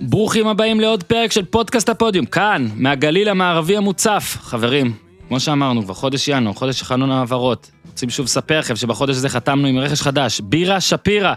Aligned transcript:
ברוכים 0.00 0.46
הבאים 0.46 0.80
לעוד 0.80 1.02
פרק 1.02 1.32
של 1.32 1.44
פודקאסט 1.44 1.88
הפודיום, 1.88 2.26
כאן, 2.26 2.68
מהגליל 2.74 3.28
המערבי 3.28 3.76
המוצף. 3.76 4.38
חברים, 4.40 4.94
כמו 5.28 5.40
שאמרנו, 5.40 5.82
כבר 5.82 5.94
חודש 5.94 6.28
ינואר, 6.28 6.54
חודש 6.54 6.82
חנון 6.82 7.10
העברות. 7.10 7.70
רוצים 7.86 8.10
שוב 8.10 8.26
לספר 8.26 8.58
לכם 8.58 8.76
שבחודש 8.76 9.16
הזה 9.16 9.28
חתמנו 9.28 9.68
עם 9.68 9.78
רכש 9.78 10.02
חדש, 10.02 10.40
בירה 10.40 10.80
שפירא. 10.80 11.34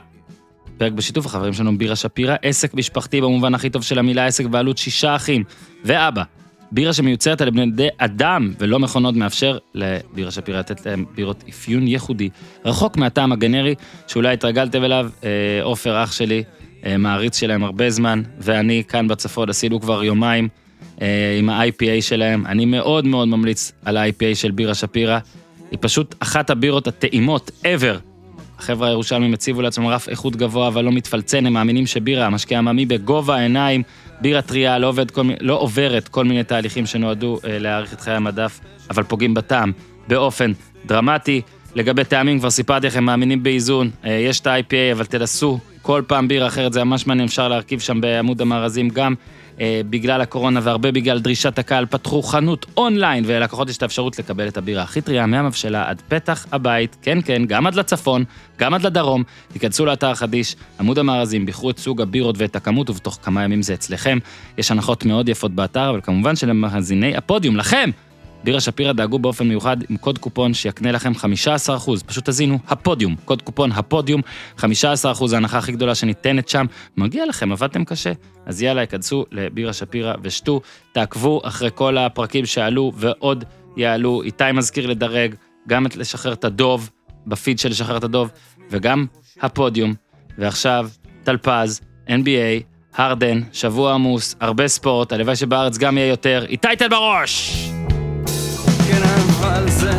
פרק 0.78 0.92
בשיתוף 0.92 1.26
החברים 1.26 1.54
שלנו, 1.54 1.78
בירה 1.78 1.96
שפירא, 1.96 2.36
עסק 2.42 2.74
משפחתי 2.74 3.22
במובן 3.22 3.56
הכי 3.56 3.70
טוב 3.70 3.84
של 3.84 4.00
המילה 4.00 4.26
עסק 4.26 4.46
בעלות 4.46 4.78
שישה 4.78 5.16
אחים 5.16 5.44
ואבא. 5.86 6.24
בירה 6.72 6.94
שמיוצרת 6.94 7.42
על 7.42 7.50
בני 7.50 7.88
אדם 7.98 8.54
ולא 8.60 8.80
מכונות 8.80 9.16
מאפשר 9.16 9.58
לבירה 9.74 10.32
שפירא 10.32 10.60
לתת 10.60 10.86
להם 10.86 11.06
בירות 11.16 11.44
אפיון 11.50 11.88
ייחודי, 11.88 12.30
רחוק 12.66 12.98
מהטעם 12.98 13.32
הגנרי 13.32 13.76
שאולי 14.08 14.34
התרגלתם 14.34 14.84
אליו, 14.84 15.10
אה, 15.24 15.30
עופר 15.64 16.04
אח 16.04 16.12
שלי, 16.12 16.44
מעריץ 17.00 17.40
שלהם 17.40 17.64
הרבה 17.64 17.90
זמן, 17.90 18.22
ואני 18.40 18.84
כאן 18.88 19.08
בצפון 19.08 19.50
עשינו 19.50 19.82
כבר 19.82 20.04
יומיים 20.04 20.48
אה, 21.02 21.36
עם 21.40 21.50
ה-IPA 21.50 22.02
שלהם. 22.02 22.46
אני 22.46 22.66
מאוד 22.66 23.06
מאוד 23.06 23.28
ממליץ 23.28 23.72
על 23.86 23.98
ה-IPA 23.98 24.36
של 24.36 24.52
בירה 24.52 24.74
שפירא. 24.74 25.20
היא 25.72 25.80
פשוט 25.82 26.16
אחת 26.20 26.50
הבירות 26.50 26.88
הטעימות 26.88 27.52
ever. 27.64 28.00
החבר'ה 28.60 28.88
הירושלמים 28.88 29.34
הציבו 29.34 29.62
לעצמם 29.62 29.88
רף 29.88 30.10
איכות 30.10 30.36
גבוה, 30.36 30.68
אבל 30.68 30.86
לא 30.86 30.92
מתפלצן, 30.92 31.46
הם 31.46 31.54
מאמינים 31.54 31.88
שבירה, 31.88 32.26
המשקיע 32.26 32.58
עממי 32.58 32.86
בגובה 32.86 33.36
העיניים, 33.36 33.84
בירה 34.22 34.42
טריה, 34.42 34.80
לא, 34.80 34.88
עובד 34.88 35.12
כל, 35.12 35.30
לא 35.42 35.60
עוברת 35.60 36.08
כל 36.08 36.26
מיני 36.26 36.44
תהליכים 36.44 36.86
שנועדו 36.86 37.40
אה, 37.46 37.60
להאריך 37.60 37.94
את 37.94 38.02
חיי 38.02 38.14
המדף, 38.14 38.60
אבל 38.90 39.04
פוגעים 39.04 39.34
בטעם 39.34 39.72
באופן 40.08 40.52
דרמטי. 40.86 41.42
לגבי 41.76 42.04
טעמים, 42.04 42.40
כבר 42.40 42.50
סיפרתי 42.50 42.88
לכם, 42.88 43.04
מאמינים 43.04 43.44
באיזון, 43.44 43.90
אה, 44.06 44.12
יש 44.12 44.40
את 44.40 44.48
ה-IPA, 44.48 44.92
אבל 44.92 45.06
תנסו 45.06 45.60
כל 45.90 46.02
פעם 46.08 46.28
בירה 46.28 46.48
אחרת, 46.48 46.74
זה 46.74 46.84
ממש 46.84 47.08
מעניין, 47.08 47.28
אפשר 47.28 47.48
להרכיב 47.48 47.80
שם 47.80 48.02
בעמוד 48.02 48.42
המארזים 48.42 48.90
גם. 48.90 49.14
אה, 49.60 49.82
בגלל 49.90 50.22
הקורונה 50.22 50.60
והרבה 50.64 50.92
בגלל 50.92 51.20
דרישת 51.20 51.60
הקהל, 51.60 51.86
פתחו 51.86 52.22
חנות 52.22 52.66
אונליין, 52.78 53.24
וללקוחות 53.28 53.70
יש 53.70 53.78
את 53.78 53.84
האפשרות 53.84 54.20
לקבל 54.20 54.48
את 54.48 54.58
הבירה 54.58 54.84
הכי 54.84 55.02
טריה 55.02 55.26
מהמבשלה 55.26 55.90
עד 55.90 56.02
פתח 56.08 56.46
הבית, 56.52 56.98
כן 57.02 57.18
כן, 57.26 57.46
גם 57.46 57.68
עד 57.68 57.76
לצפון, 57.76 58.24
גם 58.60 58.74
עד 58.74 58.86
לדרום. 58.86 59.24
תיכנסו 59.54 59.86
לאתר 59.86 60.14
חדיש, 60.14 60.56
עמוד 60.80 61.00
המארזים, 61.00 61.46
בחרו 61.46 61.70
את 61.70 61.78
סוג 61.78 62.02
הבירות 62.02 62.36
ואת 62.38 62.56
הכמות, 62.56 62.90
ובתוך 62.90 63.20
כמה 63.22 63.44
ימים 63.44 63.62
זה 63.62 63.74
אצלכם. 63.74 64.18
יש 64.58 64.72
הנחות 64.72 65.06
מאוד 65.06 65.30
יפות 65.30 65.52
באתר, 65.52 65.90
אבל 65.90 66.02
כמובן 66.04 66.36
שלמאזיני 66.36 67.18
הפודיום, 67.18 67.58
לכם! 67.58 67.90
בירה 68.44 68.60
שפירא 68.60 68.92
דאגו 68.92 69.20
באופן 69.20 69.48
מיוחד 69.48 69.78
עם 69.90 69.98
קוד 69.98 70.18
קופון 70.18 70.54
שיקנה 70.54 70.92
לכם 70.92 71.12
15%, 71.12 71.18
פשוט 72.06 72.30
תזינו, 72.30 72.60
הפודיום, 72.68 73.16
קוד 73.26 73.42
קופון 73.42 73.72
הפודיום, 73.72 74.22
15% 74.60 74.64
ההנחה 75.34 75.58
הכי 75.58 75.72
גדולה 75.72 75.96
שניתנת 75.96 76.50
שם, 76.50 76.66
מגיע 76.98 77.26
לכם, 77.26 77.52
עבדתם 77.52 77.86
קשה. 77.86 78.12
אז 78.46 78.62
יאללה, 78.62 78.84
יכנסו 78.84 79.26
לבירה 79.32 79.74
שפירא 79.74 80.14
ושתו, 80.22 80.62
תעקבו 80.92 81.42
אחרי 81.44 81.70
כל 81.76 81.98
הפרקים 81.98 82.46
שעלו 82.46 82.92
ועוד 82.96 83.44
יעלו. 83.78 84.22
איתי 84.22 84.52
מזכיר 84.54 84.88
לדרג, 84.88 85.36
גם 85.68 85.86
את 85.86 85.96
לשחרר 85.96 86.34
את 86.34 86.46
הדוב, 86.46 86.90
בפיד 87.28 87.60
של 87.60 87.70
לשחרר 87.70 87.98
את 87.98 88.04
הדוב, 88.04 88.32
וגם 88.72 89.06
הפודיום. 89.42 89.94
ועכשיו, 90.38 90.90
טלפז, 91.24 91.82
NBA, 92.08 92.64
הרדן, 92.96 93.42
שבוע 93.52 93.94
עמוס, 93.94 94.36
הרבה 94.40 94.68
ספורט, 94.68 95.14
הלוואי 95.14 95.36
שבארץ 95.36 95.78
גם 95.78 95.98
יהיה 95.98 96.08
יותר. 96.08 96.46
איתי 96.50 96.76
תל 96.78 96.88
בראש! 96.88 97.70
כן 98.90 99.02
אבל 99.04 99.70
זה 99.70 99.92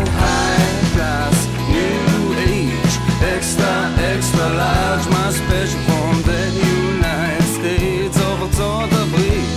או 8.21 8.45
ארצות 8.45 8.91
הברית. 8.93 9.49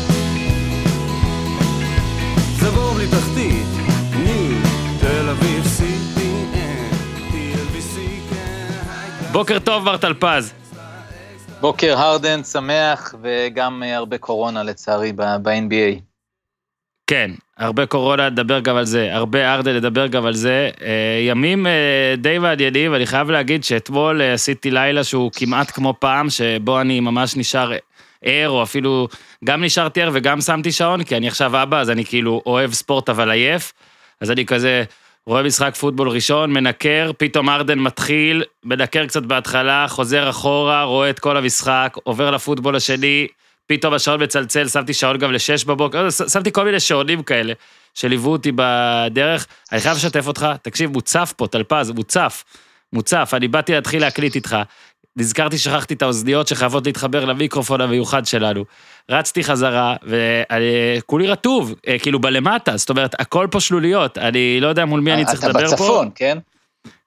זה 2.59 2.72
בור 2.72 2.94
בלי 2.94 3.08
תחתית, 3.08 3.67
תל 5.00 5.30
אביב, 5.30 5.64
CPN, 5.78 6.94
TLBC, 7.32 8.00
כן. 8.30 9.32
בוקר 9.32 9.60
טוב, 9.60 9.86
בר 9.86 9.98
טלפז. 9.98 10.54
בוקר 11.61 12.00
הרדן 12.00 12.44
שמח 12.44 13.15
וגם 13.21 13.83
אה, 13.83 13.95
הרבה 13.98 14.17
קורונה 14.17 14.64
לצערי 14.64 15.11
ב- 15.14 15.36
ב-NBA. 15.42 16.13
כן, 17.14 17.32
הרבה 17.58 17.86
קורונה, 17.86 18.30
נדבר 18.30 18.60
גם 18.60 18.76
על 18.76 18.86
זה, 18.86 19.16
הרבה 19.16 19.54
ארדה, 19.54 19.74
נדבר 19.74 20.08
גם 20.08 20.26
על 20.26 20.34
זה. 20.34 20.70
אה, 20.82 21.20
ימים 21.28 21.68
אה, 21.68 22.16
די 22.18 22.38
מעניינים, 22.38 22.92
ואני 22.92 23.06
חייב 23.06 23.32
להגיד 23.32 23.64
שאתמול 23.64 24.22
אה, 24.22 24.34
עשיתי 24.34 24.72
לילה 24.72 25.04
שהוא 25.04 25.32
כמעט 25.36 25.72
כמו 25.72 25.94
פעם, 26.00 26.30
שבו 26.30 26.82
אני 26.82 27.00
ממש 27.00 27.38
נשאר 27.38 27.72
ער, 28.24 28.50
או 28.50 28.64
אפילו 28.64 29.08
גם 29.44 29.64
נשארתי 29.64 30.02
ער 30.02 30.10
וגם 30.14 30.42
שמתי 30.42 30.72
שעון, 30.72 31.04
כי 31.04 31.18
אני 31.18 31.28
עכשיו 31.28 31.64
אבא, 31.64 31.80
אז 31.80 31.90
אני 31.90 32.06
כאילו 32.06 32.42
אוהב 32.46 32.72
ספורט 32.72 33.10
אבל 33.10 33.32
עייף. 33.32 33.74
אז 34.22 34.32
אני 34.32 34.45
כזה 34.45 34.84
רואה 35.26 35.44
משחק 35.44 35.76
פוטבול 35.76 36.10
ראשון, 36.10 36.54
מנקר, 36.54 37.12
פתאום 37.18 37.50
ארדן 37.50 37.80
מתחיל, 37.80 38.44
מנקר 38.64 39.06
קצת 39.06 39.24
בהתחלה, 39.24 39.86
חוזר 39.90 40.30
אחורה, 40.30 40.84
רואה 40.84 41.10
את 41.10 41.20
כל 41.20 41.38
המשחק, 41.38 41.98
עובר 42.04 42.32
לפוטבול 42.32 42.76
השני, 42.76 43.28
פתאום 43.68 43.94
השעון 43.94 44.24
מצלצל, 44.24 44.68
שמתי 44.68 44.94
שעון 44.94 45.18
גם 45.18 45.32
לשש 45.32 45.66
בבוקר, 45.66 46.10
ש- 46.10 46.22
שמתי 46.34 46.52
כל 46.52 46.66
מיני 46.66 46.80
שעונים 46.80 47.24
כאלה 47.24 47.54
שליוו 47.94 48.32
אותי 48.32 48.52
בדרך. 48.56 49.48
אני 49.72 49.82
חייב 49.82 49.96
לשתף 49.98 50.28
אותך, 50.28 50.48
תקשיב, 50.62 50.92
מוצף 50.92 51.34
פה, 51.38 51.48
טלפז, 51.48 51.92
מוצף, 51.92 52.44
מוצף, 52.94 53.32
אני 53.34 53.48
באתי 53.48 53.72
להתחיל 53.72 54.02
להקליט 54.02 54.36
איתך. 54.36 54.58
נזכרתי, 55.16 55.58
שכחתי 55.58 55.94
את 55.94 56.02
האוזניות 56.02 56.48
שחייבות 56.48 56.86
להתחבר 56.86 57.26
למיקרופון 57.26 57.82
המיוחד 57.82 58.26
שלנו. 58.26 58.66
רצתי 59.12 59.44
חזרה, 59.44 59.95
וכולי 61.00 61.28
רטוב, 61.28 61.76
אה, 61.88 62.00
כאילו 62.00 62.20
בלמטה, 62.20 62.78
זאת 62.78 62.90
אומרת, 62.90 63.22
הכל 63.22 63.48
פה 63.52 63.60
שלוליות, 63.60 64.18
אני 64.18 64.60
לא 64.62 64.68
יודע 64.68 64.86
מול 64.86 65.00
מי 65.02 65.14
אני 65.14 65.26
צריך 65.26 65.44
לדבר 65.44 65.60
פה. 65.60 65.66
אתה 65.66 65.74
בצפון, 65.74 66.10
כן? 66.16 66.38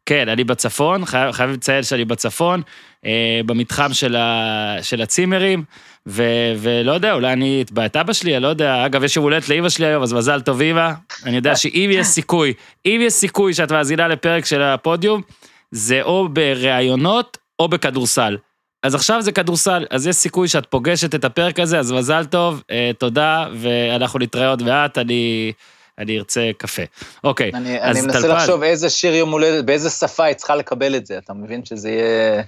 כן, 0.06 0.28
אני 0.28 0.44
בצפון, 0.44 1.04
חייב, 1.04 1.32
חייב 1.32 1.50
לציין 1.50 1.82
שאני 1.82 2.04
בצפון, 2.04 2.62
אה, 3.04 3.40
במתחם 3.46 3.92
של, 3.92 4.16
ה, 4.16 4.76
של 4.82 5.02
הצימרים, 5.02 5.64
ו, 6.06 6.22
ולא 6.58 6.92
יודע, 6.92 7.12
אולי 7.12 7.32
אני 7.32 7.62
אתבע 7.62 7.86
את 7.86 7.96
אבא 7.96 8.12
שלי, 8.12 8.36
אני 8.36 8.42
לא 8.42 8.48
יודע, 8.48 8.86
אגב, 8.86 9.04
יש 9.04 9.16
יום 9.16 9.22
הולדת 9.22 9.48
לאימא 9.48 9.68
שלי 9.68 9.86
היום, 9.86 10.02
אז 10.02 10.12
מזל 10.12 10.40
טוב 10.40 10.60
אימא. 10.60 10.90
אני 11.24 11.36
יודע 11.36 11.56
שאם 11.56 11.90
יש 11.92 12.06
סיכוי, 12.06 12.52
אם 12.86 13.00
יש 13.02 13.12
סיכוי 13.12 13.54
שאת 13.54 13.72
מאזינה 13.72 14.08
לפרק 14.08 14.44
של 14.44 14.62
הפודיום, 14.62 15.22
זה 15.70 16.02
או 16.02 16.28
בראיונות 16.28 17.38
או 17.58 17.68
בכדורסל. 17.68 18.36
אז 18.82 18.94
עכשיו 18.94 19.22
זה 19.22 19.32
כדורסל, 19.32 19.84
אז 19.90 20.06
יש 20.06 20.16
סיכוי 20.16 20.48
שאת 20.48 20.66
פוגשת 20.66 21.14
את 21.14 21.24
הפרק 21.24 21.60
הזה, 21.60 21.78
אז 21.78 21.92
מזל 21.92 22.24
טוב, 22.24 22.62
אה, 22.70 22.90
תודה, 22.98 23.46
ואנחנו 23.54 24.18
נתראה 24.18 24.48
עוד 24.48 24.62
מעט, 24.62 24.98
אני, 24.98 25.52
אני 25.98 26.18
ארצה 26.18 26.50
קפה. 26.58 26.82
אוקיי, 27.24 27.50
אני, 27.54 27.80
אז 27.80 27.96
אני 27.96 28.06
מנסה 28.06 28.20
טלפז. 28.22 28.30
לחשוב 28.30 28.62
איזה 28.62 28.90
שיר 28.90 29.14
יום 29.14 29.30
הולדת, 29.30 29.64
באיזה 29.64 29.90
שפה 29.90 30.24
היא 30.24 30.34
צריכה 30.34 30.56
לקבל 30.56 30.96
את 30.96 31.06
זה, 31.06 31.18
אתה 31.18 31.32
מבין 31.34 31.64
שזה 31.64 31.90
יהיה... 31.90 32.42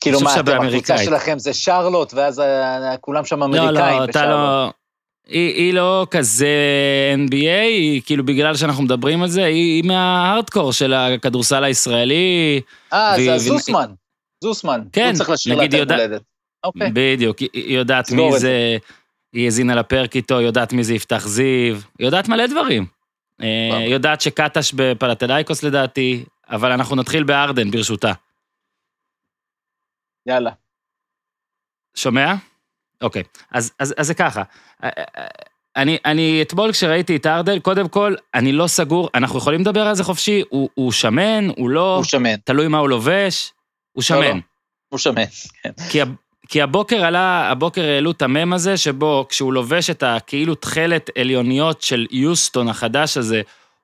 כאילו 0.00 0.20
מה, 0.20 0.40
אתם, 0.40 0.60
הקבוצה. 0.62 0.98
שלכם 0.98 1.38
זה 1.38 1.52
שרלוט, 1.54 2.14
ואז 2.14 2.40
אה, 2.40 2.96
כולם 3.00 3.24
שם 3.24 3.38
לא, 3.40 3.44
אמריקאים 3.44 3.74
לא, 3.98 4.04
אתה 4.04 4.06
בשרלוט. 4.06 4.30
לא... 4.30 4.70
היא, 5.26 5.54
היא 5.54 5.74
לא 5.74 6.06
כזה 6.10 6.48
NBA, 7.28 7.34
היא 7.68 8.02
כאילו 8.06 8.24
בגלל 8.26 8.56
שאנחנו 8.56 8.82
מדברים 8.82 9.22
על 9.22 9.28
זה, 9.28 9.44
היא, 9.44 9.54
היא 9.74 9.84
מההארדקור 9.84 10.72
של 10.72 10.94
הכדורסל 10.94 11.64
הישראלי. 11.64 12.60
אה, 12.92 13.12
זה 13.16 13.22
והיא- 13.30 13.38
זוסמן. 14.44 14.80
כן, 14.92 15.06
הוא 15.06 15.14
צריך 15.16 15.30
לשיר 15.30 15.54
לה 15.54 15.64
את 15.64 15.74
יודע- 15.74 15.94
הולדת. 15.94 16.22
אוקיי. 16.64 16.90
בדיוק, 16.92 17.38
היא, 17.38 17.50
יודעת 17.78 18.10
מי 18.10 18.38
זה, 18.38 18.76
היא 19.38 19.44
האזינה 19.44 19.74
לפרק 19.74 20.16
איתו, 20.16 20.40
יודעת 20.40 20.72
מי 20.72 20.84
זה 20.84 20.94
יפתח 20.94 21.26
זיו, 21.26 21.76
יודעת 22.00 22.28
מלא 22.28 22.46
דברים. 22.46 22.86
אה. 23.42 23.84
יודעת 23.88 24.20
שקטש 24.20 24.72
בפלטלייקוס 24.74 25.62
לדעתי, 25.62 26.24
אבל 26.48 26.72
אנחנו 26.72 26.96
נתחיל 26.96 27.24
בארדן 27.24 27.70
ברשותה. 27.70 28.12
יאללה. 30.26 30.50
שומע? 31.96 32.34
אוקיי, 33.02 33.22
אז, 33.50 33.72
אז, 33.78 33.94
אז 33.98 34.06
זה 34.06 34.14
ככה. 34.14 34.42
אני, 35.76 35.98
אני 36.04 36.42
אתמול 36.42 36.72
כשראיתי 36.72 37.16
את 37.16 37.26
ארדן, 37.26 37.58
קודם 37.58 37.88
כל, 37.88 38.14
אני 38.34 38.52
לא 38.52 38.66
סגור, 38.66 39.08
אנחנו 39.14 39.38
יכולים 39.38 39.60
לדבר 39.60 39.86
על 39.86 39.94
זה 39.94 40.04
חופשי, 40.04 40.42
הוא, 40.48 40.68
הוא 40.74 40.92
שמן, 40.92 41.48
הוא 41.56 41.70
לא, 41.70 41.96
הוא 41.96 42.04
שמן. 42.04 42.36
תלוי 42.36 42.68
מה 42.68 42.78
הוא 42.78 42.88
לובש, 42.88 43.52
הוא 43.92 44.04
לא, 44.10 44.20
לא. 44.20 44.26
שמן. 44.26 44.40
הוא 44.88 44.98
שמן, 44.98 45.24
כן. 45.62 45.72
כי, 45.90 45.98
כי 46.48 46.62
הבוקר 46.62 47.04
עלה, 47.04 47.50
הבוקר 47.50 47.82
העלו 47.82 48.10
את 48.10 48.22
המם 48.22 48.52
הזה, 48.52 48.76
שבו 48.76 49.26
כשהוא 49.28 49.52
לובש 49.52 49.90
את 49.90 50.02
הכאילו 50.02 50.54
תכלת 50.54 51.10
עליוניות 51.18 51.82
של 51.82 52.06
יוסטון 52.10 52.68
החדש 52.68 53.16
הזה, 53.16 53.42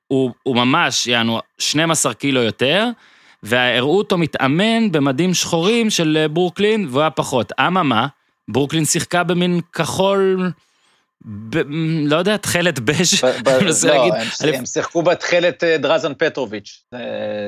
הוא, 0.08 0.30
הוא 0.42 0.56
ממש, 0.56 1.06
יענו, 1.06 1.40
12 1.58 2.14
קילו 2.14 2.42
יותר, 2.42 2.88
והראו 3.42 3.98
אותו 3.98 4.18
מתאמן 4.18 4.92
במדים 4.92 5.34
שחורים 5.34 5.90
של 5.90 6.18
אה, 6.20 6.28
ברוקלין, 6.28 6.86
והוא 6.90 7.00
היה 7.00 7.10
פחות. 7.10 7.52
אממה, 7.60 8.06
ברוקלין 8.48 8.84
שיחקה 8.84 9.22
במין 9.22 9.60
כחול, 9.72 10.50
ב- 11.26 11.58
לא 12.06 12.16
יודע, 12.16 12.36
תכלת 12.36 12.78
בז', 12.80 13.14
ב- 13.24 13.26
ב- 13.44 13.48
אני 13.48 13.64
מנסה 13.64 13.88
לא, 13.88 13.94
להגיד, 13.94 14.14
הם- 14.14 14.20
אלף- 14.44 14.54
הם 14.58 14.66
שיחקו 14.66 15.02
בתכלת 15.02 15.64
אה, 15.64 15.78
דרזן 15.78 16.12
פטרוביץ', 16.18 16.82
אה, 16.94 16.98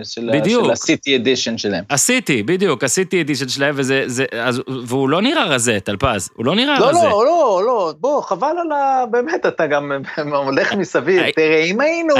של 0.05 0.31
בדיוק. 0.32 0.64
של 0.64 0.70
הסיטי 0.70 1.17
אדישן 1.17 1.58
שלהם. 1.58 1.84
עשיתי, 1.88 2.43
בדיוק, 2.43 2.84
עשיתי 2.84 3.20
אדישן 3.20 3.49
שלהם, 3.49 3.75
וזה, 3.78 4.02
זה, 4.06 4.25
אז, 4.40 4.61
והוא 4.87 5.08
לא 5.08 5.23
נראה 5.23 5.44
רזה, 5.44 5.78
טלפז, 5.84 6.28
הוא 6.37 6.46
לא 6.46 6.55
נראה 6.55 6.81
לא, 6.81 6.87
רזה. 6.87 6.99
לא, 7.02 7.25
לא, 7.25 7.62
לא, 7.67 7.93
בוא, 8.00 8.23
חבל 8.23 8.46
על 8.61 8.73
ה... 8.73 9.05
באמת, 9.11 9.46
אתה 9.46 9.67
גם 9.67 9.93
הולך 10.44 10.72
מסביב. 10.75 11.22
תראה, 11.37 11.62
אם 11.64 11.81
היינו. 11.81 12.14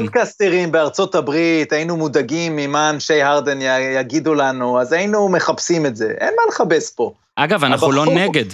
פודקסטרים 0.00 0.72
בארצות 0.72 1.14
הברית, 1.14 1.72
היינו 1.72 1.96
מודאגים 1.96 2.56
ממה 2.56 2.90
אנשי 2.90 3.22
הרדן 3.22 3.58
יגידו 4.00 4.34
לנו, 4.34 4.80
אז 4.80 4.92
היינו 4.92 5.28
מחפשים 5.28 5.86
את 5.86 5.96
זה. 5.96 6.12
אין 6.20 6.34
מה 6.36 6.42
לכבס 6.48 6.90
פה. 6.90 7.12
אגב, 7.36 7.64
אנחנו 7.64 7.92
לא 7.92 8.02
הבחור- 8.02 8.18
נגד. 8.18 8.44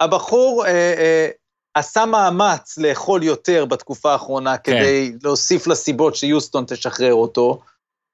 הבחור 0.00 0.64
אה, 0.66 0.70
אה, 0.70 1.28
עשה 1.74 2.06
מאמץ 2.06 2.78
לאכול 2.78 3.22
יותר 3.22 3.64
בתקופה 3.64 4.12
האחרונה 4.12 4.58
כן. 4.58 4.72
כדי 4.72 5.12
להוסיף 5.22 5.66
לסיבות 5.66 6.16
שיוסטון 6.16 6.64
תשחרר 6.68 7.14
אותו, 7.14 7.60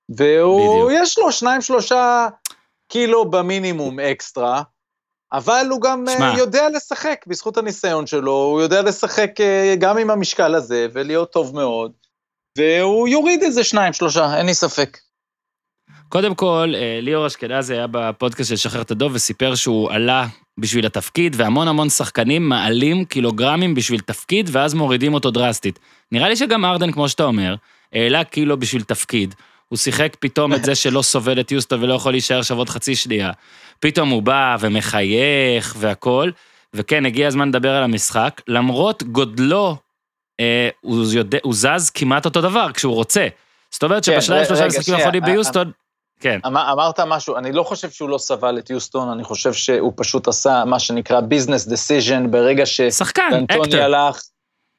והוא, 0.08 0.84
בדיוק. 0.84 1.02
יש 1.02 1.19
לו 1.19 1.32
שניים, 1.32 1.60
שלושה 1.60 2.28
קילו 2.88 3.31
במינימום 3.31 4.00
אקסטרה, 4.00 4.62
אבל 5.32 5.66
הוא 5.70 5.81
גם 5.81 6.08
אה, 6.08 6.16
שמע. 6.16 6.34
יודע 6.38 6.69
לשחק 6.69 7.25
בזכות 7.26 7.56
הניסיון 7.56 8.06
שלו, 8.06 8.32
הוא 8.32 8.60
יודע 8.60 8.82
לשחק 8.82 9.40
אה, 9.40 9.75
גם 9.78 9.99
עם 9.99 10.11
המשקל 10.11 10.54
הזה 10.54 10.87
ולהיות 10.93 11.32
טוב 11.32 11.54
מאוד, 11.54 11.93
והוא 12.58 13.08
יוריד 13.08 13.43
איזה 13.43 13.64
שניים, 13.64 13.93
שלושה, 13.93 14.38
אין 14.38 14.46
לי 14.46 14.54
ספק. 14.54 14.99
קודם 16.08 16.34
כל, 16.34 16.72
אה, 16.75 16.99
ליאור 17.02 17.26
אשכנזי 17.26 17.75
היה 17.75 17.87
בפודקאסט 17.90 18.49
של 18.49 18.56
שחרר 18.56 18.82
את 18.82 18.90
הדוב 18.90 19.12
וסיפר 19.14 19.54
שהוא 19.54 19.90
עלה 19.90 20.26
בשביל 20.58 20.87
התפקיד, 20.87 21.37
והמון 21.38 21.69
המון 21.69 21.88
שחקנים 21.88 22.49
מעלים 22.49 23.05
קילוגרמים 23.05 23.75
בשביל 23.75 24.00
תפקיד, 24.00 24.50
ואז 24.52 24.75
מורידים 24.75 25.14
אותו 25.14 25.31
דרסטית. 25.31 25.78
נראה 26.12 26.28
לי 26.28 26.37
שגם 26.37 26.64
ארדן, 26.64 26.93
כמו 26.93 27.08
שאתה 27.08 27.25
אומר, 27.25 27.55
העלה 27.93 28.25
קילו 28.25 28.56
בשביל 28.56 28.82
תפקיד. 28.82 29.34
הוא 29.69 29.76
שיחק 29.76 30.16
פתאום 30.20 30.55
את 30.55 30.64
זה 30.64 30.75
שלא 30.82 31.02
סובל 31.02 31.40
את 31.40 31.52
יוסטון 31.52 31.82
ולא 31.82 31.94
יכול 31.94 32.12
להישאר 32.12 32.38
עכשיו 32.38 32.58
עוד 32.58 32.69
חצי 32.69 32.96
שנייה. 32.96 33.31
פתאום 33.81 34.08
הוא 34.08 34.22
בא 34.22 34.56
ומחייך 34.60 35.76
והכול, 35.78 36.32
וכן, 36.75 37.06
הגיע 37.06 37.26
הזמן 37.26 37.49
לדבר 37.49 37.75
על 37.75 37.82
המשחק. 37.82 38.40
למרות 38.49 39.02
גודלו, 39.02 39.76
אה, 40.40 40.69
הוא, 40.81 41.04
יודע, 41.12 41.38
הוא 41.43 41.54
זז 41.54 41.90
כמעט 41.94 42.25
אותו 42.25 42.40
דבר 42.40 42.72
כשהוא 42.75 42.94
רוצה. 42.94 43.28
זאת 43.70 43.82
אומרת 43.82 44.04
כן, 44.04 44.20
שבשלב 44.20 44.37
רגע, 44.37 44.44
שלושה 44.44 44.66
משחקים 44.66 44.94
האחרונים 44.94 45.25
אה, 45.25 45.28
ביוסטון, 45.31 45.70
כן. 46.20 46.38
אמר, 46.47 46.73
אמרת 46.73 47.00
משהו, 47.00 47.37
אני 47.37 47.53
לא 47.53 47.62
חושב 47.62 47.91
שהוא 47.91 48.09
לא 48.09 48.19
סבל 48.19 48.59
את 48.59 48.70
יוסטון, 48.70 49.09
אני 49.09 49.25
חושב 49.25 49.53
שהוא 49.53 49.93
פשוט 49.97 50.29
עשה 50.29 50.65
מה 50.65 50.79
שנקרא 50.79 51.20
business 51.20 51.70
decision 51.70 52.29
ברגע 52.31 52.67
שחקן, 52.67 53.31
שדנטוני 53.31 53.62
אקטר. 53.62 53.82
הלך, 53.82 54.23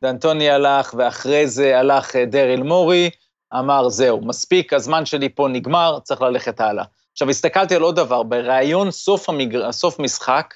דנטוני 0.02 0.50
הלך, 0.50 0.94
ואחרי 0.98 1.48
זה 1.48 1.80
הלך 1.80 2.16
אה, 2.16 2.26
דריל 2.26 2.64
מורי, 2.64 3.10
אמר, 3.54 3.90
זהו, 3.90 4.22
מספיק, 4.26 4.74
הזמן 4.74 5.06
שלי 5.06 5.30
פה 5.30 5.48
נגמר, 5.48 6.00
צריך 6.04 6.22
ללכת 6.22 6.62
הלאה. 6.62 6.84
עכשיו, 7.12 7.30
הסתכלתי 7.30 7.76
על 7.76 7.82
עוד 7.82 7.96
דבר, 7.96 8.24
בריאיון 8.24 8.92
סוף, 8.92 9.30
המגר... 9.30 9.72
סוף 9.72 10.00
משחק, 10.00 10.54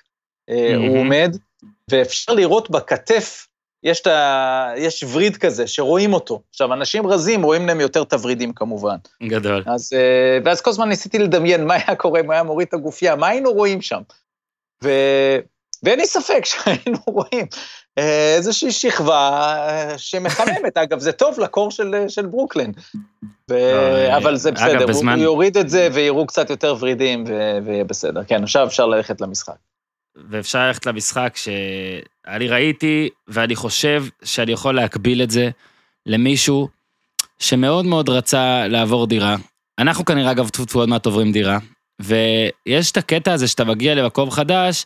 מהמם. 0.50 0.88
הוא 0.88 1.00
עומד, 1.00 1.38
ואפשר 1.92 2.34
לראות 2.34 2.70
בכתף, 2.70 3.48
יש, 3.84 4.08
ה... 4.08 4.72
יש 4.78 5.04
וריד 5.14 5.38
כזה, 5.38 5.68
שרואים 5.68 6.14
אותו. 6.14 6.42
עכשיו, 6.50 6.74
אנשים 6.74 7.08
רזים 7.08 7.44
רואים 7.44 7.68
להם 7.68 7.80
יותר 7.80 8.02
את 8.02 8.14
הוורידים 8.14 8.54
כמובן. 8.54 8.96
גדול. 9.24 9.64
אז, 9.66 9.94
אה, 9.94 10.38
ואז 10.46 10.62
כל 10.62 10.70
הזמן 10.70 10.90
ניסיתי 10.90 11.20
לדמיין 11.20 11.68
מה 11.68 11.74
היה 11.74 11.96
קורה 11.96 12.20
אם 12.20 12.32
היה 12.32 12.44
מוריד 12.44 12.68
את 12.68 12.74
הגופייה, 12.74 13.16
מה 13.16 13.28
היינו 13.28 13.52
רואים 13.52 13.82
שם? 13.82 14.02
ו... 14.84 14.90
ואין 15.84 16.00
לי 16.00 16.06
ספק 16.06 16.46
שהיינו 16.50 16.98
רואים 17.06 17.46
אה, 17.98 18.36
איזושהי 18.36 18.72
שכבה 18.72 19.30
אה, 19.70 19.98
שמחממת. 19.98 20.78
אגב, 20.78 21.00
זה 21.00 21.12
טוב 21.12 21.40
לקור 21.40 21.72
של, 21.72 21.96
של 22.08 22.26
ברוקלין. 22.26 22.72
ו... 23.50 23.54
אה, 23.54 24.18
אבל 24.18 24.36
זה 24.36 24.50
אגב, 24.50 24.58
בסדר, 24.58 24.80
הוא, 24.80 24.88
בזמן- 24.88 25.16
הוא 25.16 25.24
יוריד 25.24 25.58
את 25.58 25.70
זה 25.70 25.90
ויראו 25.94 26.28
קצת 26.28 26.50
יותר 26.50 26.76
ורידים 26.80 27.24
ו... 27.28 27.58
ויהיה 27.66 27.84
בסדר. 27.84 28.24
כן, 28.24 28.44
עכשיו 28.44 28.68
אפשר 28.68 28.86
ללכת 28.86 29.22
למשחק. 29.22 29.56
ואפשר 30.30 30.60
ללכת 30.68 30.86
למשחק 30.86 31.34
שאני 32.26 32.48
ראיתי, 32.48 33.10
ואני 33.28 33.56
חושב 33.56 34.06
שאני 34.24 34.52
יכול 34.52 34.76
להקביל 34.76 35.22
את 35.22 35.32
זה 35.32 35.50
למישהו 36.06 36.70
שמאוד 37.40 37.86
מאוד 37.86 38.10
רצה 38.10 38.68
לעבור 38.68 39.08
דירה. 39.08 39.36
אנחנו 39.80 40.06
כנראה, 40.06 40.32
אגב, 40.32 40.50
טפו 40.50 40.66
טפו 40.66 40.80
עוד 40.80 40.90
מעט 40.90 41.06
עוברים 41.06 41.32
דירה, 41.32 41.58
ויש 42.00 42.92
את 42.92 42.98
הקטע 42.98 43.34
הזה 43.34 43.48
שאתה 43.48 43.64
מגיע 43.64 43.96
למקום 43.96 44.32
חדש, 44.32 44.86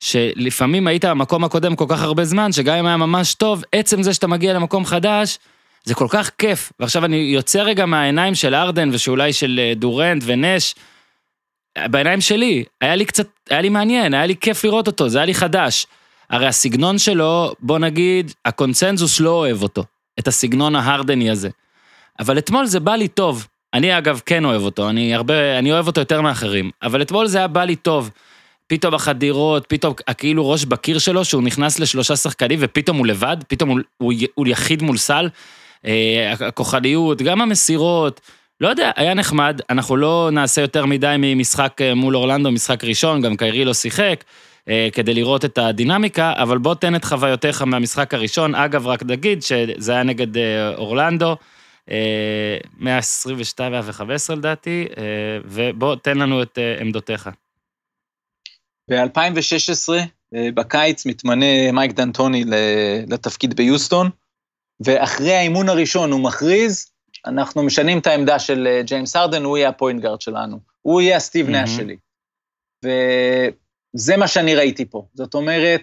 שלפעמים 0.00 0.86
היית 0.86 1.04
במקום 1.04 1.44
הקודם 1.44 1.76
כל 1.76 1.84
כך 1.88 2.02
הרבה 2.02 2.24
זמן, 2.24 2.52
שגם 2.52 2.76
אם 2.76 2.86
היה 2.86 2.96
ממש 2.96 3.34
טוב, 3.34 3.62
עצם 3.72 4.02
זה 4.02 4.14
שאתה 4.14 4.26
מגיע 4.26 4.52
למקום 4.52 4.84
חדש, 4.84 5.38
זה 5.84 5.94
כל 5.94 6.06
כך 6.10 6.30
כיף. 6.38 6.72
ועכשיו 6.80 7.04
אני 7.04 7.16
יוצא 7.16 7.62
רגע 7.62 7.86
מהעיניים 7.86 8.34
של 8.34 8.54
ארדן 8.54 8.90
ושאולי 8.92 9.32
של 9.32 9.60
אה, 9.62 9.74
דורנט 9.74 10.22
ונש, 10.26 10.74
בעיניים 11.78 12.20
שלי, 12.20 12.64
היה 12.80 12.94
לי 12.94 13.04
קצת, 13.04 13.26
היה 13.50 13.60
לי 13.60 13.68
מעניין, 13.68 14.14
היה 14.14 14.26
לי 14.26 14.36
כיף 14.36 14.64
לראות 14.64 14.86
אותו, 14.86 15.08
זה 15.08 15.18
היה 15.18 15.24
לי 15.24 15.34
חדש. 15.34 15.86
הרי 16.30 16.46
הסגנון 16.46 16.98
שלו, 16.98 17.52
בוא 17.60 17.78
נגיד, 17.78 18.32
הקונצנזוס 18.44 19.20
לא 19.20 19.30
אוהב 19.30 19.62
אותו, 19.62 19.84
את 20.18 20.28
הסגנון 20.28 20.76
ההרדני 20.76 21.30
הזה. 21.30 21.48
אבל 22.18 22.38
אתמול 22.38 22.66
זה 22.66 22.80
בא 22.80 22.94
לי 22.94 23.08
טוב. 23.08 23.46
אני 23.74 23.98
אגב 23.98 24.20
כן 24.26 24.44
אוהב 24.44 24.62
אותו, 24.62 24.88
אני 24.88 25.14
הרבה, 25.14 25.58
אני 25.58 25.72
אוהב 25.72 25.86
אותו 25.86 26.00
יותר 26.00 26.20
מאחרים, 26.20 26.70
אבל 26.82 27.02
אתמול 27.02 27.26
זה 27.26 27.38
היה 27.38 27.46
בא 27.46 27.64
לי 27.64 27.76
טוב. 27.76 28.10
פתאום 28.66 28.94
החדירות, 28.94 29.64
פתאום 29.68 29.94
הכאילו 30.06 30.50
ראש 30.50 30.64
בקיר 30.64 30.98
שלו, 30.98 31.24
שהוא 31.24 31.42
נכנס 31.42 31.78
לשלושה 31.78 32.16
שחקנים 32.16 32.58
ופתאום 32.62 32.96
הוא 32.96 33.06
לבד, 33.06 33.36
פתאום 33.48 33.70
הוא, 33.70 33.80
הוא, 33.98 34.12
הוא 34.34 34.46
יחיד 34.46 34.82
מול 34.82 34.96
סל. 34.96 35.28
אה, 35.86 36.34
הכוחניות, 36.40 37.22
גם 37.22 37.40
המסירות, 37.40 38.20
לא 38.60 38.68
יודע, 38.68 38.90
היה 38.96 39.14
נחמד, 39.14 39.60
אנחנו 39.70 39.96
לא 39.96 40.28
נעשה 40.32 40.60
יותר 40.60 40.86
מדי 40.86 41.14
ממשחק 41.18 41.78
אה, 41.80 41.94
מול 41.94 42.16
אורלנדו, 42.16 42.50
משחק 42.50 42.84
ראשון, 42.84 43.22
גם 43.22 43.36
קיירי 43.36 43.64
לא 43.64 43.74
שיחק, 43.74 44.24
כדי 44.92 45.14
לראות 45.14 45.44
את 45.44 45.58
הדינמיקה, 45.58 46.32
אבל 46.36 46.58
בוא 46.58 46.74
תן 46.74 46.94
את 46.94 47.04
חוויותיך 47.04 47.62
מהמשחק 47.62 48.14
הראשון. 48.14 48.54
אגב, 48.54 48.86
רק 48.86 49.02
נגיד 49.02 49.42
שזה 49.42 49.92
היה 49.92 50.02
נגד 50.02 50.36
אה, 50.36 50.74
אורלנדו, 50.74 51.36
אה, 51.90 52.56
122 52.78 53.72
ו-15 53.72 54.34
לדעתי, 54.36 54.86
אה, 54.98 55.02
ובוא 55.44 55.96
תן 55.96 56.18
לנו 56.18 56.42
את 56.42 56.58
אה, 56.58 56.76
עמדותיך. 56.80 57.30
ב-2016, 58.90 59.92
אה, 60.34 60.48
בקיץ, 60.54 61.06
מתמנה 61.06 61.72
מייק 61.72 61.92
דנטוני 61.92 62.44
לתפקיד 63.08 63.56
ביוסטון, 63.56 64.10
ואחרי 64.80 65.34
האימון 65.34 65.68
הראשון 65.68 66.12
הוא 66.12 66.20
מכריז, 66.20 66.90
אנחנו 67.26 67.62
משנים 67.62 67.98
את 67.98 68.06
העמדה 68.06 68.38
של 68.38 68.66
אה, 68.66 68.82
ג'יימס 68.82 69.16
הרדן, 69.16 69.44
הוא 69.44 69.58
יהיה 69.58 69.68
ה 69.68 69.74
point 69.74 70.02
guard 70.02 70.20
שלנו. 70.20 70.58
הוא 70.82 71.00
יהיה 71.00 71.16
הסטיב 71.16 71.48
נאש 71.48 71.70
שלי. 71.70 71.96
וזה 73.96 74.16
מה 74.16 74.28
שאני 74.28 74.54
ראיתי 74.54 74.84
פה. 74.84 75.06
זאת 75.14 75.34
אומרת, 75.34 75.82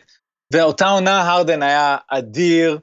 ואותה 0.53 0.87
עונה 0.87 1.31
הרדן 1.31 1.63
היה 1.63 1.97
אדיר, 2.07 2.79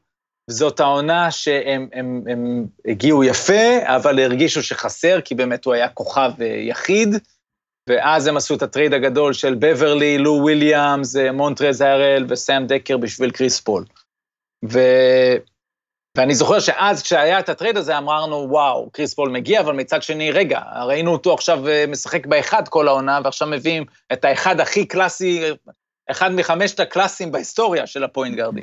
וזאת 0.50 0.80
העונה 0.80 1.30
שהם 1.30 1.88
הם, 1.92 2.22
הם 2.30 2.66
הגיעו 2.86 3.24
יפה, 3.24 3.78
אבל 3.96 4.18
הרגישו 4.18 4.62
שחסר, 4.62 5.20
כי 5.20 5.34
באמת 5.34 5.64
הוא 5.64 5.74
היה 5.74 5.88
כוכב 5.88 6.30
אה, 6.40 6.46
יחיד. 6.46 7.08
ואז 7.88 8.26
הם 8.26 8.36
עשו 8.36 8.54
את 8.54 8.62
ה 8.62 8.68
trade 8.68 8.94
הגדול 8.94 9.32
של 9.32 9.54
בברלי, 9.54 10.18
לו 10.18 10.32
וויליאמס, 10.32 11.16
אה, 11.16 11.32
מונטרז 11.32 11.80
הארל 11.80 12.26
וסאם 12.28 12.66
דקר 12.66 12.96
בשביל 12.96 13.30
קריס 13.30 13.60
פול. 13.60 13.84
ו... 14.72 14.78
ואני 16.16 16.34
זוכר 16.34 16.60
שאז 16.60 17.02
כשהיה 17.02 17.38
את 17.38 17.48
ה 17.48 17.53
trade 17.53 17.76
הזה 17.76 17.98
אמרנו, 17.98 18.46
וואו, 18.50 18.90
קריס 18.90 19.14
פול 19.14 19.30
מגיע, 19.30 19.60
אבל 19.60 19.72
מצד 19.72 20.02
שני, 20.02 20.30
רגע, 20.30 20.60
ראינו 20.86 21.12
אותו 21.12 21.34
עכשיו 21.34 21.68
אה, 21.68 21.84
משחק 21.88 22.26
באחד 22.26 22.68
כל 22.68 22.88
העונה, 22.88 23.20
ועכשיו 23.24 23.48
מביאים 23.48 23.84
את 24.12 24.24
האחד 24.24 24.60
הכי 24.60 24.86
קלאסי, 24.86 25.42
אחד 26.10 26.32
מחמשת 26.32 26.80
הקלאסים 26.80 27.32
בהיסטוריה 27.32 27.86
של 27.86 28.04
הפוינט 28.04 28.36
גארדים. 28.36 28.62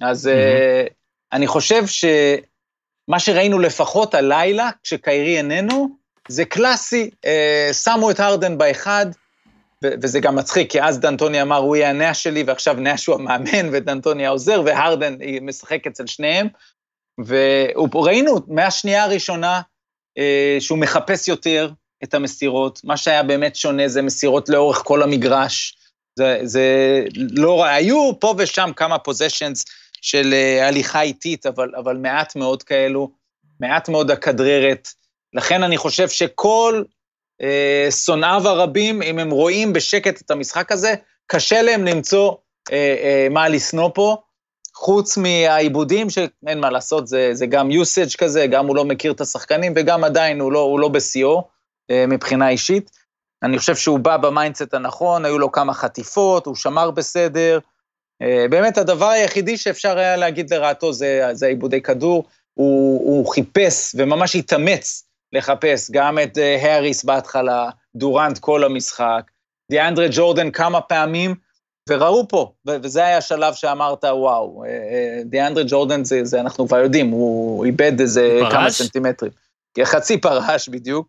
אז 0.00 0.28
אה, 0.28 0.84
אני 1.32 1.46
חושב 1.46 1.86
שמה 1.86 3.18
שראינו 3.18 3.58
לפחות 3.58 4.14
הלילה, 4.14 4.70
כשקיירי 4.82 5.38
איננו, 5.38 5.88
זה 6.28 6.44
קלאסי, 6.44 7.10
אה, 7.24 7.70
שמו 7.72 8.10
את 8.10 8.20
הרדן 8.20 8.58
באחד, 8.58 9.06
וזה 9.84 10.20
גם 10.20 10.36
מצחיק, 10.36 10.70
כי 10.70 10.82
אז 10.82 11.00
דנטוני 11.00 11.42
אמר, 11.42 11.56
הוא 11.56 11.76
יהיה 11.76 11.90
הנאש 11.90 12.14
שלי, 12.14 12.42
ועכשיו 12.42 12.74
נאש 12.74 13.06
הוא 13.06 13.14
המאמן, 13.14 13.68
ודנטוני 13.72 14.26
העוזר, 14.26 14.62
והרדן 14.66 15.16
משחק 15.42 15.86
אצל 15.86 16.06
שניהם. 16.06 16.48
וראינו 17.26 18.36
מהשנייה 18.48 19.04
הראשונה 19.04 19.60
אה, 20.18 20.56
שהוא 20.60 20.78
מחפש 20.78 21.28
יותר 21.28 21.70
את 22.04 22.14
המסירות, 22.14 22.80
מה 22.84 22.96
שהיה 22.96 23.22
באמת 23.22 23.56
שונה 23.56 23.88
זה 23.88 24.02
מסירות 24.02 24.48
לאורך 24.48 24.82
כל 24.84 25.02
המגרש. 25.02 25.76
זה, 26.18 26.40
זה 26.42 26.66
לא, 27.16 27.64
היו 27.64 28.12
פה 28.20 28.34
ושם 28.38 28.70
כמה 28.76 28.98
פוזיישנס 28.98 29.64
של 30.02 30.32
אה, 30.32 30.68
הליכה 30.68 31.02
איטית, 31.02 31.46
אבל, 31.46 31.70
אבל 31.76 31.96
מעט 31.96 32.36
מאוד 32.36 32.62
כאלו, 32.62 33.10
מעט 33.60 33.88
מאוד 33.88 34.10
הכדררת. 34.10 34.88
לכן 35.34 35.62
אני 35.62 35.76
חושב 35.76 36.08
שכל 36.08 36.82
אה, 37.42 37.88
שונאיו 37.90 38.48
הרבים, 38.48 39.02
אם 39.02 39.18
הם 39.18 39.30
רואים 39.30 39.72
בשקט 39.72 40.20
את 40.20 40.30
המשחק 40.30 40.72
הזה, 40.72 40.94
קשה 41.26 41.62
להם 41.62 41.84
למצוא 41.84 42.34
אה, 42.72 42.76
אה, 42.76 43.26
מה 43.30 43.48
לשנוא 43.48 43.90
פה, 43.94 44.16
חוץ 44.80 45.16
מהאיבודים, 45.16 46.10
שאין 46.10 46.60
מה 46.60 46.70
לעשות, 46.70 47.06
זה, 47.06 47.30
זה 47.32 47.46
גם 47.46 47.68
usage 47.70 48.16
כזה, 48.18 48.46
גם 48.46 48.66
הוא 48.66 48.76
לא 48.76 48.84
מכיר 48.84 49.12
את 49.12 49.20
השחקנים, 49.20 49.72
וגם 49.76 50.04
עדיין 50.04 50.40
הוא 50.40 50.52
לא, 50.52 50.76
לא 50.80 50.88
בשיאו 50.88 51.42
אה, 51.90 52.04
מבחינה 52.08 52.48
אישית. 52.48 52.90
אני 53.42 53.58
חושב 53.58 53.76
שהוא 53.76 53.98
בא 53.98 54.16
ב 54.16 54.23
mindset 54.23 54.74
הנכון, 54.74 55.24
היו 55.24 55.38
לו 55.38 55.52
כמה 55.52 55.74
חטיפות, 55.74 56.46
הוא 56.46 56.54
שמר 56.54 56.90
בסדר. 56.90 57.58
אה, 58.22 58.46
באמת, 58.50 58.78
הדבר 58.78 59.08
היחידי 59.08 59.56
שאפשר 59.56 59.98
היה 59.98 60.16
להגיד 60.16 60.54
לרעתו 60.54 60.92
זה, 60.92 61.28
זה 61.32 61.46
איבודי 61.46 61.82
כדור. 61.82 62.24
הוא, 62.54 63.00
הוא 63.10 63.32
חיפש 63.32 63.94
וממש 63.98 64.36
התאמץ 64.36 65.04
לחפש 65.32 65.90
גם 65.90 66.18
את 66.18 66.38
אה, 66.38 66.56
האריס 66.62 67.04
בהתחלה, 67.04 67.70
דורנט 67.96 68.38
כל 68.38 68.64
המשחק, 68.64 69.22
דיאנדרה 69.70 70.06
ג'ורדן 70.10 70.50
כמה 70.50 70.80
פעמים, 70.80 71.34
וראו 71.90 72.28
פה, 72.28 72.52
וזה 72.66 73.04
היה 73.04 73.16
השלב 73.16 73.54
שאמרת, 73.54 74.04
וואו, 74.04 74.64
אה, 74.64 74.68
אה, 74.68 75.22
דיאנדרה 75.24 75.64
ג'ורדן 75.66 76.04
זה, 76.04 76.24
זה 76.24 76.40
אנחנו 76.40 76.66
כבר 76.66 76.78
יודעים, 76.78 77.10
הוא 77.10 77.64
איבד 77.64 78.00
איזה 78.00 78.38
פרש? 78.40 78.52
כמה 78.52 78.70
סנטימטרים. 78.70 79.32
חצי 79.84 80.20
פרש 80.20 80.68
בדיוק. 80.68 81.08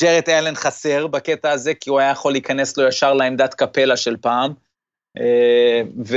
ג'רד 0.00 0.22
אלן 0.28 0.54
חסר 0.54 1.06
בקטע 1.06 1.50
הזה, 1.50 1.74
כי 1.74 1.90
הוא 1.90 1.98
היה 1.98 2.10
יכול 2.10 2.32
להיכנס 2.32 2.76
לו 2.76 2.88
ישר 2.88 3.14
לעמדת 3.14 3.54
קפלה 3.54 3.96
של 3.96 4.16
פעם. 4.16 4.52
ו... 6.06 6.16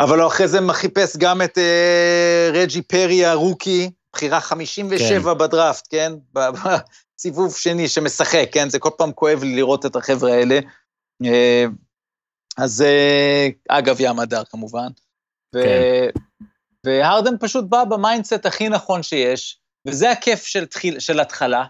אבל 0.00 0.20
הוא 0.20 0.26
אחרי 0.26 0.48
זה 0.48 0.58
חיפש 0.72 1.16
גם 1.16 1.42
את 1.42 1.58
רג'י 2.52 2.82
פרי 2.82 3.24
הרוקי, 3.24 3.90
בחירה 4.12 4.40
57 4.40 5.32
כן. 5.32 5.38
בדראפט, 5.38 5.88
כן? 5.90 6.12
בסיבוב 6.32 7.56
שני 7.56 7.88
שמשחק, 7.88 8.48
כן? 8.52 8.70
זה 8.70 8.78
כל 8.78 8.90
פעם 8.98 9.12
כואב 9.12 9.42
לי 9.42 9.56
לראות 9.56 9.86
את 9.86 9.96
החבר'ה 9.96 10.32
האלה. 10.32 10.60
אז 12.58 12.82
אה, 12.82 13.48
אגב, 13.68 13.96
ים 14.00 14.18
מדר 14.18 14.44
כמובן. 14.44 14.88
כן. 15.54 16.08
והרדן 16.84 17.34
פשוט 17.40 17.64
בא 17.68 17.84
ב 17.84 17.92
mindset 17.92 18.46
הכי 18.46 18.68
נכון 18.68 19.02
שיש, 19.02 19.58
וזה 19.86 20.10
הכיף 20.10 20.44
של, 20.46 20.66
תחיל, 20.66 20.98
של 20.98 21.20
התחלה, 21.20 21.64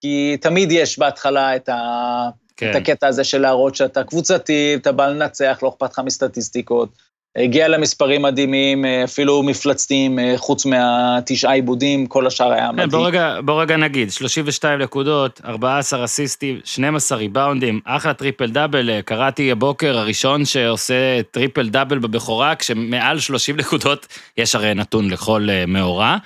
כי 0.00 0.36
תמיד 0.40 0.72
יש 0.72 0.98
בהתחלה 0.98 1.56
את, 1.56 1.68
ה, 1.68 2.28
כן. 2.56 2.70
את 2.70 2.76
הקטע 2.76 3.06
הזה 3.06 3.24
של 3.24 3.38
להראות 3.38 3.74
שאתה 3.74 4.04
קבוצתי, 4.04 4.74
אתה 4.74 4.92
בא 4.92 5.08
לנצח, 5.08 5.58
לא 5.62 5.68
אכפת 5.68 5.92
לך 5.92 5.98
מסטטיסטיקות. 5.98 7.07
הגיע 7.44 7.68
למספרים 7.68 8.22
מדהימים, 8.22 8.84
אה, 8.84 9.04
אפילו 9.04 9.42
מפלצתיים, 9.42 10.18
אה, 10.18 10.34
חוץ 10.36 10.66
מהתשעה 10.66 11.52
איבודים, 11.52 12.06
כל 12.06 12.26
השאר 12.26 12.52
היה 12.52 12.66
כן, 12.68 12.72
מדהים. 12.72 12.88
בוא 12.88 13.06
רגע, 13.06 13.38
בוא 13.44 13.62
רגע 13.62 13.76
נגיד, 13.76 14.10
32 14.12 14.80
נקודות, 14.80 15.40
14 15.44 16.04
אסיסטים, 16.04 16.60
12 16.64 17.18
ריבאונדים, 17.18 17.80
אחלה 17.84 18.14
triple 18.14 18.50
double, 18.50 18.90
אה, 18.90 19.02
קראתי 19.02 19.52
הבוקר 19.52 19.98
הראשון 19.98 20.44
שעושה 20.44 21.22
triple 21.30 21.68
double 21.68 21.98
בבכורה, 21.98 22.54
כשמעל 22.54 23.18
30 23.18 23.56
נקודות, 23.56 24.06
יש 24.36 24.54
הרי 24.54 24.74
נתון 24.74 25.10
לכל 25.10 25.48
מאורע. 25.68 26.16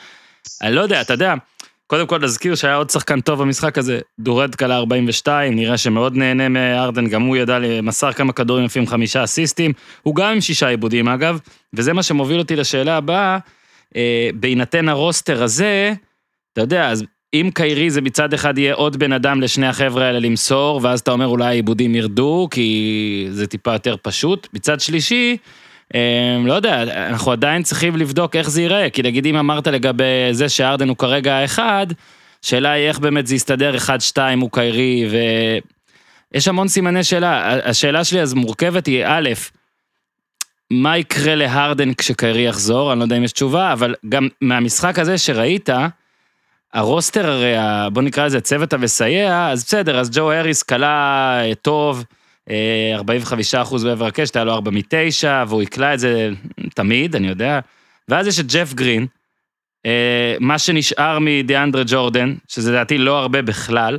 אני 0.63 0.75
לא 0.75 0.81
יודע, 0.81 1.01
אתה 1.01 1.13
יודע, 1.13 1.35
קודם 1.93 2.07
כל 2.07 2.19
נזכיר 2.19 2.55
שהיה 2.55 2.77
עוד 2.77 2.91
שחקן 2.91 3.21
טוב 3.21 3.43
במשחק 3.43 3.79
הזה, 3.79 4.01
דורד 4.19 4.55
קלה 4.55 4.77
42, 4.77 5.57
נראה 5.57 5.79
שמאוד 5.79 6.17
נהנה 6.17 6.49
מארדן, 6.49 7.07
גם 7.07 7.23
הוא 7.23 7.37
ידע, 7.37 7.59
מסר 7.83 8.13
כמה 8.13 8.33
כדורים 8.33 8.65
יפים, 8.65 8.87
חמישה 8.87 9.25
אסיסטים, 9.25 9.73
הוא 10.03 10.15
גם 10.15 10.33
עם 10.33 10.41
שישה 10.41 10.69
עיבודים 10.69 11.09
אגב, 11.09 11.39
וזה 11.75 11.93
מה 11.93 12.03
שמוביל 12.03 12.39
אותי 12.39 12.57
לשאלה 12.57 12.97
הבאה, 12.97 13.39
אה, 13.97 14.31
בהינתן 14.35 14.89
הרוסטר 14.89 15.43
הזה, 15.43 15.93
אתה 16.53 16.61
יודע, 16.61 16.89
אז 16.89 17.05
אם 17.35 17.51
קיירי 17.55 17.91
זה 17.91 18.01
מצד 18.01 18.35
אחד 18.35 18.59
יהיה 18.59 18.75
עוד 18.75 18.97
בן 18.97 19.13
אדם 19.13 19.41
לשני 19.41 19.67
החבר'ה 19.67 20.05
האלה 20.05 20.19
למסור, 20.19 20.81
ואז 20.83 21.01
אתה 21.01 21.11
אומר 21.11 21.27
אולי 21.27 21.45
העיבודים 21.45 21.95
ירדו, 21.95 22.49
כי 22.51 23.27
זה 23.31 23.47
טיפה 23.47 23.73
יותר 23.73 23.97
פשוט, 24.03 24.49
מצד 24.55 24.81
שלישי, 24.81 25.37
לא 26.47 26.55
יודע, 26.55 26.83
אנחנו 26.83 27.33
עדיין 27.33 27.63
צריכים 27.63 27.97
לבדוק 27.97 28.37
איך 28.37 28.51
זה 28.51 28.63
ייראה, 28.63 28.91
כי 28.91 29.03
נגיד 29.03 29.27
אם 29.27 29.37
אמרת 29.37 29.67
לגבי 29.67 30.05
זה 30.31 30.49
שארדן 30.49 30.89
הוא 30.89 30.97
כרגע 30.97 31.35
האחד, 31.35 31.87
שאלה 32.43 32.71
היא 32.71 32.89
איך 32.89 32.99
באמת 32.99 33.27
זה 33.27 33.35
יסתדר 33.35 33.77
אחד, 33.77 34.01
שתיים, 34.01 34.41
הוא 34.41 34.51
קיירי, 34.53 35.09
ויש 36.33 36.49
המון 36.49 36.69
סימני 36.69 37.05
שאלה. 37.05 37.59
השאלה 37.65 38.05
שלי 38.05 38.21
אז 38.21 38.35
מורכבת 38.35 38.87
היא, 38.87 39.05
א', 39.07 39.31
מה 40.71 40.99
יקרה 40.99 41.35
להרדן 41.35 41.95
כשקיירי 41.95 42.47
יחזור, 42.47 42.93
אני 42.93 42.99
לא 42.99 43.05
יודע 43.05 43.17
אם 43.17 43.25
יש 43.25 43.33
תשובה, 43.33 43.73
אבל 43.73 43.95
גם 44.09 44.29
מהמשחק 44.41 44.99
הזה 44.99 45.19
שראית, 45.19 45.69
הרוסטר 46.75 47.31
הרי, 47.31 47.55
בוא 47.93 48.03
נקרא 48.03 48.27
לזה 48.27 48.41
צוות 48.41 48.73
המסייע, 48.73 49.49
אז 49.49 49.65
בסדר, 49.65 49.99
אז 49.99 50.11
ג'ו 50.11 50.33
אריס 50.33 50.63
קלה 50.63 51.41
טוב, 51.63 52.05
45 52.51 53.55
אה, 53.55 53.63
אחוז 53.63 53.85
בעבר 53.85 54.07
הקשת, 54.07 54.37
היה 54.37 54.45
לו 54.45 54.53
4 54.53 54.71
מ-9, 54.71 55.49
והוא 55.49 55.63
יקלע 55.63 55.95
את 55.95 55.99
זה 55.99 56.31
תמיד, 56.75 57.17
אני 57.17 57.29
יודע. 57.29 57.61
ואז 58.09 58.27
יש 58.27 58.41
את 58.41 58.47
ג'ף 58.53 58.75
גרין, 58.75 59.07
אה, 59.87 60.37
מה 60.41 60.59
שנשאר 60.59 61.19
מדיאנדרה 61.21 61.83
ג'ורדן, 61.87 62.35
שזה 62.49 62.73
לדעתי 62.73 62.99
לא 62.99 63.19
הרבה 63.19 63.43
בכלל. 63.43 63.99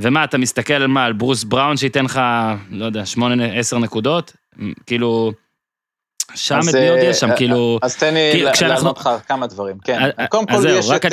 ומה, 0.00 0.24
אתה 0.24 0.38
מסתכל 0.38 0.74
על 0.74 0.86
מה, 0.86 1.04
על 1.04 1.12
ברוס 1.12 1.44
בראון 1.44 1.76
שייתן 1.76 2.04
לך, 2.04 2.20
לא 2.70 2.84
יודע, 2.84 3.02
8-10 3.72 3.78
נקודות? 3.78 4.36
כאילו, 4.86 5.32
שם 6.34 6.60
את 6.70 6.74
מי 6.74 6.88
עוד 6.88 6.98
יש 7.02 7.20
שם, 7.20 7.30
אה, 7.30 7.36
כאילו... 7.36 7.78
אז 7.82 7.96
תן 7.96 8.14
לי 8.14 8.44
לענות 8.68 8.98
לך 8.98 9.10
כמה 9.28 9.46
דברים, 9.46 9.78
כן. 9.84 10.10
קודם 10.28 10.46
כל 10.46 10.62
יש 10.68 10.90
את... 10.90 11.04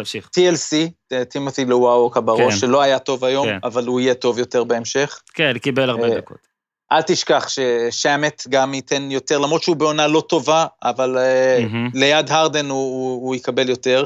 תמשיך. 0.00 0.30
TLC, 0.38 0.76
טימותי 1.28 1.64
לוואו 1.64 2.10
בראש, 2.10 2.54
כן. 2.54 2.60
שלא 2.60 2.82
היה 2.82 2.98
טוב 2.98 3.24
היום, 3.24 3.46
כן. 3.46 3.58
אבל 3.64 3.86
הוא 3.86 4.00
יהיה 4.00 4.14
טוב 4.14 4.38
יותר 4.38 4.64
בהמשך. 4.64 5.20
כן, 5.34 5.58
קיבל 5.58 5.90
הרבה 5.90 6.08
אה, 6.08 6.16
דקות. 6.16 6.38
אל 6.92 7.02
תשכח 7.02 7.48
ששאמט 7.48 8.46
גם 8.48 8.74
ייתן 8.74 9.10
יותר, 9.10 9.38
למרות 9.38 9.62
שהוא 9.62 9.76
בעונה 9.76 10.06
לא 10.06 10.22
טובה, 10.28 10.66
אבל 10.82 11.16
mm-hmm. 11.18 11.98
ליד 11.98 12.30
הרדן 12.30 12.68
הוא, 12.68 12.78
הוא, 12.78 13.26
הוא 13.26 13.34
יקבל 13.34 13.68
יותר. 13.68 14.04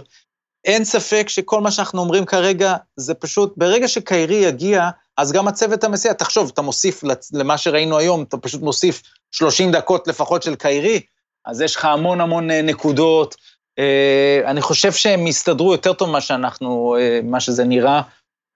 אין 0.64 0.84
ספק 0.84 1.28
שכל 1.28 1.60
מה 1.60 1.70
שאנחנו 1.70 2.00
אומרים 2.00 2.24
כרגע, 2.24 2.76
זה 2.96 3.14
פשוט, 3.14 3.54
ברגע 3.56 3.88
שקיירי 3.88 4.34
יגיע, 4.34 4.90
אז 5.16 5.32
גם 5.32 5.48
הצוות 5.48 5.84
המסיע, 5.84 6.12
תחשוב, 6.12 6.50
אתה 6.54 6.62
מוסיף 6.62 7.04
למה 7.32 7.58
שראינו 7.58 7.98
היום, 7.98 8.22
אתה 8.22 8.36
פשוט 8.36 8.62
מוסיף 8.62 9.02
30 9.30 9.72
דקות 9.72 10.08
לפחות 10.08 10.42
של 10.42 10.54
קיירי, 10.54 11.00
אז 11.46 11.60
יש 11.60 11.76
לך 11.76 11.84
המון 11.84 12.20
המון 12.20 12.50
אה, 12.50 12.62
נקודות, 12.62 13.34
אני 14.45 14.62
חושב 14.62 14.93
שהם 14.93 15.26
יסתדרו 15.26 15.73
יותר 15.73 15.93
טוב 15.93 16.09
ממה 16.09 16.21
שאנחנו, 16.21 16.97
אה, 16.99 17.21
מה 17.25 17.40
שזה 17.40 17.64
נראה, 17.64 18.02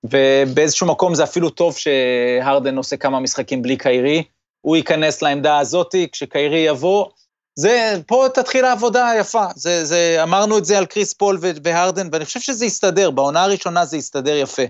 ובאיזשהו 0.04 0.86
מקום 0.86 1.14
זה 1.14 1.24
אפילו 1.24 1.50
טוב 1.50 1.76
שהרדן 1.76 2.76
עושה 2.76 2.96
כמה 2.96 3.20
משחקים 3.20 3.62
בלי 3.62 3.76
קיירי, 3.76 4.24
הוא 4.60 4.76
ייכנס 4.76 5.22
לעמדה 5.22 5.58
הזאתי, 5.58 6.08
כשקיירי 6.12 6.58
יבוא, 6.58 7.06
זה, 7.58 8.00
פה 8.06 8.26
תתחיל 8.34 8.64
העבודה 8.64 9.08
היפה, 9.08 9.44
זה, 9.54 9.84
זה, 9.84 10.18
אמרנו 10.22 10.58
את 10.58 10.64
זה 10.64 10.78
על 10.78 10.86
קריס 10.86 11.14
פול 11.14 11.38
והרדן, 11.62 12.08
ואני 12.12 12.24
חושב 12.24 12.40
שזה 12.40 12.66
יסתדר, 12.66 13.10
בעונה 13.10 13.42
הראשונה 13.42 13.84
זה 13.84 13.96
יסתדר 13.96 14.36
יפה, 14.36 14.62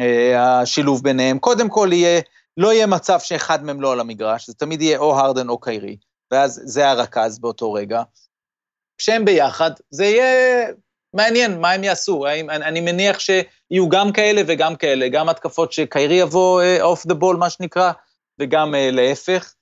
אה, 0.00 0.60
השילוב 0.60 1.02
ביניהם. 1.02 1.38
קודם 1.38 1.68
כל 1.68 1.88
יהיה, 1.92 2.20
לא 2.56 2.72
יהיה 2.72 2.86
מצב 2.86 3.20
שאחד 3.20 3.64
מהם 3.64 3.80
לא 3.80 3.92
על 3.92 4.00
המגרש, 4.00 4.46
זה 4.46 4.54
תמיד 4.54 4.82
יהיה 4.82 4.98
או 4.98 5.18
הרדן 5.18 5.48
או 5.48 5.58
קיירי, 5.60 5.96
ואז 6.30 6.60
זה 6.64 6.90
הרכז 6.90 7.38
באותו 7.38 7.72
רגע. 7.72 8.02
כשהם 9.02 9.24
ביחד, 9.24 9.70
זה 9.90 10.04
יהיה 10.04 10.66
מעניין 11.14 11.60
מה 11.60 11.70
הם 11.70 11.84
יעשו. 11.84 12.26
אני, 12.26 12.40
אני 12.42 12.80
מניח 12.80 13.18
שיהיו 13.18 13.88
גם 13.88 14.12
כאלה 14.12 14.42
וגם 14.46 14.76
כאלה, 14.76 15.08
גם 15.08 15.28
התקפות 15.28 15.72
שקיירי 15.72 16.14
יבוא 16.14 16.62
off 16.80 17.06
the 17.06 17.14
ball, 17.14 17.36
מה 17.36 17.50
שנקרא, 17.50 17.92
וגם 18.38 18.74
אה, 18.74 18.94
להפך. 18.94 19.54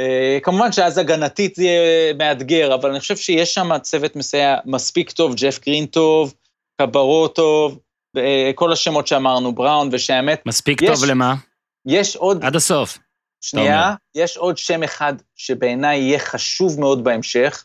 אה, 0.00 0.04
כמובן 0.42 0.72
שאז 0.72 0.98
הגנתית 0.98 1.54
זה 1.54 1.62
יהיה 1.64 2.14
מאתגר, 2.14 2.74
אבל 2.74 2.90
אני 2.90 3.00
חושב 3.00 3.16
שיש 3.16 3.54
שם 3.54 3.78
צוות 3.78 4.16
מסייע 4.16 4.56
מספיק 4.64 5.10
טוב, 5.10 5.34
ג'ף 5.34 5.58
גרין 5.66 5.86
טוב, 5.86 6.34
קברו 6.80 7.28
טוב, 7.28 7.78
אה, 8.16 8.20
כל 8.54 8.72
השמות 8.72 9.06
שאמרנו, 9.06 9.54
בראון, 9.54 9.88
ושהאמת... 9.92 10.42
מספיק 10.46 10.82
יש, 10.82 10.88
טוב 10.88 11.04
למה? 11.04 11.34
יש 11.86 12.16
עוד... 12.16 12.44
עד 12.44 12.56
הסוף. 12.56 12.98
שנייה, 13.40 13.94
יש 14.14 14.36
עוד 14.36 14.58
שם 14.58 14.82
אחד 14.82 15.14
שבעיניי 15.34 15.98
יהיה 15.98 16.18
חשוב 16.18 16.80
מאוד 16.80 17.04
בהמשך, 17.04 17.64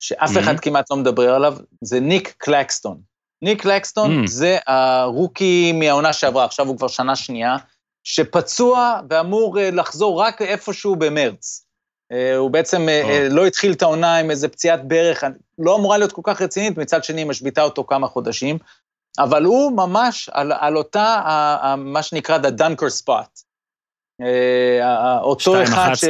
שאף 0.00 0.30
mm-hmm. 0.30 0.40
אחד 0.40 0.60
כמעט 0.60 0.90
לא 0.90 0.96
מדבר 0.96 1.34
עליו, 1.34 1.56
זה 1.80 2.00
ניק 2.00 2.34
קלקסטון. 2.38 3.00
ניק 3.42 3.62
קלקסטון 3.62 4.24
mm-hmm. 4.24 4.26
זה 4.26 4.58
הרוקי 4.66 5.72
מהעונה 5.72 6.12
שעברה, 6.12 6.44
עכשיו 6.44 6.66
הוא 6.66 6.76
כבר 6.76 6.88
שנה 6.88 7.16
שנייה, 7.16 7.56
שפצוע 8.04 9.00
ואמור 9.10 9.60
אה, 9.60 9.70
לחזור 9.70 10.20
רק 10.20 10.42
איפשהו 10.42 10.96
במרץ. 10.96 11.64
אה, 12.12 12.36
הוא 12.36 12.50
בעצם 12.50 12.88
oh. 12.88 13.32
לא 13.32 13.46
התחיל 13.46 13.72
את 13.72 13.82
העונה 13.82 14.16
עם 14.16 14.30
איזה 14.30 14.48
פציעת 14.48 14.88
ברך, 14.88 15.24
לא 15.58 15.76
אמורה 15.76 15.98
להיות 15.98 16.12
כל 16.12 16.22
כך 16.24 16.42
רצינית, 16.42 16.78
מצד 16.78 17.04
שני 17.04 17.24
משביתה 17.24 17.62
אותו 17.62 17.84
כמה 17.84 18.06
חודשים, 18.06 18.58
אבל 19.18 19.44
הוא 19.44 19.72
ממש 19.72 20.28
על, 20.32 20.52
על 20.52 20.76
אותה, 20.76 21.20
מה 21.78 22.02
שנקרא 22.02 22.38
the 22.38 22.60
dunker 22.60 23.02
spot. 23.02 23.42
אותו 25.22 25.62
אחד 25.62 25.94
ש... 25.94 26.04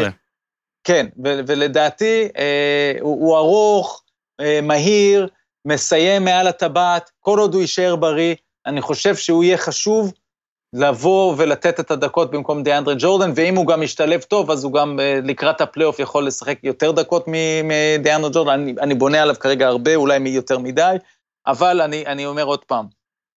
כן, 0.88 1.07
ו- 1.25 1.40
ולדעתי 1.47 2.28
אה, 2.38 2.92
הוא, 3.00 3.26
הוא 3.26 3.37
ארוך, 3.37 4.02
אה, 4.40 4.61
מהיר, 4.62 5.28
מסיים 5.66 6.25
מעל 6.25 6.47
הטבעת, 6.47 7.11
כל 7.21 7.38
עוד 7.38 7.54
הוא 7.54 7.61
יישאר 7.61 7.97
בריא, 7.97 8.35
אני 8.66 8.80
חושב 8.80 9.16
שהוא 9.16 9.45
יהיה 9.45 9.57
חשוב 9.59 10.12
לבוא 10.75 11.35
ולתת 11.37 11.80
את 11.80 11.90
הדקות 11.90 12.30
במקום 12.30 12.62
דיאנדרה 12.62 12.95
ג'ורדן, 12.99 13.33
ואם 13.35 13.57
הוא 13.57 13.66
גם 13.66 13.83
ישתלב 13.83 14.21
טוב, 14.21 14.50
אז 14.50 14.64
הוא 14.64 14.73
גם 14.73 15.00
אה, 15.00 15.21
לקראת 15.25 15.61
הפלייאוף 15.61 15.99
יכול 15.99 16.26
לשחק 16.26 16.59
יותר 16.62 16.90
דקות 16.92 17.25
מדיאנדרה 17.64 18.30
ג'ורדן. 18.30 18.50
אני, 18.50 18.75
אני 18.80 18.95
בונה 18.95 19.23
עליו 19.23 19.35
כרגע 19.40 19.66
הרבה, 19.66 19.95
אולי 19.95 20.18
יותר 20.28 20.59
מדי, 20.59 20.97
אבל 21.47 21.80
אני, 21.80 22.07
אני 22.07 22.26
אומר 22.26 22.45
עוד 22.45 22.64
פעם, 22.64 22.87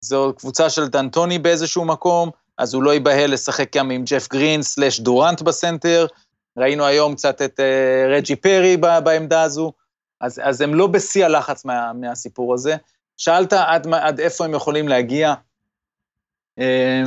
זו 0.01 0.33
קבוצה 0.37 0.69
של 0.69 0.87
דנטוני 0.87 1.39
באיזשהו 1.39 1.85
מקום, 1.85 2.29
אז 2.57 2.73
הוא 2.73 2.83
לא 2.83 2.93
ייבהל 2.93 3.33
לשחק 3.33 3.77
גם 3.77 3.91
עם 3.91 4.03
ג'ף 4.05 4.27
גרין 4.29 4.61
slash 4.61 4.99
דורנט 4.99 5.41
בסנטר. 5.41 6.05
ראינו 6.57 6.85
היום 6.85 7.15
קצת 7.15 7.41
את 7.41 7.59
אה, 7.59 8.09
רג'י 8.09 8.35
פרי 8.35 8.77
בעמדה 8.77 9.41
הזו, 9.41 9.73
אז, 10.21 10.41
אז 10.43 10.61
הם 10.61 10.73
לא 10.73 10.87
בשיא 10.87 11.25
הלחץ 11.25 11.65
מה, 11.65 11.93
מהסיפור 11.93 12.53
הזה. 12.53 12.75
שאלת 13.17 13.53
עד, 13.53 13.87
עד 13.93 14.19
איפה 14.19 14.45
הם 14.45 14.53
יכולים 14.53 14.87
להגיע. 14.87 15.33
אה, 16.59 17.03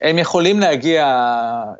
הם 0.00 0.18
יכולים 0.18 0.60
להגיע 0.60 1.04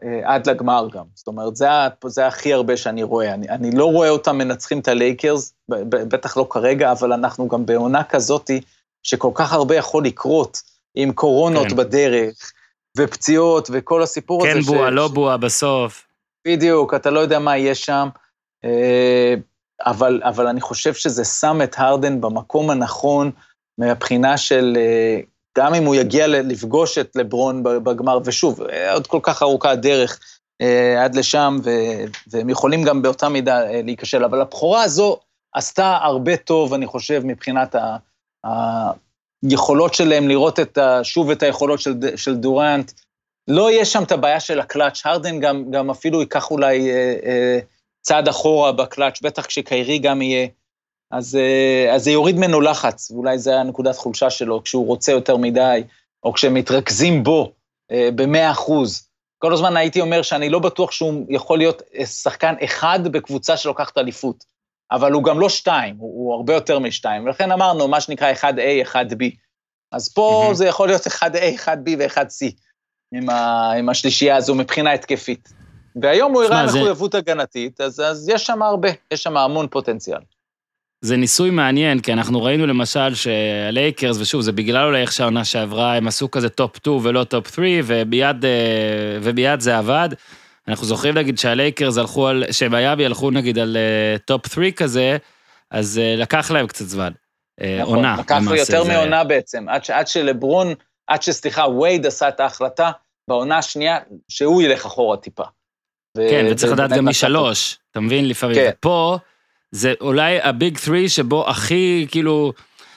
אה, 0.02 0.34
עד 0.34 0.48
לגמר 0.48 0.88
גם, 0.92 1.04
זאת 1.14 1.26
אומרת, 1.26 1.56
זה, 1.56 1.66
זה 2.06 2.26
הכי 2.26 2.52
הרבה 2.52 2.76
שאני 2.76 3.02
רואה. 3.02 3.34
אני, 3.34 3.48
אני 3.48 3.70
לא 3.70 3.84
רואה 3.84 4.08
אותם 4.08 4.38
מנצחים 4.38 4.78
את 4.78 4.88
הלייקרס, 4.88 5.54
בטח 5.88 6.36
לא 6.36 6.46
כרגע, 6.50 6.92
אבל 6.92 7.12
אנחנו 7.12 7.48
גם 7.48 7.66
בעונה 7.66 8.04
כזאתי, 8.04 8.60
שכל 9.02 9.30
כך 9.34 9.52
הרבה 9.52 9.76
יכול 9.76 10.04
לקרות, 10.04 10.58
עם 10.94 11.12
קורונות 11.12 11.68
כן. 11.68 11.76
בדרך, 11.76 12.52
ופציעות, 12.98 13.68
וכל 13.72 14.02
הסיפור 14.02 14.42
כן 14.42 14.58
הזה. 14.58 14.70
כן 14.70 14.76
בועה, 14.76 14.90
ש... 14.90 14.94
לא 14.94 15.08
בועה 15.08 15.36
בסוף. 15.36 16.06
בדיוק, 16.48 16.94
אתה 16.94 17.10
לא 17.10 17.20
יודע 17.20 17.38
מה 17.38 17.56
יהיה 17.56 17.74
שם. 17.74 18.08
אה, 18.64 19.34
אבל, 19.86 20.20
אבל 20.24 20.46
אני 20.46 20.60
חושב 20.60 20.94
שזה 20.94 21.24
שם 21.24 21.58
את 21.64 21.74
הרדן 21.78 22.20
במקום 22.20 22.70
הנכון 22.70 23.30
מהבחינה 23.78 24.38
של, 24.38 24.76
אה, 24.76 25.20
גם 25.58 25.74
אם 25.74 25.84
הוא 25.84 25.94
יגיע 25.94 26.26
לפגוש 26.26 26.98
את 26.98 27.16
לברון 27.16 27.62
בגמר, 27.62 28.18
ושוב, 28.24 28.60
עוד 28.92 29.06
כל 29.06 29.20
כך 29.22 29.42
ארוכה 29.42 29.70
הדרך 29.70 30.18
אה, 30.60 31.04
עד 31.04 31.14
לשם, 31.14 31.56
ו, 31.64 31.70
והם 32.26 32.50
יכולים 32.50 32.82
גם 32.82 33.02
באותה 33.02 33.28
מידה 33.28 33.62
אה, 33.62 33.80
להיכשל, 33.84 34.24
אבל 34.24 34.40
הבכורה 34.40 34.82
הזו 34.82 35.18
עשתה 35.54 35.98
הרבה 36.02 36.36
טוב, 36.36 36.74
אני 36.74 36.86
חושב, 36.86 37.22
מבחינת 37.24 37.74
ה... 37.74 37.96
היכולות 39.50 39.94
שלהם 39.94 40.28
לראות 40.28 40.60
את 40.60 40.78
ה, 40.78 41.04
שוב 41.04 41.30
את 41.30 41.42
היכולות 41.42 41.80
של, 41.80 41.92
של 42.16 42.34
דורנט. 42.34 42.92
לא 43.48 43.70
יהיה 43.70 43.84
שם 43.84 44.02
את 44.02 44.12
הבעיה 44.12 44.40
של 44.40 44.60
הקלאץ', 44.60 45.06
הרדן 45.06 45.40
גם, 45.40 45.70
גם 45.70 45.90
אפילו 45.90 46.20
ייקח 46.20 46.50
אולי 46.50 46.90
אה, 46.90 47.14
אה, 47.24 47.58
צעד 48.02 48.28
אחורה 48.28 48.72
בקלאץ', 48.72 49.22
בטח 49.22 49.46
כשקיירי 49.46 49.98
גם 49.98 50.22
יהיה, 50.22 50.46
אז, 51.12 51.36
אה, 51.36 51.94
אז 51.94 52.04
זה 52.04 52.10
יוריד 52.10 52.36
ממנו 52.36 52.60
לחץ, 52.60 53.10
ואולי 53.10 53.38
זה 53.38 53.60
הנקודת 53.60 53.96
חולשה 53.96 54.30
שלו, 54.30 54.62
כשהוא 54.62 54.86
רוצה 54.86 55.12
יותר 55.12 55.36
מדי, 55.36 55.82
או 56.24 56.32
כשמתרכזים 56.32 57.22
בו 57.22 57.52
אה, 57.90 58.08
במאה 58.14 58.50
אחוז. 58.50 59.08
כל 59.38 59.52
הזמן 59.52 59.76
הייתי 59.76 60.00
אומר 60.00 60.22
שאני 60.22 60.48
לא 60.48 60.58
בטוח 60.58 60.90
שהוא 60.90 61.26
יכול 61.28 61.58
להיות 61.58 61.82
אה, 61.98 62.06
שחקן 62.06 62.54
אחד 62.64 63.00
בקבוצה 63.04 63.56
שלוקחת 63.56 63.98
אליפות, 63.98 64.44
אבל 64.92 65.12
הוא 65.12 65.24
גם 65.24 65.40
לא 65.40 65.48
שתיים, 65.48 65.96
הוא, 65.98 66.24
הוא 66.24 66.34
הרבה 66.34 66.54
יותר 66.54 66.78
משתיים, 66.78 67.24
ולכן 67.24 67.52
אמרנו, 67.52 67.88
מה 67.88 68.00
שנקרא 68.00 68.32
1A, 68.32 68.88
1B. 68.94 69.24
אז 69.92 70.14
פה 70.14 70.48
mm-hmm. 70.50 70.54
זה 70.54 70.66
יכול 70.66 70.88
להיות 70.88 71.06
1A, 71.06 71.64
1B 71.64 71.90
ו-1C, 71.98 72.52
עם, 73.14 73.30
עם 73.78 73.88
השלישייה 73.88 74.36
הזו 74.36 74.54
מבחינה 74.54 74.92
התקפית. 74.92 75.52
והיום 76.02 76.32
הוא 76.32 76.42
הראה 76.42 76.66
מחויבות 76.66 77.12
זה... 77.12 77.18
הגנתית, 77.18 77.80
אז, 77.80 78.00
אז 78.00 78.28
יש 78.28 78.46
שם 78.46 78.62
הרבה, 78.62 78.88
יש 79.12 79.22
שם 79.22 79.36
המון 79.36 79.66
פוטנציאל. 79.68 80.20
זה 81.04 81.16
ניסוי 81.16 81.50
מעניין, 81.50 82.00
כי 82.00 82.12
אנחנו 82.12 82.42
ראינו 82.42 82.66
למשל 82.66 83.14
שהלייקרס, 83.14 84.16
ושוב, 84.20 84.40
זה 84.40 84.52
בגלל 84.52 84.86
אולי 84.86 85.00
איך 85.00 85.12
שהעונה 85.12 85.44
שעברה, 85.44 85.96
הם 85.96 86.08
עשו 86.08 86.30
כזה 86.30 86.48
top 86.48 86.76
2 86.76 86.98
ולא 87.02 87.24
top 87.24 87.54
3, 87.54 87.68
וביד, 87.84 88.44
אה, 88.44 89.18
וביד 89.22 89.60
זה 89.60 89.78
עבד. 89.78 90.08
אנחנו 90.68 90.86
זוכרים 90.86 91.14
להגיד 91.14 91.38
שהלייקרס 91.38 91.98
הלכו 91.98 92.28
על, 92.28 92.44
שמיאמי 92.50 93.06
הלכו 93.06 93.30
נגיד 93.30 93.58
על 93.58 93.76
top 94.24 94.46
אה, 94.46 94.54
3 94.54 94.70
כזה, 94.76 95.16
אז 95.70 95.98
אה, 95.98 96.14
לקח 96.16 96.50
להם 96.50 96.66
קצת 96.66 96.84
זמן. 96.84 97.12
נכון, 97.80 97.94
עונה, 97.94 98.16
לקח 98.18 98.34
למעשה. 98.34 98.56
יותר 98.56 98.84
זה... 98.84 98.92
מעונה 98.92 99.24
בעצם, 99.24 99.68
עד, 99.68 99.82
עד 99.92 100.08
שלברון, 100.08 100.74
עד 101.06 101.22
שסליחה, 101.22 101.68
וייד 101.68 102.06
עשה 102.06 102.28
את 102.28 102.40
ההחלטה 102.40 102.90
בעונה 103.28 103.58
השנייה, 103.58 103.98
שהוא 104.28 104.62
ילך 104.62 104.86
אחורה 104.86 105.16
טיפה. 105.16 105.44
ו... 106.18 106.26
כן, 106.30 106.46
וצריך 106.50 106.72
לדעת 106.72 106.90
גם 106.90 107.08
משלוש, 107.08 107.78
אתה 107.90 108.00
מבין? 108.00 108.28
לפעמים. 108.28 108.56
כן. 108.56 108.70
ופה, 108.78 109.18
זה 109.70 109.94
אולי 110.00 110.40
ה 110.40 110.50
big 110.50 110.78
3 110.78 111.16
שבו 111.16 111.48
הכי, 111.48 112.06
כאילו, 112.10 112.52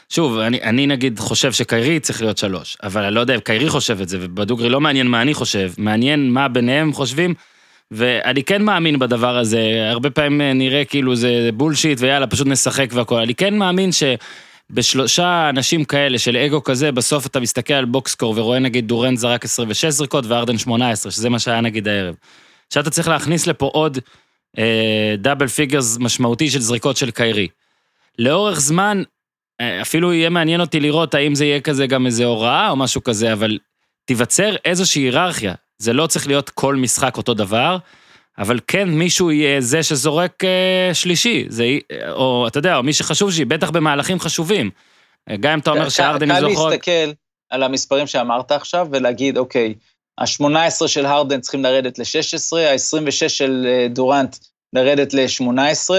שוב, 0.10 0.38
אני, 0.38 0.62
אני 0.62 0.88
נגיד 0.88 1.20
חושב 1.20 1.52
שקיירי 1.52 2.00
צריך 2.00 2.22
להיות 2.22 2.38
שלוש, 2.38 2.78
אבל 2.84 3.04
אני 3.04 3.16
לא 3.16 3.20
יודע 3.20 3.36
אם 3.36 3.39
קיירי 3.39 3.70
חושב 3.70 4.02
את 4.02 4.10
זה, 4.10 4.18
ובדוגרי 4.22 4.70
לא 4.70 4.82
מעניין 4.82 5.08
מה 5.08 5.22
אני 5.22 5.34
חושב, 5.34 5.72
מעניין 5.78 6.30
מה 6.30 6.48
ביניהם 6.48 6.94
חושבים, 6.94 7.34
ואני 7.91 8.43
כן 8.43 8.62
מאמין 8.62 9.00
בדבר 9.00 9.38
הזה, 9.38 9.89
הרבה 9.89 10.10
פעמים 10.10 10.58
נראה 10.58 10.86
כאילו 10.86 11.15
זה 11.15 11.50
bullshit 11.54 11.98
ויאללה, 12.02 12.28
פשוט 12.28 12.48
נשחק 12.48 12.89
והכל, 12.93 13.19
אני 13.19 13.36
כן 13.36 13.58
מאמין 13.58 13.91
ש... 13.91 14.04
בשלושה 14.69 15.50
אנשים 15.50 15.84
כאלה 15.84 16.19
של 16.19 16.38
אגו 16.38 16.63
כזה, 16.63 16.91
בסוף 16.91 17.26
אתה 17.26 17.39
מסתכל 17.39 17.74
על 17.74 17.86
box 17.86 18.04
score 18.04 18.34
ורואה 18.38 18.60
נגיד 18.60 18.88
דורנט 18.88 19.17
זרק 19.17 19.45
26 19.45 19.86
זריקות 19.86 20.26
והרדן 20.26 20.58
18, 20.58 21.12
שזה 21.12 21.30
מה 21.30 21.39
שהיה 21.39 21.62
נגיד 21.62 21.88
הערב. 21.88 22.15
שאתה 22.74 22.89
צריך 22.89 23.08
להכניס 23.08 23.48
לפה 23.48 23.69
עוד 23.74 23.98
אה, 24.58 25.15
double 25.18 25.48
figures 25.48 25.98
משמעותי 25.98 26.50
של 26.50 26.60
זריקות 26.60 26.98
של 26.98 27.12
קיירי. 27.12 27.48
לאורך 28.19 28.60
זמן, 28.60 29.04
אה, 29.62 29.82
אפילו 29.82 30.13
יהיה 30.13 30.30
מעניין 30.30 30.62
אותי 30.62 30.80
לראות 30.80 31.13
האם 31.13 31.36
זה 31.36 31.45
יהיה 31.45 31.62
כזה 31.62 31.88
גם 31.88 32.06
איזה 32.06 32.26
הוראה 32.26 32.69
או 32.69 32.76
משהו 32.76 33.04
כזה, 33.04 33.34
אבל 33.34 33.58
תיווצר 34.06 34.56
איזושהי 34.65 35.02
היררכיה. 35.02 35.54
זה 35.78 35.94
לא 35.94 36.08
צריך 36.08 36.28
להיות 36.28 36.50
כל 36.50 36.76
משחק 36.76 37.18
אותו 37.18 37.34
דבר, 37.34 37.78
אבל 38.38 38.60
כן 38.68 38.90
מישהו 38.90 39.32
יהיה 39.32 39.62
זה 39.62 39.84
שזורק 39.84 40.44
אה, 40.44 40.94
שלישי, 40.94 41.46
זה, 41.50 41.66
או 42.10 42.48
אתה 42.48 42.60
יודע, 42.60 42.78
או 42.78 42.84
מי 42.84 42.94
שחשוב 42.94 43.32
שהיא, 43.32 43.46
בטח 43.46 43.70
במהלכים 43.70 44.20
חשובים. 44.20 44.70
אה, 45.30 45.38
גם 45.38 45.54
אם 45.54 45.60
אתה 45.60 45.72
אומר 45.72 45.90
שארדן 45.90 46.32
יזוכות... 46.32 46.74
קל 46.74 46.92
להסתכל 46.92 47.12
על 47.50 47.64
המספרים 47.64 48.08
שאמרת 48.08 48.52
עכשיו 48.52 48.88
ולהגיד, 48.92 49.38
אוקיי, 49.38 49.74
ה-18 50.18 50.88
של 50.88 51.06
הרדן 51.06 51.42
צריכים 51.42 51.64
לרדת 51.64 52.00
ל-16, 52.00 52.58
ה-26 52.58 53.30
של 53.30 53.66
אה, 53.68 53.88
דורנט 53.90 54.38
לרדת 54.74 55.14
ל-18, 55.14 55.90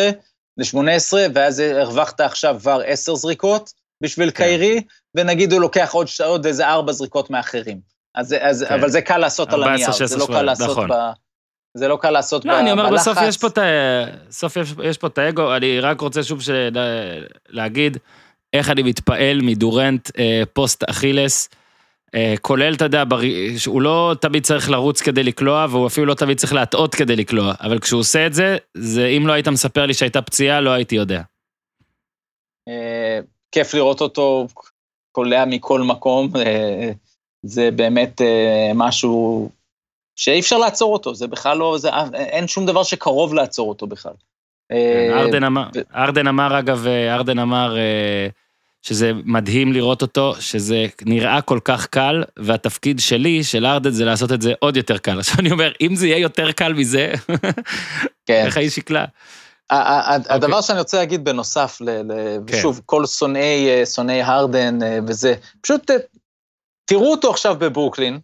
ל-18, 0.56 1.12
ואז 1.34 1.58
הרווחת 1.60 2.20
עכשיו 2.20 2.56
כבר 2.60 2.80
10 2.86 3.14
זריקות 3.14 3.72
בשביל 4.02 4.30
כן. 4.30 4.36
קיירי, 4.36 4.82
ונגיד 5.14 5.52
הוא 5.52 5.60
לוקח 5.60 5.92
עוד, 5.92 6.06
עוד 6.24 6.46
איזה 6.46 6.68
4 6.68 6.92
זריקות 6.92 7.30
מאחרים. 7.30 7.95
אז, 8.16 8.34
אז, 8.40 8.64
כן. 8.68 8.74
אבל 8.74 8.88
זה 8.88 9.00
קל 9.00 9.18
לעשות 9.18 9.52
על 9.52 9.62
הנייר, 9.62 9.92
זה 9.92 10.16
לא 10.16 10.26
קל 10.26 10.42
לעשות 10.42 10.70
נכון. 10.70 10.88
ב... 10.90 10.94
זה 11.74 11.88
לא 11.88 11.98
קל 12.00 12.10
לעשות 12.10 12.44
לא, 12.44 12.52
ב... 12.52 12.56
אני 12.56 12.72
אומר, 12.72 12.90
בלחץ. 12.90 13.08
בסוף 13.08 13.18
יש 13.28 13.38
פה 13.38 13.46
את. 13.46 13.58
בסוף 14.28 14.56
יש, 14.56 14.74
יש 14.84 14.98
פה 14.98 15.06
את 15.06 15.18
האגו, 15.18 15.56
אני 15.56 15.80
רק 15.80 16.00
רוצה 16.00 16.22
שוב 16.22 16.42
של... 16.42 16.68
להגיד 17.48 17.96
איך 18.52 18.70
אני 18.70 18.82
מתפעל 18.82 19.40
מדורנט 19.42 20.10
אה, 20.18 20.42
פוסט 20.52 20.84
אכילס. 20.84 21.48
אה, 22.14 22.34
כולל, 22.40 22.74
אתה 22.74 22.84
יודע, 22.84 23.04
הוא 23.66 23.82
לא 23.82 24.14
תמיד 24.20 24.44
צריך 24.44 24.70
לרוץ 24.70 25.00
כדי 25.00 25.22
לקלוע, 25.22 25.66
והוא 25.70 25.86
אפילו 25.86 26.06
לא 26.06 26.14
תמיד 26.14 26.38
צריך 26.38 26.52
להטעות 26.52 26.94
כדי 26.94 27.16
לקלוע, 27.16 27.54
אבל 27.60 27.78
כשהוא 27.78 28.00
עושה 28.00 28.26
את 28.26 28.34
זה, 28.34 28.56
זה 28.74 29.06
אם 29.06 29.26
לא 29.26 29.32
היית 29.32 29.48
מספר 29.48 29.86
לי 29.86 29.94
שהייתה 29.94 30.22
פציעה, 30.22 30.60
לא 30.60 30.70
הייתי 30.70 30.96
יודע. 30.96 31.22
אה, 32.68 33.20
כיף 33.52 33.74
לראות 33.74 34.00
אותו 34.00 34.46
קולע 35.12 35.44
מכל 35.44 35.80
מקום, 35.80 36.36
אה, 36.36 36.90
זה 37.46 37.70
באמת 37.70 38.20
משהו 38.74 39.48
שאי 40.16 40.40
אפשר 40.40 40.58
לעצור 40.58 40.92
אותו, 40.92 41.14
זה 41.14 41.26
בכלל 41.26 41.58
לא, 41.58 41.78
זה, 41.78 41.90
אין 42.14 42.48
שום 42.48 42.66
דבר 42.66 42.82
שקרוב 42.82 43.34
לעצור 43.34 43.68
אותו 43.68 43.86
בכלל. 43.86 44.12
כן, 44.68 45.12
ארדן 45.12 45.44
אמר, 45.44 45.68
ארדן 45.94 46.26
אמר 46.26 46.58
אגב, 46.58 46.86
ארדן 46.86 47.38
אמר, 47.38 47.76
שזה 48.86 49.12
מדהים 49.24 49.72
לראות 49.72 50.02
אותו, 50.02 50.34
שזה 50.40 50.86
נראה 51.06 51.40
כל 51.40 51.58
כך 51.64 51.86
קל, 51.86 52.24
והתפקיד 52.36 53.00
שלי, 53.00 53.44
של 53.44 53.66
ארדד, 53.66 53.90
זה 53.90 54.04
לעשות 54.04 54.32
את 54.32 54.42
זה 54.42 54.52
עוד 54.58 54.76
יותר 54.76 54.98
קל. 54.98 55.18
עכשיו 55.20 55.36
אני 55.38 55.50
אומר, 55.50 55.72
אם 55.80 55.94
זה 55.94 56.06
יהיה 56.06 56.18
יותר 56.18 56.52
קל 56.52 56.72
מזה, 56.72 57.12
כן. 58.26 58.42
איך 58.46 58.56
האיש 58.56 58.78
יקלע? 58.78 59.04
הדבר 59.70 60.46
אוקיי. 60.46 60.62
שאני 60.62 60.78
רוצה 60.78 60.98
להגיד 60.98 61.24
בנוסף, 61.24 61.78
כן. 61.78 62.06
ושוב, 62.46 62.80
כל 62.86 63.06
שונאי, 63.06 63.68
אה, 63.68 63.86
שונאי 63.86 64.22
הרדן 64.22 64.82
אה, 64.82 64.98
וזה, 65.06 65.34
פשוט 65.60 65.90
אה, 65.90 65.96
תראו 66.88 67.10
אותו 67.10 67.30
עכשיו 67.30 67.56
בברוקלין, 67.58 68.20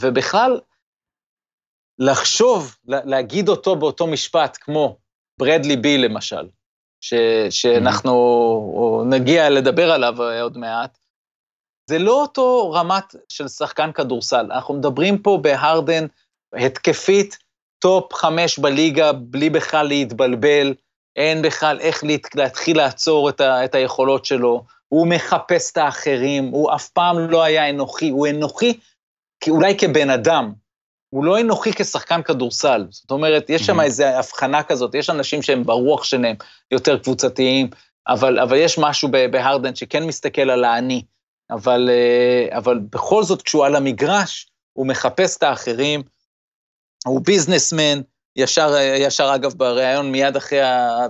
ובכלל, 0.00 0.60
לחשוב, 1.98 2.76
להגיד 2.84 3.48
אותו 3.48 3.76
באותו 3.76 4.06
משפט, 4.06 4.58
כמו 4.60 4.98
ברדלי 5.38 5.76
בי 5.76 5.98
למשל, 5.98 6.48
ש, 7.00 7.14
שאנחנו. 7.50 9.04
נגיע 9.10 9.50
לדבר 9.50 9.90
עליו 9.90 10.22
עוד 10.42 10.58
מעט, 10.58 10.98
זה 11.90 11.98
לא 11.98 12.22
אותו 12.22 12.72
רמת 12.72 13.14
של 13.28 13.48
שחקן 13.48 13.92
כדורסל. 13.92 14.46
אנחנו 14.52 14.74
מדברים 14.74 15.18
פה 15.18 15.38
בהרדן 15.42 16.06
התקפית, 16.52 17.38
top 17.78 18.14
חמש 18.14 18.58
בליגה, 18.58 19.12
בלי 19.12 19.50
בכלל 19.50 19.86
להתבלבל, 19.86 20.74
אין 21.16 21.42
בכלל 21.42 21.80
איך 21.80 22.04
להתחיל 22.34 22.76
לעצור 22.76 23.28
את, 23.28 23.40
ה, 23.40 23.64
את 23.64 23.74
היכולות 23.74 24.24
שלו. 24.24 24.64
הוא 24.92 25.06
מחפש 25.06 25.72
את 25.72 25.76
האחרים, 25.76 26.44
הוא 26.44 26.74
אף 26.74 26.88
פעם 26.88 27.18
לא 27.18 27.42
היה 27.42 27.70
אנוכי, 27.70 28.08
הוא 28.08 28.28
אנוכי 28.28 28.80
אולי 29.48 29.78
כבן 29.78 30.10
אדם, 30.10 30.52
הוא 31.10 31.24
לא 31.24 31.40
אנוכי 31.40 31.72
כשחקן 31.72 32.22
כדורסל. 32.22 32.86
זאת 32.90 33.10
אומרת, 33.10 33.50
יש 33.50 33.66
שם 33.66 33.80
איזו 33.80 34.04
הבחנה 34.04 34.62
כזאת, 34.62 34.94
יש 34.94 35.10
אנשים 35.10 35.42
שהם 35.42 35.64
ברוח 35.64 36.04
שלהם 36.04 36.36
יותר 36.70 36.98
קבוצתיים, 36.98 37.70
אבל, 38.08 38.38
אבל 38.38 38.56
יש 38.56 38.78
משהו 38.78 39.08
בהרדן 39.30 39.74
שכן 39.74 40.06
מסתכל 40.06 40.50
על 40.50 40.64
האני. 40.64 41.02
אבל, 41.50 41.90
אה, 41.90 42.56
אבל 42.58 42.78
בכל 42.90 43.22
זאת, 43.22 43.42
כשהוא 43.42 43.66
על 43.66 43.76
המגרש, 43.76 44.50
הוא 44.72 44.86
מחפש 44.86 45.36
את 45.36 45.42
האחרים, 45.42 46.02
הוא 47.06 47.20
ביזנסמן, 47.24 48.00
ישר, 48.36 48.74
ישר 48.98 49.32
אגב, 49.34 49.54
בריאיון 49.54 50.12
מיד 50.12 50.36
אחרי 50.36 50.60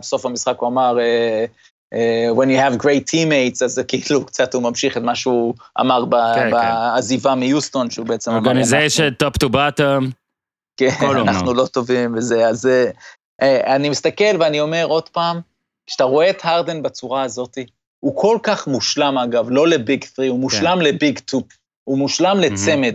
סוף 0.02 0.26
המשחק 0.26 0.56
הוא 0.58 0.68
אמר, 0.68 0.96
uh, 0.96 1.50
When 2.34 2.48
you 2.50 2.56
have 2.56 2.78
great 2.78 3.06
teammates, 3.10 3.64
אז 3.64 3.72
זה 3.72 3.84
כאילו 3.84 4.26
קצת 4.26 4.54
הוא 4.54 4.62
ממשיך 4.62 4.96
את 4.96 5.02
מה 5.02 5.14
שהוא 5.14 5.54
אמר 5.80 6.04
כן, 6.34 6.50
בעזיבה 6.50 7.30
כן. 7.30 7.38
מיוסטון, 7.38 7.90
שהוא 7.90 8.06
בעצם 8.06 8.30
אמר... 8.30 8.52
Organization, 8.52 9.24
top 9.24 9.44
to 9.44 9.48
bottom. 9.48 10.10
כן, 10.76 11.06
אנחנו 11.16 11.54
לא 11.54 11.66
טובים 11.66 12.14
וזה, 12.16 12.48
אז 12.48 12.68
uh, 13.42 13.44
אני 13.66 13.88
מסתכל 13.88 14.36
ואני 14.40 14.60
אומר 14.60 14.84
עוד 14.84 15.08
פעם, 15.08 15.40
כשאתה 15.86 16.04
רואה 16.04 16.30
את 16.30 16.40
הרדן 16.44 16.82
בצורה 16.82 17.22
הזאת, 17.22 17.58
הוא 18.00 18.16
כל 18.16 18.38
כך 18.42 18.66
מושלם 18.66 19.18
אגב, 19.18 19.46
לא 19.50 19.68
לביג 19.68 20.04
3, 20.04 20.28
הוא 20.28 20.38
מושלם 20.38 20.78
כן. 20.78 20.84
לביג 20.84 21.18
2, 21.18 21.42
הוא 21.84 21.98
מושלם 21.98 22.40
לצמד. 22.40 22.94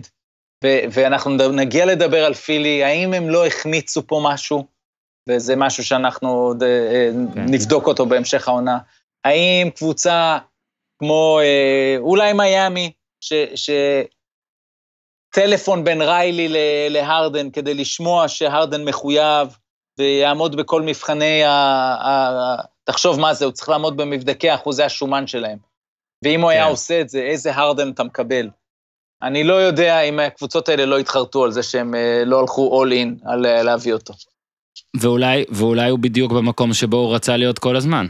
ואנחנו 0.63 1.51
נגיע 1.51 1.85
לדבר 1.85 2.25
על 2.25 2.33
פילי, 2.33 2.83
האם 2.83 3.13
הם 3.13 3.29
לא 3.29 3.45
החמיצו 3.45 4.07
פה 4.07 4.21
משהו, 4.23 4.65
וזה 5.29 5.55
משהו 5.55 5.83
שאנחנו 5.83 6.29
עוד 6.29 6.63
אה, 6.63 7.09
כן. 7.33 7.45
נבדוק 7.49 7.87
אותו 7.87 8.05
בהמשך 8.05 8.47
העונה. 8.47 8.77
האם 9.23 9.69
קבוצה 9.75 10.37
כמו 10.99 11.39
אה, 11.41 11.95
אולי 11.99 12.33
מיאמי, 12.33 12.91
שטלפון 15.33 15.83
בין 15.83 16.01
ריילי 16.01 16.47
להרדן 16.89 17.51
כדי 17.51 17.73
לשמוע 17.73 18.27
שהרדן 18.27 18.83
מחויב 18.83 19.57
ויעמוד 19.97 20.55
בכל 20.55 20.81
מבחני 20.81 21.43
ה... 21.43 21.51
ה... 21.51 22.55
תחשוב 22.83 23.19
מה 23.19 23.33
זה, 23.33 23.45
הוא 23.45 23.51
צריך 23.51 23.69
לעמוד 23.69 23.97
במבדקי 23.97 24.53
אחוזי 24.53 24.83
השומן 24.83 25.27
שלהם. 25.27 25.57
ואם 26.23 26.41
הוא 26.41 26.49
כן. 26.49 26.55
היה 26.55 26.65
עושה 26.65 27.01
את 27.01 27.09
זה, 27.09 27.21
איזה 27.21 27.55
הרדן 27.55 27.91
אתה 27.91 28.03
מקבל? 28.03 28.49
אני 29.21 29.43
לא 29.43 29.53
יודע 29.53 30.01
אם 30.01 30.19
הקבוצות 30.19 30.69
האלה 30.69 30.85
לא 30.85 30.99
התחרטו 30.99 31.43
על 31.43 31.51
זה 31.51 31.63
שהם 31.63 31.95
אה, 31.95 32.23
לא 32.25 32.39
הלכו 32.39 32.83
all 32.83 32.89
in 32.89 33.29
על 33.29 33.45
אה, 33.45 33.63
להביא 33.63 33.93
אותו. 33.93 34.13
ואולי, 34.99 35.43
ואולי 35.49 35.89
הוא 35.89 35.99
בדיוק 35.99 36.31
במקום 36.31 36.73
שבו 36.73 36.97
הוא 36.97 37.15
רצה 37.15 37.37
להיות 37.37 37.59
כל 37.59 37.75
הזמן. 37.75 38.07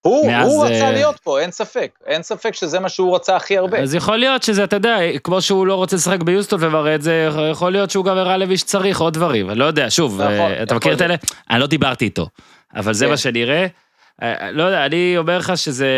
הוא, 0.00 0.26
מאז, 0.26 0.48
הוא 0.48 0.64
רצה 0.64 0.88
uh... 0.88 0.92
להיות 0.92 1.16
פה, 1.18 1.40
אין 1.40 1.50
ספק. 1.50 1.90
אין 2.06 2.22
ספק 2.22 2.54
שזה 2.54 2.80
מה 2.80 2.88
שהוא 2.88 3.14
רצה 3.14 3.36
הכי 3.36 3.58
הרבה. 3.58 3.78
אז 3.78 3.94
יכול 3.94 4.16
להיות 4.16 4.42
שזה, 4.42 4.64
אתה 4.64 4.76
יודע, 4.76 4.98
כמו 5.24 5.42
שהוא 5.42 5.66
לא 5.66 5.74
רוצה 5.74 5.96
לשחק 5.96 6.22
ביוסטון 6.22 6.64
ומראה 6.64 6.94
את 6.94 7.02
זה, 7.02 7.28
יכול 7.50 7.72
להיות 7.72 7.90
שהוא 7.90 8.04
גם 8.04 8.18
הראה 8.18 8.36
למי 8.36 8.56
שצריך 8.56 9.00
עוד 9.00 9.14
דברים. 9.14 9.50
אני 9.50 9.58
לא 9.58 9.64
יודע, 9.64 9.90
שוב, 9.90 10.22
נכון, 10.22 10.52
אתה 10.62 10.74
מכיר 10.74 10.92
את 10.92 11.02
אלה? 11.02 11.14
אני 11.50 11.60
לא 11.60 11.66
דיברתי 11.66 12.04
איתו, 12.04 12.26
אבל 12.74 12.92
זה 12.92 13.04
כן. 13.04 13.10
מה 13.10 13.16
שנראה. 13.16 13.66
אה, 14.22 14.50
לא 14.52 14.62
יודע, 14.62 14.86
אני 14.86 15.14
אומר 15.18 15.38
לך 15.38 15.52
שזה... 15.56 15.88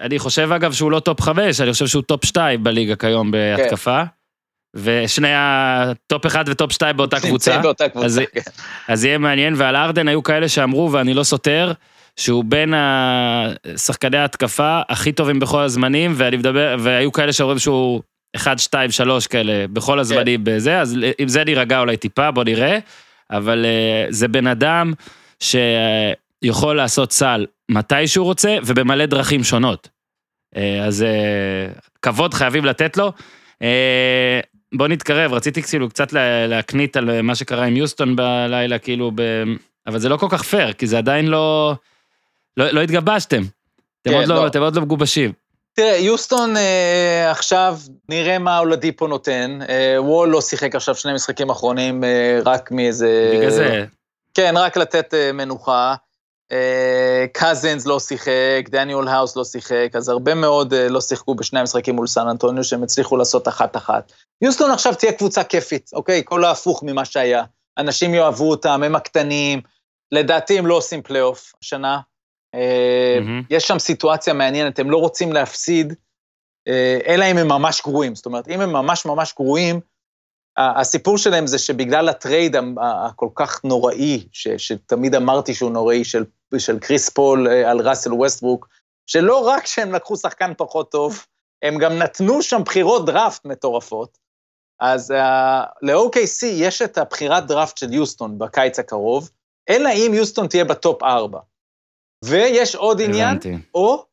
אני 0.00 0.18
חושב 0.18 0.52
אגב 0.52 0.72
שהוא 0.72 0.90
לא 0.90 1.00
top 1.00 1.20
חמש, 1.20 1.60
אני 1.60 1.72
חושב 1.72 1.86
שהוא 1.86 2.02
top 2.02 2.24
שתיים 2.24 2.64
בליגה 2.64 2.96
כיום 2.96 3.30
בהתקפה. 3.30 4.02
כן. 4.04 4.16
ושני 4.76 5.28
ה 5.34 5.57
top 5.57 6.26
אחד 6.26 6.44
ו 6.48 6.54
top 6.54 6.72
שתיים 6.72 6.96
באותה 6.96 7.20
קבוצה. 7.20 7.58
באותה 7.58 7.88
קבוצה, 7.88 8.06
אז, 8.06 8.20
כן. 8.32 8.40
אז 8.88 9.04
יהיה 9.04 9.18
מעניין, 9.18 9.54
ועל 9.56 9.76
ארדן 9.76 10.08
היו 10.08 10.22
כאלה 10.22 10.48
שאמרו, 10.48 10.92
ואני 10.92 11.14
לא 11.14 11.22
סותר, 11.22 11.72
שהוא 12.16 12.44
בין 12.44 12.74
השחקני 12.76 14.16
ההתקפה 14.16 14.80
הכי 14.88 15.12
טובים 15.12 15.40
בכל 15.40 15.62
הזמנים, 15.62 16.12
ואני 16.16 16.36
מדבר, 16.36 16.76
והיו 16.78 17.12
כאלה 17.12 17.32
שאומרים 17.32 17.58
שהוא 17.58 18.02
1, 18.36 18.58
2, 18.58 18.90
3 18.90 19.26
כאלה 19.26 19.66
בכל 19.72 19.98
הזמנים 19.98 20.44
כן. 20.44 20.44
בזה, 20.44 20.80
אז 20.80 20.96
עם 21.18 21.28
זה 21.28 21.44
נירגע 21.44 21.80
אולי 21.80 21.96
טיפה, 21.96 22.30
בוא 22.30 22.44
נראה, 22.44 22.78
אבל 23.30 23.64
אה, 23.64 24.06
זה 24.10 24.28
בן 24.28 24.46
אדם 24.46 24.92
ש... 25.40 25.56
יכול 26.42 26.76
לעשות 26.76 27.12
סל 27.12 27.46
מתי 27.70 28.08
שהוא 28.08 28.24
רוצה 28.24 28.56
ובמלא 28.66 29.06
דרכים 29.06 29.44
שונות. 29.44 29.88
אה, 30.56 30.84
אז 30.84 31.02
אה, 31.02 31.68
כבוד 32.02 32.34
חייבים 32.34 32.64
לתת 32.64 32.96
לו. 32.96 33.12
בוא 34.78 34.88
נתקרב, 34.88 35.32
רציתי 35.32 35.62
כאילו 35.62 35.88
קצת 35.88 36.12
להקנית 36.48 36.96
על 36.96 37.22
מה 37.22 37.34
שקרה 37.34 37.64
עם 37.64 37.76
יוסטון 37.76 38.16
בלילה, 38.16 38.78
כאילו, 38.78 39.10
ב... 39.14 39.22
אבל 39.86 39.98
זה 39.98 40.08
לא 40.08 40.16
כל 40.16 40.26
כך 40.30 40.42
פייר, 40.42 40.72
כי 40.72 40.86
זה 40.86 40.98
עדיין 40.98 41.26
לא... 41.26 41.74
לא, 42.56 42.70
לא 42.70 42.80
התגבשתם. 42.80 43.42
אתם, 44.02 44.10
כן, 44.10 44.16
עוד 44.16 44.26
לא, 44.26 44.34
לא. 44.34 44.46
אתם 44.46 44.62
עוד 44.62 44.76
לא 44.76 44.82
מגובשים. 44.82 45.32
תראה, 45.74 45.96
יוסטון 45.96 46.56
אה, 46.56 47.30
עכשיו, 47.30 47.78
נראה 48.08 48.38
מה 48.38 48.58
אולדיפו 48.58 49.06
נותן. 49.06 49.58
אה, 49.68 50.02
וול 50.02 50.28
לא 50.28 50.40
שיחק 50.40 50.74
עכשיו 50.74 50.94
שני 50.94 51.12
משחקים 51.12 51.50
אחרונים, 51.50 52.04
אה, 52.04 52.38
רק 52.44 52.70
מאיזה... 52.70 53.32
בגלל 53.36 53.50
זה. 53.50 53.84
כן, 54.34 54.54
רק 54.56 54.76
לתת 54.76 55.14
אה, 55.14 55.32
מנוחה. 55.32 55.94
קזינס 57.32 57.86
לא 57.86 58.00
שיחק, 58.00 58.68
דניאל 58.68 59.08
האוס 59.08 59.36
לא 59.36 59.44
שיחק, 59.44 59.90
אז 59.94 60.08
הרבה 60.08 60.34
מאוד 60.34 60.74
אה, 60.74 60.88
לא 60.88 61.00
שיחקו 61.00 61.34
בשני 61.34 61.60
המשחקים 61.60 61.96
מול 61.96 62.06
סן 62.06 62.28
אנטוניו, 62.28 62.64
שהם 62.64 62.82
הצליחו 62.82 63.16
לעשות 63.16 63.48
אחת-אחת. 63.48 64.12
יוסטון 64.42 64.70
עכשיו 64.70 64.94
תהיה 64.94 65.12
קבוצה 65.12 65.44
כיפית, 65.44 65.90
אוקיי? 65.92 66.22
כל 66.24 66.44
ההפוך 66.44 66.82
ממה 66.82 67.04
שהיה. 67.04 67.44
אנשים 67.78 68.14
יאהבו 68.14 68.50
אותם, 68.50 68.82
הם 68.82 68.94
הקטנים, 68.94 69.60
לדעתי 70.12 70.58
הם 70.58 70.66
לא 70.66 70.74
עושים 70.74 71.02
פלייאוף 71.02 71.52
השנה. 71.62 72.00
Mm-hmm. 72.56 73.44
יש 73.50 73.68
שם 73.68 73.78
סיטואציה 73.78 74.34
מעניינת, 74.34 74.78
הם 74.78 74.90
לא 74.90 74.96
רוצים 74.96 75.32
להפסיד, 75.32 75.94
אה, 76.68 76.98
אלא 77.06 77.24
אם 77.24 77.38
הם 77.38 77.48
ממש 77.48 77.82
גרועים. 77.82 78.14
זאת 78.14 78.26
אומרת, 78.26 78.48
אם 78.48 78.60
הם 78.60 78.72
ממש 78.72 79.06
ממש 79.06 79.34
גרועים, 79.36 79.80
הסיפור 80.58 81.18
שלהם 81.18 81.46
זה 81.46 81.58
שבגלל 81.58 82.08
ה 82.08 82.16
trade 82.16 82.56
הכל 82.80 83.28
כך 83.34 83.64
נוראי, 83.64 84.26
ש, 84.32 84.48
שתמיד 84.48 85.14
אמרתי 85.14 85.54
שהוא 85.54 85.70
נוראי, 85.70 86.04
של, 86.04 86.24
של 86.58 86.78
קריס 86.78 87.08
פול 87.08 87.48
אה, 87.48 87.70
על 87.70 87.88
ראסל 87.88 88.12
ווסטברוק, 88.12 88.68
שלא 89.06 89.48
רק 89.48 89.66
שהם 89.66 89.92
לקחו 89.92 90.16
שחקן 90.16 90.52
פחות 90.56 90.90
טוב, 90.90 91.26
הם 91.62 91.78
גם 91.78 91.98
נתנו 91.98 92.42
שם 92.42 92.62
בחירות 92.64 93.06
דראפט 93.06 93.44
מטורפות. 93.44 94.18
אז 94.80 95.10
uh, 95.10 95.14
ל-OKC 95.82 96.46
יש 96.46 96.82
את 96.82 96.98
הבחירת 96.98 97.46
דראפט 97.46 97.78
של 97.78 97.92
יוסטון 97.92 98.38
בקיץ 98.38 98.78
הקרוב, 98.78 99.30
אלא 99.68 99.88
אם 99.88 100.14
יוסטון 100.14 100.46
תהיה 100.46 100.64
ב 100.64 100.73
top 100.73 101.02
4. 101.02 101.40
ויש 102.24 102.74
עוד 102.74 103.00
עניין, 103.00 103.38
או 103.74 104.06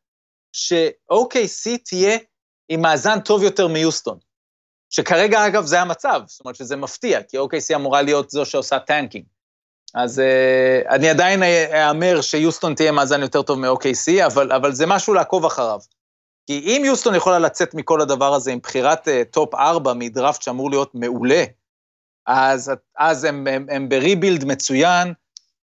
ש-OKC 0.52 1.78
תהיה 1.84 2.18
עם 2.68 2.82
מאזן 2.82 3.20
טוב 3.20 3.42
יותר 3.42 3.68
מיוסטון. 3.68 4.18
שכרגע, 4.90 5.46
אגב, 5.46 5.64
זה 5.64 5.80
המצב, 5.80 6.22
זאת 6.26 6.40
אומרת 6.40 6.56
שזה 6.56 6.76
מפתיע, 6.76 7.22
כי 7.22 7.38
OKC 7.38 7.74
אמורה 7.74 8.02
להיות 8.02 8.30
זו 8.30 8.46
שעושה 8.46 8.78
tanking. 8.78 9.24
אז 9.94 10.18
uh, 10.18 10.88
אני 10.94 11.08
עדיין 11.08 11.42
אאמר 11.72 12.20
שיוסטון 12.20 12.74
תהיה 12.74 12.92
מאזן 12.92 13.22
יותר 13.22 13.42
טוב 13.42 13.58
מ-OKC, 13.58 14.26
אבל, 14.26 14.52
אבל 14.52 14.72
זה 14.72 14.86
משהו 14.86 15.14
לעקוב 15.14 15.44
אחריו. 15.44 15.78
כי 16.46 16.58
אם 16.58 16.82
יוסטון 16.84 17.14
יכולה 17.14 17.38
לצאת 17.38 17.74
מכל 17.74 18.00
הדבר 18.00 18.34
הזה 18.34 18.52
עם 18.52 18.58
בחירת 18.58 19.08
uh, 19.08 19.10
top 19.30 19.54
4 19.54 19.92
מדראפט 19.94 20.42
שאמור 20.42 20.70
להיות 20.70 20.94
מעולה, 20.94 21.44
אז, 22.26 22.72
אז 22.98 23.24
הם, 23.24 23.46
הם, 23.46 23.66
הם 23.70 23.88
ב 23.88 23.95
rebuild 23.95 24.44
מצוין, 24.44 25.12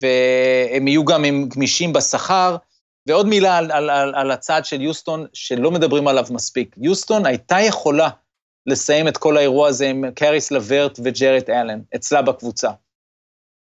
והם 0.03 0.89
יהיו 0.89 1.05
גם 1.05 1.25
עם 1.25 1.49
גמישים 1.49 1.93
בשכר. 1.93 2.57
ועוד 3.07 3.27
מילה 3.27 3.59
על, 3.59 3.71
על, 3.73 3.91
על, 3.91 4.15
על 4.15 4.31
הצעד 4.31 4.65
של 4.65 4.81
יוסטון, 4.81 5.27
שלא 5.33 5.71
מדברים 5.71 6.09
עליו 6.09 6.25
מספיק. 6.31 6.77
יוסטון 6.79 7.27
הייתה 7.27 7.61
יכולה 7.61 8.09
לסיים 8.67 9.09
את 9.09 9.17
כל 9.17 9.37
האירוע 9.37 9.69
הזה 9.69 9.87
עם 9.87 10.11
קריס 10.11 10.51
לברט 10.51 10.99
וג'רד 11.05 11.51
אלן, 11.51 11.81
אצלה 11.97 12.23
בקבוצה. 12.23 12.71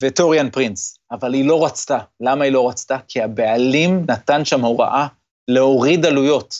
וטוריאן 0.03 0.49
פרינס, 0.49 0.97
אבל 1.11 1.33
היא 1.33 1.45
לא 1.45 1.65
רצתה. 1.65 1.97
למה 2.19 2.43
היא 2.43 2.53
לא 2.53 2.69
רצתה? 2.69 2.97
כי 3.07 3.21
הבעלים 3.21 4.05
נתן 4.09 4.45
שם 4.45 4.61
הוראה 4.61 5.07
להוריד 5.47 6.05
עלויות. 6.05 6.55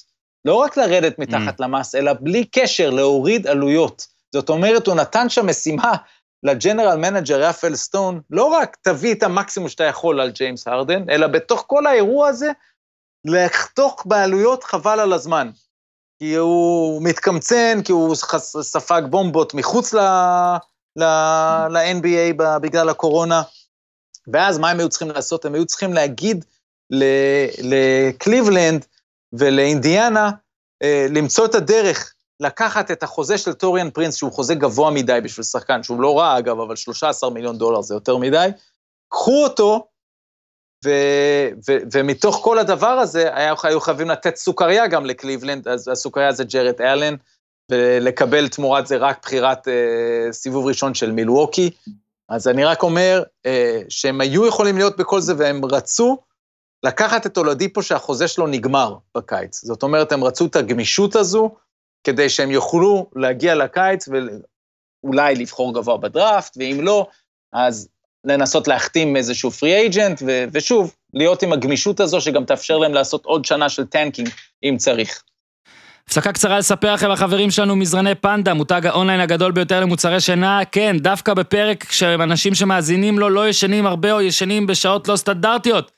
לא 0.46 0.56
רק 0.56 0.78
לרדת 0.78 1.19
מתחת 1.19 1.60
mm. 1.60 1.63
למס, 1.63 1.96
אלא 1.96 2.13
בלי 2.13 2.46
קשר 2.46 2.89
להוריד 2.89 3.48
עלויות. 3.48 4.08
זאת 4.34 4.50
אומרת, 4.50 4.88
הוא 4.88 4.96
נתן 4.96 5.30
שם 5.30 5.48
משימה 5.48 5.93
ל 6.43 6.50
general 6.50 6.97
manager 6.97 7.43
רפאל 7.43 7.76
סטון, 7.76 8.22
לא 8.30 8.46
רק 8.46 8.78
תביא 8.82 9.13
את 9.13 9.24
המקסימום 9.24 9.69
שאתה 9.69 9.84
יכול 9.84 10.19
על 10.19 10.32
ג'יימס 10.32 10.67
הרדן, 10.67 11.10
אלא 11.10 11.28
בתוך 11.28 11.63
כל 11.67 11.86
האירוע 11.86 12.28
הזה, 12.28 12.52
לחתוך 13.26 14.04
בעלויות 14.06 14.63
חבל 14.63 15.00
על 15.00 15.13
הזמן. 15.13 15.50
כי 16.19 16.36
הוא 16.36 17.04
מתקמצן, 17.04 17.82
כי 17.86 17.91
הוא 17.91 18.15
ספג 18.62 19.02
בומבות 19.10 19.54
מחוץ 19.54 19.93
ל-NBA 20.95 22.34
בגלל 22.62 22.89
הקורונה. 22.89 23.41
ואז 24.27 24.58
מה 24.58 24.69
הם 24.69 24.79
היו 24.79 24.89
צריכים 24.89 25.12
לעשות? 25.12 25.45
הם 25.45 25.53
היו 25.53 25.65
צריכים 25.65 25.93
להגיד 25.93 26.45
לקליבלנד 27.60 28.86
ולאינדיאנה, 29.34 30.32
אה, 30.84 31.08
למצוא 31.10 31.45
את 31.45 31.56
הדרך 31.56 32.13
לקחת 32.39 32.91
את 32.91 33.03
החוזה 33.03 33.38
של 33.38 33.53
טוריאן 33.53 33.89
פרינס, 33.89 34.15
שהוא 34.15 34.32
חוזה 34.32 34.56
גבוה 34.56 34.91
מדי 34.91 35.19
בשביל 35.23 35.43
שחקן, 35.43 35.84
שהוא 35.84 36.01
לא 36.01 36.19
רע 36.19 36.38
אגב, 36.38 36.60
אבל 36.60 36.75
13 36.75 37.29
מיליון 37.29 37.58
דולר 37.58 37.82
זה 37.82 37.93
יותר 37.93 38.17
מדי, 38.17 38.47
קחו 39.10 39.43
אותו 39.43 39.88
ו, 40.86 40.89
ו, 41.67 41.77
ומתוך 41.93 42.39
כל 42.43 42.60
הדבר 42.60 42.88
הזה, 42.88 43.29
היו 43.34 43.79
חייבים 43.79 44.10
לתת 44.10 44.36
סוכריה 44.36 44.88
גם 44.88 45.06
לקליבלנד, 45.06 45.67
אז 45.67 45.88
הסוכריה 45.88 46.32
זה 46.32 46.43
ג'רד 46.43 46.82
אלן, 46.82 47.15
ולקבל 47.73 48.47
תמורת 48.47 48.88
זה 48.88 48.97
רק 48.97 49.19
בחירת 49.21 49.67
אה, 49.67 50.31
סיבוב 50.31 50.65
ראשון 50.65 50.93
של 50.93 51.12
מילווקי. 51.12 51.69
אז 52.29 52.47
אני 52.47 52.65
רק 52.65 52.83
אומר 52.83 53.23
אה, 53.45 53.81
שהם 53.89 54.21
היו 54.21 54.47
יכולים 54.47 54.77
להיות 54.77 54.97
בכל 54.97 55.21
זה, 55.21 55.33
והם 55.38 55.65
רצו 55.65 56.17
לקחת 56.83 57.25
את 57.25 57.38
אולדיפו 57.38 57.83
שהחוזה 57.83 58.27
שלו 58.27 58.47
נגמר 58.47 58.95
בקיץ. 59.17 59.63
זאת 59.63 59.83
אומרת, 59.83 60.12
הם 60.12 60.23
רצו 60.23 60.45
את 60.45 60.55
הגמישות 60.55 61.15
הזו, 61.15 61.55
כדי 62.03 62.29
שהם 62.29 62.51
יוכלו 62.51 63.09
להגיע 63.15 63.55
לקיץ 63.55 64.09
ואולי 65.03 65.36
לבחור 65.36 65.73
גבוה 65.73 65.97
בדראפט, 65.97 66.57
ואם 66.57 66.77
לא, 66.81 67.07
אז 67.53 67.89
לנסות 68.23 68.67
להחתים 68.67 69.15
איזשהו 69.15 69.51
free 69.52 69.73
agent, 69.73 70.21
ושוב, 70.51 70.95
להיות 71.13 71.43
עם 71.43 71.53
הגמישות 71.53 71.99
הזו 71.99 72.21
שגם 72.21 72.45
תאפשר 72.45 72.77
להם 72.77 72.93
לעשות 72.93 73.25
עוד 73.25 73.45
שנה 73.45 73.69
של 73.69 73.86
tanking, 73.86 74.30
אם 74.63 74.75
צריך. 74.77 75.23
הפסקה 76.08 76.32
קצרה 76.32 76.60
לספר 76.60 76.94
לכם 76.94 77.12
החברים 77.12 77.52
שלנו 77.52 77.76
מזרני 77.76 78.16
פנדה, 78.16 78.54
מותג 78.54 78.86
האונליין 78.86 79.20
הגדול 79.20 79.52
ביותר 79.52 79.80
למוצרי 79.80 80.20
שינה, 80.22 80.60
כן, 80.72 80.96
דווקא 81.00 81.34
בפרק 81.34 81.92
שאנשים 81.92 82.56
שמאזינים 82.56 83.20
לו 83.20 83.30
לא 83.30 83.50
ישנים 83.50 83.86
הרבה 83.86 84.12
או 84.12 84.22
ישנים 84.22 84.68
בשעות 84.68 85.08
לא 85.08 85.16
סטנדרטיות. 85.16 85.92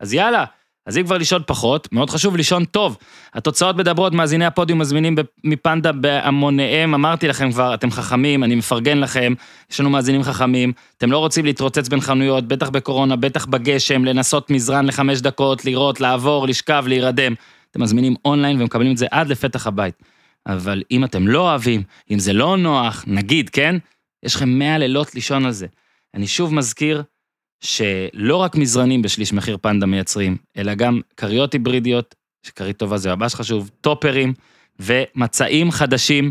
אז 0.00 0.14
יאללה, 0.14 0.44
אז 0.86 0.98
אם 0.98 1.04
כבר 1.04 1.18
לישון 1.18 1.42
פחות, 1.46 1.88
מאוד 1.92 2.10
חשוב 2.10 2.36
לישון 2.36 2.64
טוב. 2.64 2.96
התוצאות 3.34 3.76
מדברות, 3.76 4.12
מאזיני 4.12 4.46
הפודיום 4.46 4.78
מזמינים 4.78 5.14
מפנדה 5.44 5.92
בהמוניהם, 5.92 6.94
אמרתי 6.94 7.28
לכם 7.28 7.52
כבר, 7.52 7.74
אתם 7.74 7.90
חכמים, 7.90 8.44
אני 8.44 8.54
מפרגן 8.54 8.98
לכם, 8.98 9.34
יש 9.70 9.80
לנו 9.80 9.90
מאזינים 9.90 10.22
חכמים, 10.22 10.72
אתם 10.98 11.12
לא 11.12 11.18
רוצים 11.18 11.44
להתרוצץ 11.44 11.88
בין 11.88 12.00
חנויות, 12.00 12.48
בטח 12.48 12.70
בקורונה, 12.70 13.16
בטח 13.16 13.46
בגשם, 13.46 14.04
לנסות 14.04 14.50
מזרן 14.50 14.86
לחמש 14.86 15.20
דקות, 15.20 15.64
לראות, 15.64 16.00
לעבור, 16.00 16.46
לשכב, 16.46 16.84
להירדם. 16.86 17.34
אתם 17.74 17.82
מזמינים 17.82 18.14
אונליין 18.24 18.60
ומקבלים 18.60 18.92
את 18.92 18.96
זה 18.96 19.06
עד 19.10 19.28
לפתח 19.28 19.66
הבית. 19.66 19.94
אבל 20.46 20.82
אם 20.90 21.04
אתם 21.04 21.28
לא 21.28 21.40
אוהבים, 21.50 21.82
אם 22.10 22.18
זה 22.18 22.32
לא 22.32 22.56
נוח, 22.56 23.04
נגיד, 23.06 23.50
כן? 23.50 23.76
יש 24.22 24.34
לכם 24.34 24.48
100 24.48 24.78
לילות 24.78 25.14
לישון 25.14 25.44
על 25.44 25.52
זה. 25.52 25.66
אני 26.14 26.26
שוב 26.26 26.54
מזכיר 26.54 27.02
שלא 27.60 28.36
רק 28.36 28.56
מזרנים 28.56 29.02
בשליש 29.02 29.32
מחיר 29.32 29.58
פנדה 29.62 29.86
מייצרים, 29.86 30.36
אלא 30.56 30.74
גם 30.74 31.00
כריות 31.16 31.52
היברידיות, 31.52 32.14
שכרית 32.46 32.76
טובה 32.76 32.96
זה 32.96 33.14
ממש 33.14 33.34
חשוב, 33.34 33.70
טופרים 33.80 34.34
ומצעים 34.80 35.70
חדשים, 35.70 36.30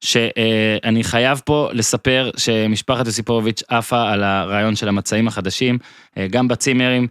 שאני 0.00 1.04
חייב 1.04 1.42
פה 1.44 1.68
לספר 1.72 2.30
שמשפחת 2.36 3.06
יוסיפוביץ' 3.06 3.62
עפה 3.68 4.10
על 4.10 4.22
הרעיון 4.22 4.76
של 4.76 4.88
המצעים 4.88 5.28
החדשים, 5.28 5.78
גם 6.30 6.48
בצימרים, 6.48 7.06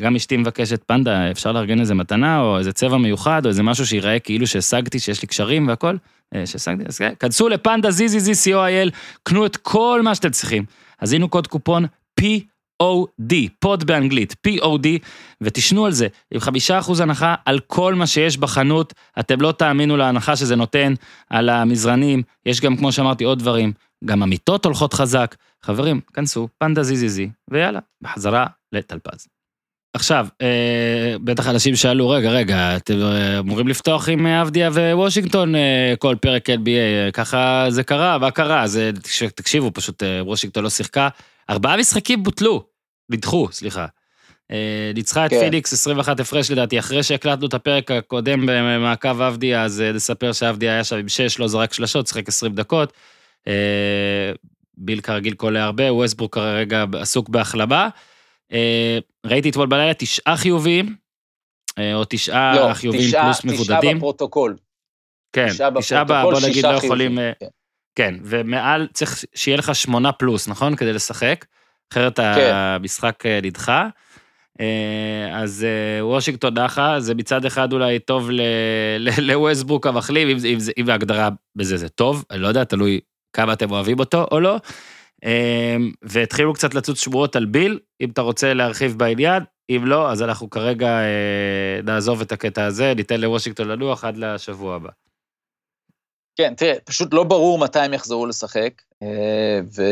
גם 0.00 0.16
אשתי 0.16 0.36
מבקשת, 0.36 0.82
פנדה, 0.86 1.30
אפשר 1.30 1.52
לארגן 1.52 1.80
איזה 1.80 1.94
מתנה, 1.94 2.40
או 2.40 2.58
איזה 2.58 2.72
צבע 2.72 2.96
מיוחד, 2.96 3.44
או 3.44 3.48
איזה 3.48 3.62
משהו 3.62 3.86
שיראה 3.86 4.18
כאילו 4.18 4.46
שהשגתי, 4.46 4.98
שיש 4.98 5.22
לי 5.22 5.28
קשרים 5.28 5.68
והכל, 5.68 5.96
שהשגתי, 6.44 6.82
אז 6.86 6.98
כן, 6.98 7.12
כנסו 7.20 7.48
לפנדה 7.48 7.88
ZZZ 7.88 8.50
קנו 9.22 9.46
את 9.46 9.56
כל 9.56 10.00
מה 10.04 10.14
שאתם 10.14 10.30
צריכים. 10.30 10.64
אז 10.98 11.12
הנה 11.12 11.28
קוד 11.28 11.46
קופון 11.46 11.84
POD, 12.20 13.34
פוד 13.58 13.84
באנגלית, 13.84 14.34
POD, 14.48 14.86
ותשנו 15.40 15.86
על 15.86 15.92
זה, 15.92 16.06
עם 16.34 16.40
חמישה 16.40 16.78
אחוז 16.78 17.00
הנחה 17.00 17.34
על 17.44 17.58
כל 17.66 17.94
מה 17.94 18.06
שיש 18.06 18.38
בחנות, 18.38 18.94
אתם 19.20 19.40
לא 19.40 19.52
תאמינו 19.52 19.96
להנחה 19.96 20.36
שזה 20.36 20.56
נותן, 20.56 20.94
על 21.30 21.48
המזרנים, 21.48 22.22
יש 22.46 22.60
גם, 22.60 22.76
כמו 22.76 22.92
שאמרתי, 22.92 23.24
עוד 23.24 23.38
דברים, 23.38 23.72
גם 24.04 24.22
המיטות 24.22 24.64
הולכות 24.64 24.94
חזק. 24.94 25.36
חברים, 25.64 26.00
כנסו, 26.14 26.48
פנדה 26.58 26.82
זיזיזי, 26.82 27.30
ויאללה, 27.50 27.80
בחזרה 28.02 28.46
לטלפז. 28.72 29.26
עכשיו, 29.94 30.26
אה, 30.42 31.14
בטח 31.24 31.48
אנשים 31.48 31.76
שאלו, 31.76 32.08
רגע, 32.08 32.30
רגע, 32.30 32.76
אתם 32.76 33.02
אה, 33.02 33.38
אמורים 33.38 33.68
לפתוח 33.68 34.08
עם 34.08 34.26
אבדיה 34.26 34.70
ווושינגטון 34.70 35.54
אה, 35.54 35.94
כל 35.98 36.16
פרק 36.20 36.50
NBA, 36.50 37.10
ככה 37.12 37.66
זה 37.68 37.82
קרה, 37.82 38.18
מה 38.18 38.30
קרה? 38.30 38.66
זה, 38.66 38.90
תקשיבו, 39.34 39.70
פשוט 39.74 40.02
אה, 40.02 40.24
וושינגטון 40.24 40.64
לא 40.64 40.70
שיחקה, 40.70 41.08
ארבעה 41.50 41.76
משחקים 41.76 42.22
בוטלו, 42.22 42.64
נדחו, 43.10 43.48
סליחה. 43.52 43.86
אה, 44.50 44.90
ניצחה 44.94 45.26
את 45.26 45.30
כן. 45.30 45.40
פיניקס 45.40 45.72
21 45.72 46.20
הפרש 46.20 46.50
לדעתי, 46.50 46.78
אחרי 46.78 47.02
שהקלטנו 47.02 47.46
את 47.46 47.54
הפרק 47.54 47.90
הקודם 47.90 48.46
במעקב 48.46 49.20
עבדיה, 49.20 49.62
אז 49.62 49.80
אה, 49.80 49.92
נספר 49.92 50.32
שעבדיה 50.32 50.72
היה 50.72 50.84
שם 50.84 50.96
עם 50.96 51.08
6, 51.08 51.38
לא 51.38 51.48
זרק 51.48 51.72
שלשות, 51.72 52.06
שיחק 52.06 52.28
20 52.28 52.54
דקות. 52.54 52.92
אה, 53.48 54.32
ביל 54.76 55.00
כרגיל 55.00 55.34
קולע 55.34 55.64
הרבה, 55.64 55.92
ווסטבורק 55.92 56.34
כרגע 56.34 56.84
עסוק 57.00 57.28
בהחלמה. 57.28 57.88
ראיתי 59.26 59.50
אתמול 59.50 59.66
בלילה 59.66 59.94
תשעה 59.94 60.36
חיוביים, 60.36 60.96
או 61.78 62.04
תשעה 62.08 62.56
לא, 62.56 62.74
חיוביים 62.74 63.08
תשעה, 63.08 63.22
פלוס 63.22 63.38
תשעה 63.38 63.52
מבודדים. 63.52 63.78
תשעה 63.80 63.94
בפרוטוקול. 63.94 64.56
כן, 65.32 65.48
תשעה, 65.78 66.04
בוא 66.04 66.40
נגיד, 66.48 66.66
לא 66.66 66.70
יכולים... 66.70 67.18
כן. 67.40 67.46
כן, 67.94 68.14
ומעל 68.24 68.88
צריך 68.92 69.24
שיהיה 69.34 69.56
לך 69.56 69.74
שמונה 69.74 70.12
פלוס, 70.12 70.48
נכון? 70.48 70.76
כדי 70.76 70.92
לשחק, 70.92 71.44
אחרת 71.92 72.20
כן. 72.20 72.50
המשחק 72.54 73.26
אה, 73.26 73.38
נדחה. 73.42 73.88
אה, 74.60 75.42
אז 75.42 75.66
אה, 75.68 76.06
וושינגטון 76.06 76.58
נחה, 76.58 77.00
זה 77.00 77.14
מצד 77.14 77.44
אחד 77.44 77.72
אולי 77.72 77.98
טוב 77.98 78.30
לווסטבוק 79.18 79.86
המחליף, 79.86 80.28
אם, 80.28 80.46
אם, 80.46 80.58
אם 80.78 80.90
ההגדרה 80.90 81.28
בזה 81.56 81.76
זה 81.76 81.88
טוב, 81.88 82.24
אני 82.30 82.38
לא 82.38 82.48
יודע, 82.48 82.64
תלוי 82.64 83.00
כמה 83.32 83.52
אתם 83.52 83.70
אוהבים 83.70 83.98
אותו 83.98 84.26
או 84.30 84.40
לא. 84.40 84.56
והתחילו 86.02 86.54
קצת 86.54 86.74
לצוץ 86.74 87.00
שמועות 87.00 87.36
על 87.36 87.44
ביל, 87.44 87.78
אם 88.00 88.10
אתה 88.10 88.20
רוצה 88.20 88.54
להרחיב 88.54 88.98
בעניין, 88.98 89.42
אם 89.70 89.82
לא, 89.86 90.10
אז 90.10 90.22
אנחנו 90.22 90.50
כרגע 90.50 90.98
נעזוב 91.84 92.20
את 92.20 92.32
הקטע 92.32 92.64
הזה, 92.64 92.92
ניתן 92.96 93.20
לוושינגטון 93.20 93.68
לנוח 93.68 94.04
עד 94.04 94.16
לשבוע 94.16 94.76
הבא. 94.76 94.90
כן, 96.36 96.54
תראה, 96.54 96.74
פשוט 96.84 97.14
לא 97.14 97.24
ברור 97.24 97.58
מתי 97.58 97.78
הם 97.78 97.94
יחזרו 97.94 98.26
לשחק, 98.26 98.82
אה, 99.02 99.60
ו, 99.76 99.82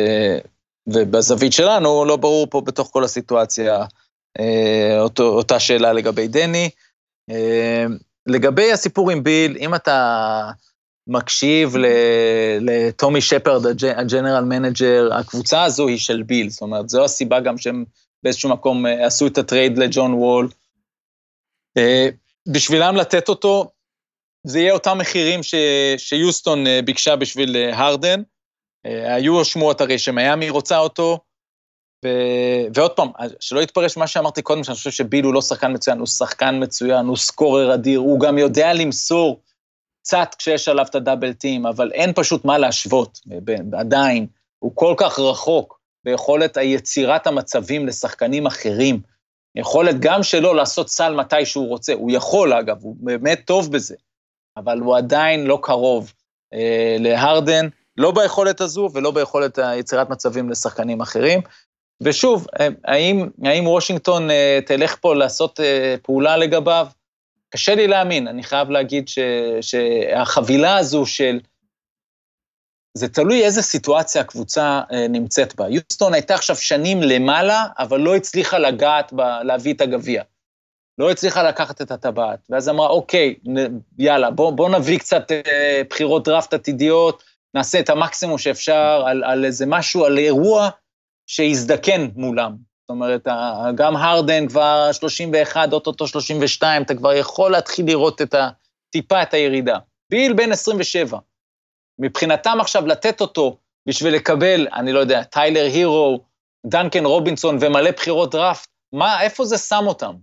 ובזווית 0.86 1.52
שלנו 1.52 2.04
לא 2.04 2.16
ברור 2.16 2.46
פה 2.50 2.60
בתוך 2.60 2.90
כל 2.92 3.04
הסיטואציה 3.04 3.84
אה, 4.40 5.00
אותו, 5.00 5.22
אותה 5.22 5.60
שאלה 5.60 5.92
לגבי 5.92 6.28
דני. 6.28 6.70
אה, 7.30 7.84
לגבי 8.26 8.72
הסיפור 8.72 9.10
עם 9.10 9.22
ביל, 9.22 9.56
אם 9.60 9.74
אתה 9.74 10.50
מקשיב 11.10 11.76
לטומי 12.60 13.20
שפרד, 13.20 13.66
ה 13.96 14.02
general 14.02 14.44
manager, 14.44 15.08
הקבוצה 15.12 15.64
הזו 15.64 15.88
היא 15.88 15.98
של 15.98 16.22
ביל, 16.22 16.50
זאת 16.50 16.62
אומרת, 16.62 16.88
זו 16.88 17.04
הסיבה 17.04 17.40
גם 17.40 17.58
שהם 17.58 17.84
באיזשהו 18.22 18.50
מקום 18.50 18.86
עשו 18.86 19.26
את 19.26 19.38
ה 19.38 19.45
trade 19.45 19.78
לג'ון 19.78 20.14
וול. 20.14 20.48
בשבילם 22.48 22.96
לתת 22.96 23.28
אותו, 23.28 23.70
זה 24.46 24.60
יהיה 24.60 24.72
אותם 24.72 24.98
מחירים 24.98 25.42
ש, 25.42 25.54
שיוסטון 25.96 26.66
אה, 26.66 26.80
ביקשה 26.84 27.16
בשביל 27.16 27.56
אה, 27.56 27.78
הרדן. 27.78 28.22
אה, 28.86 29.14
היו 29.14 29.44
שמועות 29.44 29.80
הרי 29.80 29.98
שמיאמי 29.98 30.50
רוצה 30.50 30.78
אותו, 30.78 31.18
ו... 32.04 32.08
ועוד 32.74 32.90
פעם, 32.90 33.08
שלא 33.40 33.60
יתפרש 33.60 33.96
מה 33.96 34.06
שאמרתי 34.06 34.42
קודם, 34.42 34.64
שאני 34.64 34.76
חושב 34.76 34.90
שביל 34.90 35.24
הוא 35.24 35.34
לא 35.34 35.42
שחקן 35.42 35.72
מצוין, 35.72 35.98
הוא 35.98 36.06
שחקן 36.06 36.62
מצוין, 36.62 37.06
הוא 37.06 37.16
סקורר 37.16 37.74
אדיר, 37.74 37.98
הוא 37.98 38.20
גם 38.20 38.38
יודע 38.38 38.72
למסור 38.72 39.40
קצת 40.02 40.34
כשיש 40.38 40.68
עליו 40.68 40.86
את 40.90 40.94
הדאבל 40.94 41.32
טים, 41.32 41.66
אבל 41.66 41.92
אין 41.92 42.12
פשוט 42.14 42.44
מה 42.44 42.58
להשוות, 42.58 43.18
עדיין. 43.72 44.26
הוא 44.58 44.72
כל 44.74 44.94
כך 44.96 45.18
רחוק 45.18 45.80
ביכולת 46.04 46.56
היצירת 46.56 47.26
המצבים 47.26 47.86
לשחקנים 47.86 48.46
אחרים. 48.46 49.00
יכולת 49.54 50.00
גם 50.00 50.22
שלו 50.22 50.54
לעשות 50.54 50.88
סל 50.88 51.14
מתי 51.14 51.46
שהוא 51.46 51.68
רוצה, 51.68 51.92
הוא 51.92 52.10
יכול 52.10 52.52
אגב, 52.52 52.82
הוא 52.82 52.96
באמת 53.00 53.40
טוב 53.44 53.72
בזה. 53.72 53.94
אבל 54.56 54.78
הוא 54.78 54.96
עדיין 54.96 55.46
לא 55.46 55.58
קרוב 55.62 56.12
אה, 56.54 56.96
להרדן, 56.98 57.68
לא 57.96 58.10
ביכולת 58.10 58.60
הזו 58.60 58.90
ולא 58.92 59.10
ביכולת 59.10 59.58
יצירת 59.76 60.10
מצבים 60.10 60.50
לשחקנים 60.50 61.00
אחרים. 61.00 61.40
ושוב, 62.02 62.46
אה, 62.60 62.68
האם, 62.84 63.28
האם 63.44 63.66
וושינגטון 63.66 64.30
אה, 64.30 64.58
תלך 64.66 64.96
פה 65.00 65.14
לעשות 65.14 65.60
אה, 65.60 65.94
פעולה 66.02 66.36
לגביו? 66.36 66.86
קשה 67.50 67.74
לי 67.74 67.86
להאמין, 67.86 68.28
אני 68.28 68.42
חייב 68.42 68.70
להגיד 68.70 69.08
ש, 69.08 69.18
שהחבילה 69.60 70.76
הזו 70.76 71.06
של... 71.06 71.40
זה 72.94 73.08
תלוי 73.08 73.44
איזה 73.44 73.62
סיטואציה 73.62 74.22
הקבוצה 74.22 74.80
אה, 74.92 75.08
נמצאת 75.08 75.54
בה. 75.54 75.68
יוסטון 75.68 76.14
הייתה 76.14 76.34
עכשיו 76.34 76.56
שנים 76.56 77.02
למעלה, 77.02 77.66
אבל 77.78 78.00
לא 78.00 78.16
הצליחה 78.16 78.58
לגעת, 78.58 79.12
ב, 79.12 79.20
להביא 79.20 79.74
את 79.74 79.80
הגביע. 79.80 80.22
לא 80.98 81.10
הצליחה 81.10 81.42
לקחת 81.42 81.82
את 81.82 81.90
הטבעת, 81.90 82.38
ואז 82.50 82.68
אמרה, 82.68 82.88
אוקיי, 82.88 83.34
יאללה, 83.98 84.30
בוא, 84.30 84.52
בוא 84.52 84.68
נביא 84.68 84.98
קצת 84.98 85.32
אה, 85.32 85.82
בחירות 85.90 86.24
דראפט 86.24 86.54
עתידיות, 86.54 87.22
נעשה 87.54 87.80
את 87.80 87.90
המקסימום 87.90 88.38
שאפשר 88.38 89.02
על, 89.06 89.24
על 89.24 89.44
איזה 89.44 89.66
משהו, 89.66 90.04
על 90.04 90.18
אירוע 90.18 90.68
שיזדקן 91.26 92.08
מולם. 92.16 92.69
זאת 92.90 92.94
אומרת, 92.94 93.28
גם 93.74 93.96
הרדן 93.96 94.48
כבר 94.48 94.92
31, 94.92 95.72
אוטוטו 95.72 96.06
32, 96.06 96.82
אתה 96.82 96.94
כבר 96.94 97.12
יכול 97.12 97.50
להתחיל 97.50 97.86
לראות 97.86 98.22
את 98.22 98.34
ה, 98.34 98.48
טיפה 98.92 99.22
את 99.22 99.34
הירידה. 99.34 99.78
ביל 100.10 100.32
בן 100.32 100.52
27. 100.52 101.18
מבחינתם 101.98 102.58
עכשיו 102.60 102.86
לתת 102.86 103.20
אותו 103.20 103.56
בשביל 103.88 104.14
לקבל, 104.14 104.66
אני 104.74 104.92
לא 104.92 104.98
יודע, 104.98 105.22
טיילר 105.22 105.64
הירו, 105.64 106.20
דנקן 106.66 107.04
רובינסון 107.04 107.58
ומלא 107.60 107.90
בחירות 107.90 108.30
דראפט, 108.30 108.68
מה, 108.92 109.22
איפה 109.22 109.44
זה 109.44 109.58
שם 109.58 109.84
אותם? 109.86 110.14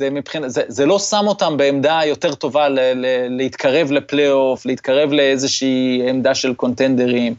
זה, 0.00 0.10
מבחינת, 0.10 0.50
זה, 0.50 0.62
זה 0.68 0.86
לא 0.86 0.98
שם 0.98 1.24
אותם 1.26 1.56
בעמדה 1.56 2.00
יותר 2.06 2.34
טובה 2.34 2.68
ל, 2.68 2.78
ל, 2.78 3.06
להתקרב 3.36 3.90
לפלייאוף, 3.90 4.66
להתקרב 4.66 5.12
לאיזושהי 5.12 6.02
עמדה 6.08 6.34
של 6.34 6.54
קונטנדרים. 6.54 7.34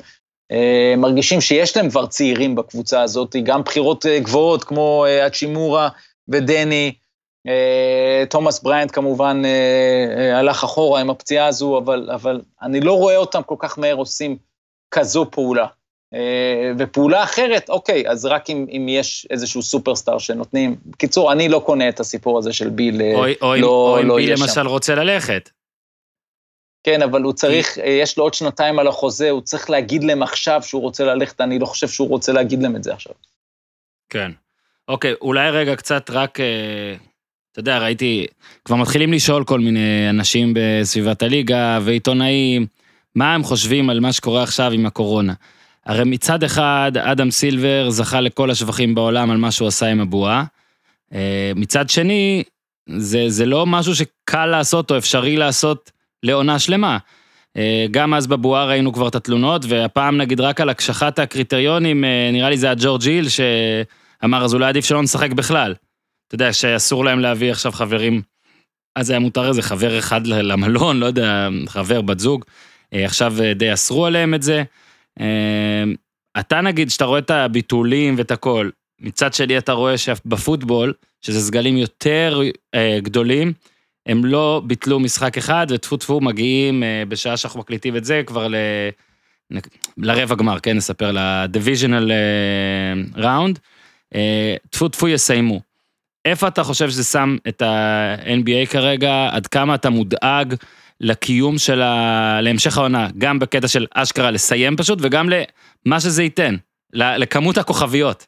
אה, 0.51 0.93
מרגישים 0.97 1.41
שיש 1.41 1.77
להם 1.77 1.89
כבר 1.89 2.05
צעירים 2.05 2.55
בקבוצה 2.55 3.01
הזאת, 3.01 3.35
גם 3.43 3.61
בחירות 3.63 4.05
אה, 4.05 4.19
גבוהות 4.19 4.63
כמו 4.63 5.05
אה, 5.05 5.27
אצ'ימורה 5.27 5.89
ודני. 6.27 6.93
תומאס 8.29 8.59
בריינט 8.59 8.91
כמובן 8.91 9.41
הלך 10.33 10.63
אחורה 10.63 11.01
עם 11.01 11.09
הפציעה 11.09 11.47
הזו, 11.47 11.77
אבל, 11.77 12.09
אבל 12.13 12.41
אני 12.61 12.81
לא 12.81 12.93
רואה 12.93 13.17
אותם 13.17 13.41
כל 13.45 13.55
כך 13.59 13.79
מהר 13.79 13.95
עושים 13.95 14.37
כזו 14.91 15.25
פעולה. 15.31 15.65
ופעולה 16.77 17.23
אחרת, 17.23 17.69
אוקיי, 17.69 18.09
אז 18.09 18.25
רק 18.25 18.49
אם, 18.49 18.65
אם 18.71 18.85
יש 18.89 19.27
איזשהו 19.29 19.61
סופרסטאר 19.61 20.17
שנותנים. 20.17 20.75
בקיצור, 20.85 21.31
אני 21.31 21.49
לא 21.49 21.59
קונה 21.65 21.89
את 21.89 21.99
הסיפור 21.99 22.37
הזה 22.39 22.53
של 22.53 22.69
ביל, 22.69 23.01
או, 23.01 23.25
או 23.41 23.55
לא, 23.55 23.67
או 23.67 24.01
אם 24.01 24.07
לא 24.07 24.15
ביל 24.15 24.31
למשל 24.31 24.47
שם. 24.47 24.67
רוצה 24.67 24.95
ללכת. 24.95 25.49
כן, 26.83 27.01
אבל 27.01 27.21
הוא 27.21 27.33
צריך, 27.33 27.77
אה, 27.79 27.89
יש 27.89 28.17
לו 28.17 28.23
עוד 28.23 28.33
שנתיים 28.33 28.79
על 28.79 28.87
החוזה, 28.87 29.29
הוא 29.29 29.41
צריך 29.41 29.69
להגיד 29.69 30.03
להם 30.03 30.23
עכשיו 30.23 30.61
שהוא 30.63 30.81
רוצה 30.81 31.03
ללכת, 31.03 31.41
אני 31.41 31.59
לא 31.59 31.65
חושב 31.65 31.87
שהוא 31.87 32.09
רוצה 32.09 32.31
להגיד 32.31 32.63
להם 32.63 32.75
את 32.75 32.83
זה 32.83 32.93
עכשיו. 32.93 33.13
כן. 34.09 34.31
אוקיי, 34.87 35.13
אולי 35.21 35.51
רגע 35.51 35.75
קצת 35.75 36.09
רק, 36.09 36.39
אה, 36.39 36.95
אתה 37.51 37.59
יודע, 37.59 37.77
ראיתי, 37.77 38.27
כבר 38.65 38.75
מתחילים 38.75 39.13
לשאול 39.13 39.43
כל 39.43 39.59
מיני 39.59 40.09
אנשים 40.09 40.53
בסביבת 40.55 41.23
הליגה 41.23 41.79
ועיתונאים, 41.81 42.65
מה 43.15 43.35
הם 43.35 43.43
חושבים 43.43 43.89
על 43.89 43.99
מה 43.99 44.13
שקורה 44.13 44.43
עכשיו 44.43 44.71
עם 44.71 44.85
הקורונה. 44.85 45.33
הרי 45.85 46.03
מצד 46.05 46.43
אחד, 46.43 46.91
אדם 46.97 47.31
סילבר 47.31 47.89
זכה 47.89 48.21
לכל 48.21 48.51
השבחים 48.51 48.95
בעולם 48.95 49.31
על 49.31 49.37
מה 49.37 49.51
שהוא 49.51 49.67
עשה 49.67 49.87
עם 49.87 50.01
הבועה. 50.01 50.43
אה, 51.13 51.51
מצד 51.55 51.89
שני, 51.89 52.43
זה, 52.97 53.29
זה 53.29 53.45
לא 53.45 53.65
משהו 53.65 53.95
שקל 53.95 54.45
לעשות 54.45 54.91
או 54.91 54.97
אפשרי 54.97 55.37
לעשות 55.37 55.91
לעונה 56.23 56.59
שלמה. 56.59 56.97
אה, 57.57 57.85
גם 57.91 58.13
אז 58.13 58.27
בבועה 58.27 58.65
ראינו 58.65 58.93
כבר 58.93 59.07
את 59.07 59.15
התלונות, 59.15 59.65
והפעם 59.67 60.17
נגיד 60.17 60.41
רק 60.41 60.61
על 60.61 60.69
הקשחת 60.69 61.19
הקריטריונים, 61.19 62.05
אה, 62.05 62.29
נראה 62.33 62.49
לי 62.49 62.57
זה 62.57 62.65
היה 62.67 62.75
ג'ורג' 62.79 63.01
היל 63.03 63.25
שאמר, 63.29 64.43
אז 64.43 64.53
אולי 64.53 64.65
עדיף 64.65 64.85
שלא 64.85 65.01
נשחק 65.01 65.31
בכלל. 65.31 65.75
אתה 66.27 66.35
יודע, 66.35 66.53
שאסור 66.53 67.05
להם 67.05 67.19
להביא 67.19 67.51
עכשיו 67.51 67.71
חברים, 67.71 68.21
אז 68.95 69.09
היה 69.09 69.19
מותר 69.19 69.49
איזה 69.49 69.61
חבר 69.61 69.99
אחד 69.99 70.27
למלון, 70.27 70.99
לא 70.99 71.05
יודע, 71.05 71.47
חבר, 71.67 72.01
בת 72.01 72.19
זוג, 72.19 72.45
אה, 72.93 73.05
עכשיו 73.05 73.33
די 73.55 73.73
אסרו 73.73 74.05
עליהם 74.05 74.33
את 74.33 74.43
זה. 74.43 74.63
אתה 76.39 76.61
נגיד, 76.61 76.89
שאתה 76.89 77.05
רואה 77.05 77.19
את 77.19 77.31
הביטולים 77.31 78.15
ואת 78.17 78.31
הכל, 78.31 78.69
מצד 79.01 79.33
שני 79.33 79.57
אתה 79.57 79.71
רואה 79.71 79.97
שבפוטבול, 79.97 80.93
שזה 81.21 81.39
סגלים 81.39 81.77
יותר 81.77 82.41
גדולים, 82.97 83.53
הם 84.05 84.25
לא 84.25 84.61
ביטלו 84.65 84.99
משחק 84.99 85.37
אחד, 85.37 85.67
וטפו 85.69 85.97
טפו 85.97 86.21
מגיעים 86.21 86.83
אה, 86.83 87.03
בשעה 87.07 87.37
שאנחנו 87.37 87.59
מקליטים 87.59 87.95
את 87.97 88.05
זה 88.05 88.21
כבר 88.25 88.47
ל... 88.47 88.55
לרבע 89.97 90.35
גמר, 90.35 90.59
כן, 90.59 90.77
נספר, 90.77 91.11
לדיוויז'נל 91.13 92.11
ראונד. 93.15 93.59
אה, 94.15 94.55
טפו 94.69 94.89
טפו 94.89 95.07
יסיימו. 95.07 95.61
איפה 96.25 96.47
אתה 96.47 96.63
חושב 96.63 96.89
שזה 96.89 97.03
שם 97.03 97.35
את 97.47 97.61
ה-NBA 97.61 98.69
כרגע? 98.69 99.29
עד 99.31 99.47
כמה 99.47 99.75
אתה 99.75 99.89
מודאג 99.89 100.55
לקיום 101.01 101.57
של 101.57 101.81
ה... 101.81 102.41
להמשך 102.41 102.77
העונה, 102.77 103.07
גם 103.17 103.39
בקטע 103.39 103.67
של 103.67 103.85
אשכרה 103.93 104.31
לסיים 104.31 104.77
פשוט, 104.77 104.99
וגם 105.01 105.29
למה 105.85 105.99
שזה 105.99 106.23
ייתן, 106.23 106.55
לכמות 106.93 107.57
הכוכביות. 107.57 108.25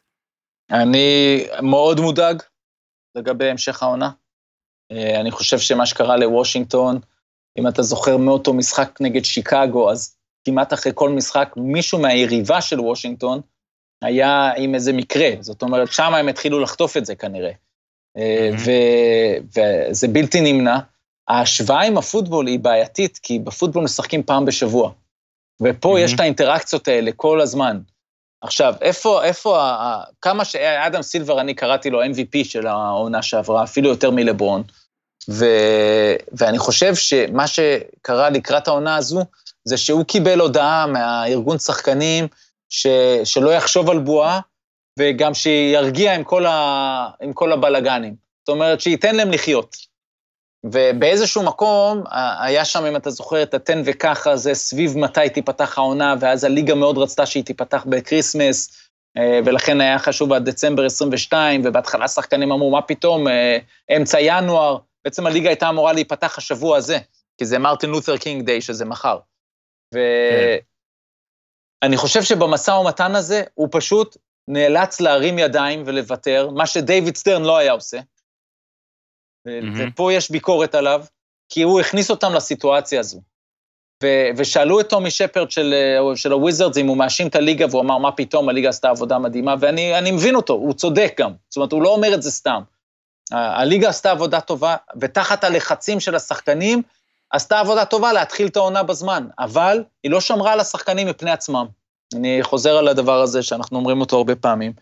אני 0.70 1.44
מאוד 1.62 2.00
מודאג 2.00 2.42
לגבי 3.14 3.50
המשך 3.50 3.82
העונה. 3.82 4.10
אה, 4.92 5.20
אני 5.20 5.30
חושב 5.30 5.58
שמה 5.58 5.86
שקרה 5.86 6.16
לוושינגטון, 6.16 6.98
אם 7.58 7.68
אתה 7.68 7.82
זוכר 7.82 8.16
מאותו 8.16 8.54
משחק 8.54 8.98
נגד 9.00 9.24
שיקגו, 9.24 9.90
אז 9.90 10.16
כמעט 10.44 10.72
אחרי 10.72 10.92
כל 10.94 11.10
משחק, 11.10 11.54
מישהו 11.56 11.98
מהיריבה 11.98 12.60
של 12.60 12.80
וושינגטון 12.80 13.40
היה 14.02 14.52
עם 14.56 14.74
איזה 14.74 14.92
מקרה. 14.92 15.30
זאת 15.40 15.62
אומרת, 15.62 15.92
שם 15.92 16.14
הם 16.14 16.28
התחילו 16.28 16.60
לחטוף 16.60 16.96
את 16.96 17.06
זה 17.06 17.14
כנראה. 17.14 17.52
Mm-hmm. 18.18 18.70
וזה 19.90 20.08
בלתי 20.08 20.40
נמנע. 20.40 20.78
ההשוואה 21.28 21.82
עם 21.82 21.98
הפוטבול 21.98 22.46
היא 22.46 22.58
בעייתית, 22.58 23.18
כי 23.22 23.38
בפוטבול 23.38 23.84
משחקים 23.84 24.22
פעם 24.22 24.44
בשבוע. 24.44 24.92
ופה. 25.62 26.00
יש 26.00 26.14
את 26.14 26.20
האינטראקציות 26.20 26.88
האלה 26.88 27.10
כל 27.16 27.40
הזמן. 27.40 27.80
עכשיו, 28.44 28.74
איפה, 28.80 29.24
איפה, 29.24 29.76
כמה 30.20 30.44
שאדם 30.44 31.02
סילבר, 31.02 31.40
אני 31.40 31.54
קראתי 31.54 31.90
לו 31.90 32.04
MVP 32.04 32.44
של 32.44 32.66
העונה 32.66 33.22
שעברה, 33.22 33.64
אפילו 33.64 33.88
יותר 33.88 34.10
מלברון, 34.10 34.62
ו, 35.30 35.46
ואני 36.32 36.58
חושב 36.58 36.94
שמה 36.94 37.46
שקרה 37.46 38.30
לקראת 38.30 38.68
העונה 38.68 38.96
הזו, 38.96 39.24
זה 39.64 39.76
שהוא 39.76 40.04
קיבל 40.04 40.40
הודעה 40.40 40.86
מהארגון 40.86 41.58
שחקנים, 41.58 42.28
ש, 42.68 42.86
שלא 43.24 43.50
יחשוב 43.50 43.90
על 43.90 43.98
בועה, 43.98 44.40
וגם 44.98 45.34
שירגיע 45.34 46.14
עם 46.14 46.24
כל, 46.24 46.46
ה, 46.46 47.08
עם 47.22 47.32
כל 47.32 47.52
הבלגנים. 47.52 48.14
זאת 48.46 48.48
אומרת, 48.48 48.80
שייתן 48.80 49.14
להם 49.14 49.30
לחיות. 49.30 49.76
ובאיזשהו 50.64 51.42
מקום, 51.42 52.02
היה 52.40 52.64
שם, 52.64 52.84
אם 52.84 52.96
אתה 52.96 53.10
זוכר, 53.10 53.42
את 53.42 53.54
התן 53.54 53.82
וקח, 53.84 54.36
זה 54.36 54.54
סביב 54.54 54.98
מתי 54.98 55.28
תיפתח 55.28 55.78
העונה, 55.78 56.14
ואז 56.20 56.44
הליגה 56.44 56.74
מאוד 56.74 56.98
רצתה 56.98 57.26
שהיא 57.26 57.44
תיפתח 57.44 57.84
ב 57.88 57.97
Christmas, 57.97 58.88
אה, 59.16 59.40
ולכן 59.44 59.80
היה 59.80 59.98
חשוב 59.98 60.32
עד 60.32 60.44
דצמבר 60.50 60.86
22, 60.86 61.62
ובהתחלה 61.64 62.08
שחקנים 62.08 62.52
אמרו, 62.52 62.70
מה 62.70 62.82
פתאום, 62.82 63.28
אה, 63.28 63.58
אמצע 63.96 64.20
ינואר, 64.20 64.78
בעצם 65.04 65.26
הליגה 65.26 65.48
הייתה 65.48 65.68
אמורה 65.68 65.92
להיפתח 65.92 66.38
השבוע 66.38 66.76
הזה, 66.76 66.98
כי 67.38 67.44
זה 67.44 67.58
Martin 67.58 67.90
Luther 67.90 68.16
King 68.16 68.46
Day, 68.46 68.60
שזה 68.60 68.84
מחר. 68.84 69.18
ואני 69.92 70.60
כן. 71.82 71.96
חושב 71.96 72.22
שבמשא 72.22 72.70
ומתן 72.70 73.14
הזה, 73.14 73.42
הוא 73.54 73.68
פשוט 73.70 74.16
נאלץ 74.48 75.00
להרים 75.00 75.38
ידיים 75.38 75.82
ולוותר, 75.86 76.50
מה 76.50 76.66
שדייוויד 76.66 77.16
סטרן 77.16 77.42
לא 77.42 77.56
היה 77.56 77.72
עושה. 77.72 77.98
ופה 79.46 80.12
יש 80.12 80.30
ביקורת 80.30 80.74
עליו, 80.74 81.04
כי 81.48 81.62
הוא 81.62 81.80
הכניס 81.80 82.10
אותם 82.10 82.32
לסיטואציה 82.34 83.00
הזו. 83.00 83.20
ו- 84.02 84.28
ושאלו 84.36 84.80
את 84.80 84.88
טומי 84.88 85.10
שפרד 85.10 85.50
של, 85.50 85.74
של 86.14 86.32
הוויזרדס 86.32 86.76
אם 86.76 86.86
הוא 86.86 86.96
מאשים 86.96 87.26
את 87.26 87.36
הליגה, 87.36 87.66
והוא 87.70 87.80
אמר, 87.80 87.98
מה 87.98 88.12
פתאום, 88.12 88.48
הליגה 88.48 88.68
עשתה 88.68 88.88
עבודה 88.88 89.18
מדהימה, 89.18 89.54
ואני 89.60 90.10
מבין 90.10 90.34
אותו, 90.34 90.52
הוא 90.52 90.74
צודק 90.74 91.14
גם. 91.18 91.32
זאת 91.48 91.56
אומרת, 91.56 91.72
הוא 91.72 91.82
לא 91.82 91.88
אומר 91.88 92.14
את 92.14 92.22
זה 92.22 92.30
סתם. 92.30 92.62
הליגה 93.32 93.88
עשתה 93.88 94.10
עבודה 94.10 94.40
טובה, 94.40 94.76
ותחת 95.00 95.44
הלחצים 95.44 96.00
של 96.00 96.14
השחקנים, 96.14 96.82
עשתה 97.30 97.60
עבודה 97.60 97.84
טובה 97.84 98.12
להתחיל 98.12 98.46
את 98.46 98.56
העונה 98.56 98.82
בזמן, 98.82 99.26
אבל 99.38 99.84
היא 100.02 100.10
לא 100.10 100.20
שמרה 100.20 100.52
על 100.52 100.60
השחקנים 100.60 101.08
מפני 101.08 101.30
עצמם. 101.30 101.66
אני 102.14 102.38
חוזר 102.42 102.76
על 102.76 102.88
הדבר 102.88 103.20
הזה 103.20 103.42
שאנחנו 103.42 103.78
אומרים 103.78 104.00
אותו 104.00 104.16
הרבה 104.16 104.36
פעמים. 104.36 104.72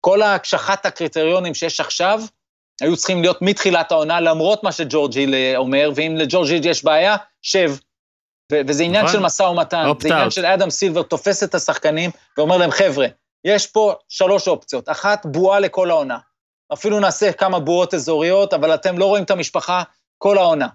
כל 0.00 0.22
הקשחת 0.22 0.86
הקריטריונים 0.86 1.54
שיש 1.54 1.80
עכשיו, 1.80 2.22
היו 2.80 2.96
צריכים 2.96 3.22
להיות 3.22 3.42
מתחילת 3.42 3.92
העונה, 3.92 4.20
למרות 4.20 4.64
מה 4.64 4.72
שג'ורג' 4.72 5.16
היל 5.16 5.34
אה, 5.34 5.56
אומר, 5.56 5.90
ואם 5.94 6.14
לג'ורג' 6.16 6.50
היל 6.50 6.66
יש 6.66 6.84
בעיה, 6.84 7.16
שב. 7.42 7.72
ו- 8.52 8.60
וזה 8.68 8.82
עניין 8.82 9.04
נכון. 9.04 9.16
של 9.16 9.22
משא 9.22 9.42
ומתן, 9.42 9.84
זה 10.00 10.08
עניין 10.08 10.30
של 10.30 10.46
אדם 10.46 10.70
סילבר 10.70 11.02
תופס 11.02 11.42
את 11.42 11.54
השחקנים 11.54 12.10
ואומר 12.38 12.56
להם, 12.56 12.70
חבר'ה, 12.70 13.06
יש 13.44 13.66
פה 13.66 13.94
שלוש 14.08 14.48
אופציות, 14.48 14.88
אחת, 14.88 15.26
בועה 15.26 15.60
לכל 15.60 15.90
העונה. 15.90 16.18
אפילו 16.72 17.00
נעשה 17.00 17.32
כמה 17.32 17.60
בועות 17.60 17.94
אזוריות, 17.94 18.54
אבל 18.54 18.74
אתם 18.74 18.98
לא 18.98 19.04
רואים 19.04 19.24
את 19.24 19.30
המשפחה 19.30 19.82
כל 20.18 20.38
העונה. 20.38 20.68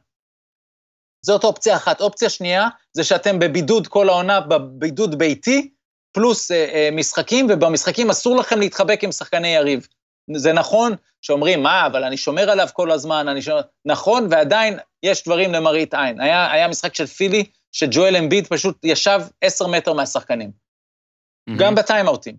זאת 1.26 1.44
אופציה 1.44 1.76
אחת. 1.76 2.02
אופציה 2.02 2.30
שנייה, 2.30 2.68
זה 2.94 3.04
שאתם 3.04 3.40
בבידוד 3.40 3.88
כל 3.88 4.10
העונה, 4.10 4.42
בבידוד 4.42 5.18
ביתי, 5.18 5.72
פלוס 6.12 6.52
אה, 6.52 6.66
אה, 6.74 6.90
משחקים, 6.92 7.48
ובמשחקים 7.50 8.10
אסור 8.10 8.38
לכם 8.38 8.60
להתחבק 8.60 9.04
עם 9.04 9.12
שחקני 9.12 9.48
יריב. 9.48 9.88
זה 10.36 10.54
נכון 10.54 10.96
שאומרים, 11.22 11.64
מה, 11.64 11.86
אבל 11.86 12.04
אני 12.04 12.18
שומר 12.18 12.50
עליו 12.50 12.68
כל 12.74 12.92
הזמן, 12.92 13.28
אני 13.28 13.42
שומר... 13.42 13.62
נכון, 13.86 14.28
ועדיין 14.32 14.80
יש 15.04 15.24
דברים 15.24 15.54
למראית 15.54 15.94
עין. 15.94 16.22
היה, 16.22 16.52
היה 16.52 16.68
משחק 16.68 16.96
של 16.96 17.06
פילי, 17.06 17.46
שג'ואל 17.72 18.16
אמביד 18.16 18.48
פשוט 18.48 18.78
ישב 18.84 19.22
עשר 19.42 19.68
מטר 19.68 19.94
מהשחקנים. 19.94 20.52
Mm-hmm. 20.52 21.54
גם 21.58 21.76
בטיימאוטים. 21.76 22.36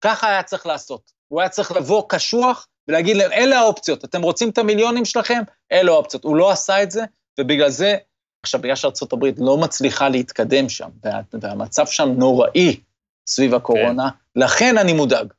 ככה 0.00 0.28
היה 0.28 0.42
צריך 0.42 0.66
לעשות. 0.66 1.12
הוא 1.28 1.40
היה 1.40 1.48
צריך 1.48 1.72
לבוא 1.72 2.02
קשוח 2.08 2.68
ולהגיד 2.88 3.16
להם, 3.16 3.32
אלה 3.32 3.58
האופציות, 3.58 4.04
אתם 4.04 4.22
רוצים 4.22 4.48
את 4.48 4.58
המיליונים 4.58 5.04
שלכם? 5.04 5.42
אלה 5.72 5.90
האופציות. 5.90 6.24
הוא 6.24 6.36
לא 6.36 6.50
עשה 6.50 6.82
את 6.82 6.90
זה, 6.90 7.04
ובגלל 7.40 7.70
זה, 7.70 7.96
עכשיו, 8.42 8.60
בגלל 8.60 8.76
שארה"ב 8.76 9.24
לא 9.38 9.58
מצליחה 9.58 10.08
להתקדם 10.08 10.68
שם, 10.68 10.88
וה, 11.04 11.20
והמצב 11.40 11.86
שם 11.86 12.08
נוראי 12.08 12.80
סביב 13.26 13.54
הקורונה, 13.54 14.10
כן. 14.10 14.40
לכן 14.40 14.78
אני 14.78 14.92
מודאג. 14.92 15.32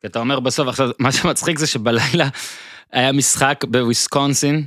כי 0.00 0.06
אתה 0.06 0.18
אומר 0.18 0.40
בסוף, 0.40 0.68
עכשיו, 0.68 0.90
מה 0.98 1.12
שמצחיק 1.12 1.58
זה 1.58 1.66
שבלילה 1.66 2.28
היה 2.92 3.12
משחק 3.12 3.64
בוויסקונסין, 3.68 4.64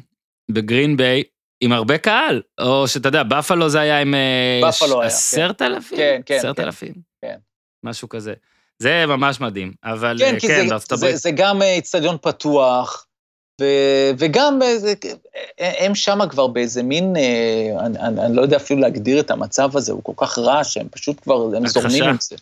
בגרין 0.52 0.98
ביי, 0.98 1.24
עם 1.62 1.72
הרבה 1.72 1.98
קהל, 1.98 2.42
או 2.62 2.88
שאתה 2.88 3.08
יודע, 3.08 3.24
בפלו 3.24 3.70
זה 3.70 3.80
היה 3.80 4.02
עם... 4.02 4.16
בפלו 4.64 5.02
היה, 5.02 5.10
כן. 5.10 5.16
עשרת 5.16 5.62
אלפים? 5.62 5.98
כן, 5.98 6.22
כן. 6.26 6.36
עשרת 6.36 6.60
אלפים. 6.60 6.94
כן. 7.22 7.38
משהו 7.84 8.10
כזה. 8.10 8.34
זה 8.80 9.06
ממש 9.08 9.42
מדהים, 9.42 9.74
אבל 9.84 10.18
כן, 10.20 10.36
אה, 10.36 10.40
כן, 10.40 10.64
זה, 10.64 10.70
בארצות 10.70 11.00
זה, 11.00 11.06
הברית, 11.06 11.22
זה 11.22 11.32
גם 11.32 11.62
אה, 11.62 11.74
איצטדיון 11.74 12.18
פתוח, 12.22 13.06
ו, 13.62 13.66
וגם 14.18 14.62
אה, 14.62 14.78
זה, 14.80 14.94
הם 15.60 15.96
שם 15.96 16.20
כבר 16.30 16.48
באיזה 16.48 16.84
מין, 16.84 17.16
אה, 17.18 17.86
אני, 17.86 18.00
אני, 18.00 18.22
אני 18.26 18.36
לא 18.36 18.42
יודע 18.42 18.58
אפילו 18.58 18.80
להגדיר 18.80 19.20
את 19.20 19.32
המצב 19.32 19.78
הזה, 19.78 19.92
הוא 19.92 20.04
כל 20.04 20.14
כך 20.18 20.40
רע 20.40 20.64
שהם 20.64 20.88
פשוט 20.92 21.22
כבר, 21.24 21.56
הם. 21.56 21.68
זורמים 21.68 22.04
עם 22.04 22.16
זה. 22.20 22.36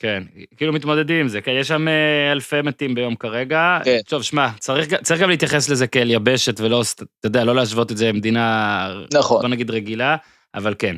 כן, 0.00 0.22
כאילו 0.56 0.72
מתמודדים 0.72 1.20
עם 1.20 1.28
זה, 1.28 1.40
כן, 1.40 1.52
יש 1.60 1.68
שם 1.68 1.88
אה, 1.88 2.32
אלפי 2.32 2.62
מתים 2.62 2.94
ביום 2.94 3.14
כרגע. 3.14 3.78
כן. 3.84 3.98
טוב, 4.06 4.22
שמע, 4.22 4.48
צריך, 4.58 4.94
צריך 4.94 5.20
גם 5.20 5.30
להתייחס 5.30 5.68
לזה 5.68 5.86
כאל 5.86 6.10
יבשת, 6.10 6.60
ולא, 6.60 6.82
אתה 6.94 7.26
יודע, 7.26 7.44
לא 7.44 7.54
להשוות 7.54 7.92
את 7.92 7.96
זה 7.96 8.08
למדינה, 8.08 8.94
נכון. 9.14 9.40
בוא 9.40 9.48
נגיד 9.48 9.70
רגילה, 9.70 10.16
אבל 10.54 10.74
כן. 10.78 10.96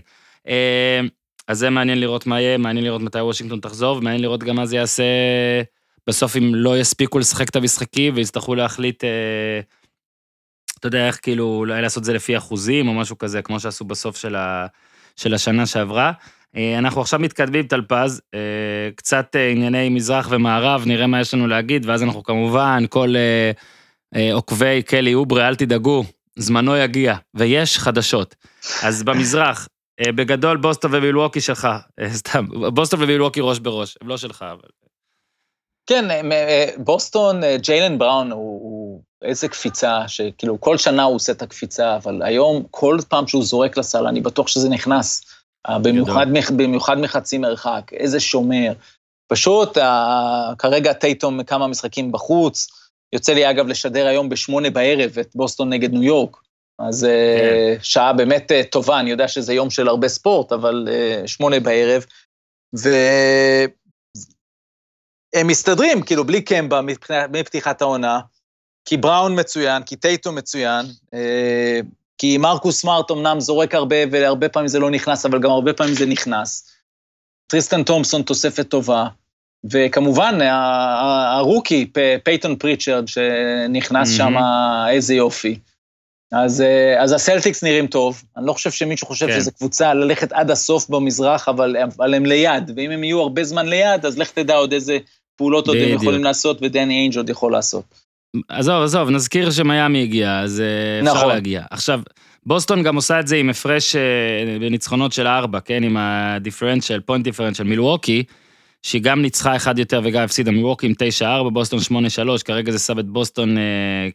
אה, 0.48 1.00
אז 1.48 1.58
זה 1.58 1.70
מעניין 1.70 2.00
לראות 2.00 2.26
מה 2.26 2.40
יהיה, 2.40 2.58
מעניין 2.58 2.84
לראות 2.84 3.02
מתי 3.02 3.20
וושינגטון 3.20 3.60
תחזור, 3.60 3.96
ומעניין 3.96 4.22
לראות 4.22 4.44
גם 4.44 4.56
מה 4.56 4.66
זה 4.66 4.76
יעשה 4.76 5.04
בסוף 6.06 6.36
אם 6.36 6.54
לא 6.54 6.78
יספיקו 6.78 7.18
לשחק 7.18 7.48
את 7.48 7.56
המשחקים 7.56 8.14
ויצטרכו 8.16 8.54
להחליט, 8.54 9.04
אה, 9.04 9.60
אתה 10.78 10.86
יודע, 10.86 11.06
איך 11.06 11.18
כאילו, 11.22 11.44
אולי 11.44 11.82
לעשות 11.82 12.00
את 12.00 12.04
זה 12.04 12.12
לפי 12.12 12.36
אחוזים 12.36 12.88
או 12.88 12.94
משהו 12.94 13.18
כזה, 13.18 13.42
כמו 13.42 13.60
שעשו 13.60 13.84
בסוף 13.84 14.16
של, 14.16 14.36
ה, 14.36 14.66
של 15.16 15.34
השנה 15.34 15.66
שעברה. 15.66 16.12
אה, 16.56 16.78
אנחנו 16.78 17.00
עכשיו 17.00 17.20
מתקדמים, 17.20 17.66
טלפז, 17.66 18.20
אה, 18.34 18.40
קצת 18.96 19.36
אה, 19.36 19.50
ענייני 19.50 19.88
מזרח 19.88 20.28
ומערב, 20.30 20.82
נראה 20.86 21.06
מה 21.06 21.20
יש 21.20 21.34
לנו 21.34 21.46
להגיד, 21.46 21.86
ואז 21.86 22.02
אנחנו 22.02 22.22
כמובן, 22.22 22.84
כל 22.90 23.14
עוקבי 24.32 24.82
קלי 24.82 25.14
אוברה, 25.14 25.48
אל 25.48 25.56
תדאגו, 25.56 26.04
זמנו 26.38 26.76
יגיע, 26.76 27.14
ויש 27.34 27.78
חדשות. 27.78 28.34
אז 28.82 29.02
במזרח, 29.02 29.68
בגדול 30.08 30.56
בוסטון 30.56 30.94
ומילווקי 30.94 31.40
שלך, 31.40 31.68
סתם, 32.12 32.46
בוסטון 32.74 33.02
ומילווקי 33.02 33.40
ראש 33.40 33.58
בראש, 33.58 33.96
הם 34.00 34.08
לא 34.08 34.16
שלך, 34.16 34.44
אבל... 34.52 34.68
כן, 35.86 36.04
בוסטון, 36.76 37.40
ג'יילן 37.56 37.98
בראון 37.98 38.32
הוא, 38.32 38.60
הוא 38.62 39.02
איזה 39.22 39.48
קפיצה, 39.48 40.08
שכאילו 40.08 40.60
כל 40.60 40.78
שנה 40.78 41.02
הוא 41.02 41.14
עושה 41.14 41.32
את 41.32 41.42
הקפיצה, 41.42 41.96
אבל 41.96 42.22
היום, 42.22 42.62
כל 42.70 42.98
פעם 43.08 43.26
שהוא 43.26 43.44
זורק 43.44 43.76
לסל, 43.76 44.06
אני 44.06 44.20
בטוח 44.20 44.48
שזה 44.48 44.68
נכנס. 44.68 45.31
אה, 45.68 45.78
במיוחד, 45.78 46.26
במיוחד 46.56 46.98
מחצי 46.98 47.38
מרחק, 47.38 47.90
איזה 47.92 48.20
שומר. 48.20 48.72
פשוט, 49.28 49.78
אה, 49.78 50.52
כרגע 50.58 50.92
טייטום 50.92 51.42
כמה 51.42 51.66
משחקים 51.66 52.12
בחוץ, 52.12 52.68
יוצא 53.12 53.32
לי 53.32 53.50
אגב 53.50 53.66
לשדר 53.66 54.06
היום 54.06 54.28
בשמונה 54.28 54.70
בערב 54.70 55.18
את 55.18 55.30
בוסטון 55.34 55.72
נגד 55.72 55.92
ניו 55.92 56.02
יורק. 56.02 56.36
אז 56.78 57.04
אה, 57.04 57.74
שעה 57.82 58.12
באמת 58.12 58.52
טובה, 58.70 59.00
אני 59.00 59.10
יודע 59.10 59.28
שזה 59.28 59.54
יום 59.54 59.70
של 59.70 59.88
הרבה 59.88 60.08
ספורט, 60.08 60.52
אבל 60.52 60.88
שמונה 61.26 61.60
בערב. 61.60 62.06
והם 62.72 63.70
מסתדרים, 65.46 66.02
כאילו, 66.02 66.24
בלי 66.24 66.42
קמבה 66.42 66.80
מפתיחת 67.32 67.82
העונה, 67.82 68.20
כי 68.84 68.96
בראון 68.96 69.40
מצוין, 69.40 69.82
כי 69.82 69.96
טייטו 69.96 70.32
מצוין, 70.32 70.86
כי 72.22 72.38
מרקוס 72.38 72.80
סמארט 72.80 73.10
אמנם 73.10 73.40
זורק 73.40 73.74
הרבה, 73.74 73.96
והרבה 74.10 74.48
פעמים 74.48 74.68
זה 74.68 74.78
לא 74.78 74.90
נכנס, 74.90 75.26
אבל 75.26 75.40
גם 75.40 75.50
הרבה 75.50 75.72
פעמים 75.72 75.94
זה 75.94 76.06
נכנס. 76.06 76.70
טריסטן 77.46 77.82
תומפסון 77.82 78.22
תוספת 78.22 78.68
טובה, 78.68 79.06
וכמובן, 79.70 80.38
הרוקי, 81.36 81.90
פייטון 82.24 82.56
פריצ'רד, 82.56 83.08
שנכנס 83.08 84.18
מהמם. 84.18 84.38
שם, 84.38 84.42
איזה 84.90 85.14
יופי. 85.14 85.58
אז, 86.32 86.60
אה, 86.60 87.02
אז 87.02 87.12
הסלטיקס 87.12 87.64
נראים 87.64 87.86
טוב, 87.86 88.22
אני 88.36 88.46
לא 88.46 88.52
חושב 88.52 88.70
שמישהו 88.70 89.06
חושב 89.06 89.26
כן. 89.26 89.40
שזו 89.40 89.52
קבוצה 89.52 89.94
ללכת 89.94 90.32
עד 90.32 90.50
הסוף 90.50 90.88
במזרח, 90.88 91.48
אבל, 91.48 91.76
אבל 91.76 92.14
הם 92.14 92.26
ליד, 92.26 92.70
ואם 92.76 92.90
הם 92.90 93.04
יהיו 93.04 93.20
הרבה 93.20 93.44
זמן 93.44 93.68
ליד, 93.68 94.06
אז 94.06 94.18
לך 94.18 94.30
תדע 94.30 94.54
עוד 94.54 94.72
איזה 94.72 94.98
פעולות 95.36 95.68
עוד 95.68 95.76
הם. 95.76 95.88
יכולים 95.88 96.24
לעשות, 96.24 96.58
ודני 96.62 96.94
איינג' 96.94 97.16
עוד 97.16 97.30
יכול 97.30 97.52
לעשות. 97.52 97.84
עזוב, 98.48 98.82
עזוב, 98.82 99.10
נזכיר 99.10 99.50
שמיאמי 99.50 100.02
הגיע, 100.02 100.40
אז 100.40 100.60
אה, 100.60 101.00
אפשר 101.00 101.14
נכון. 101.14 101.28
להגיע. 101.28 101.62
עכשיו, 101.70 102.00
בוסטון 102.46 102.82
גם 102.82 102.96
עושה 102.96 103.20
את 103.20 103.26
זה 103.26 103.36
עם 103.36 103.50
הפרש 103.50 103.96
אה, 103.96 104.58
בניצחונות 104.60 105.12
של 105.12 105.26
ארבע, 105.26 105.60
כן? 105.60 105.82
עם 105.82 105.96
ה 105.96 106.04
differential, 106.04 107.00
point 107.00 107.24
differential, 107.24 107.68
מילווקי, 107.68 108.24
שהיא 108.82 109.02
גם 109.02 109.22
ניצחה 109.22 109.56
אחד 109.56 109.78
יותר 109.78 110.00
וגם 110.04 110.22
הפסידה 110.22 110.50
מילווקי 110.50 110.86
עם 110.86 110.92
9-4, 111.46 111.50
בוסטון 111.50 111.78
8-3, 112.38 112.42
כרגע 112.44 112.72
זה 112.72 112.78
שם 112.78 112.98
את 112.98 113.06
בוסטון, 113.06 113.58
אה, 113.58 113.62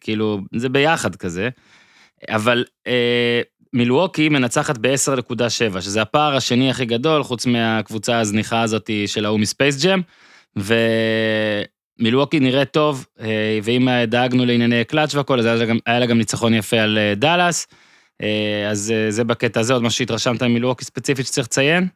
כאילו, 0.01 0.39
זה 0.55 0.70
ביחד 0.70 1.15
כזה. 1.15 1.49
אבל 2.30 2.65
אה, 2.88 3.41
מילווקי 3.74 4.30
מנצחת 4.30 4.78
ב-10.7, 4.78 5.82
שזה 5.82 6.01
הפער 6.01 6.36
השני 6.36 6.70
הכי 6.70 6.86
גדול, 6.86 7.24
חוץ 7.24 7.45
מהקבוצה 7.45 8.20
הזניחה 8.20 8.61
הזאת 8.61 8.89
של 9.05 9.26
ההוא 9.26 9.39
מספייס 9.39 9.86
ג'ם, 9.86 10.01
ומילווקי 12.00 12.39
נראה 12.39 12.66
טוב, 12.66 13.06
אה, 13.20 13.60
ואם 13.64 13.88
דאגנו 14.08 14.45
לענייני 14.45 14.84
קלאץ' 14.84 15.16
והכל, 15.16 15.39
אז 15.39 15.45
היה 15.45 15.56
לה 15.56 15.66
גם, 15.66 15.78
היה 15.86 16.00
לה 16.00 16.06
גם 16.06 16.18
ניצחון 16.18 16.54
יפה 16.54 16.78
על 16.78 16.98
אה, 16.98 17.14
דאלאס, 17.16 17.68
אה, 18.22 18.70
אז 18.70 18.93
זה 19.10 19.24
בקטע 19.24 19.60
הזה, 19.60 19.74
עוד 19.74 19.84
משהו 19.84 19.98
שהתרשמת 19.98 20.43
ממילווקי 20.43 20.86
ספציפית 20.86 21.26
שצריך 21.26 21.48
לציין? 21.48 21.88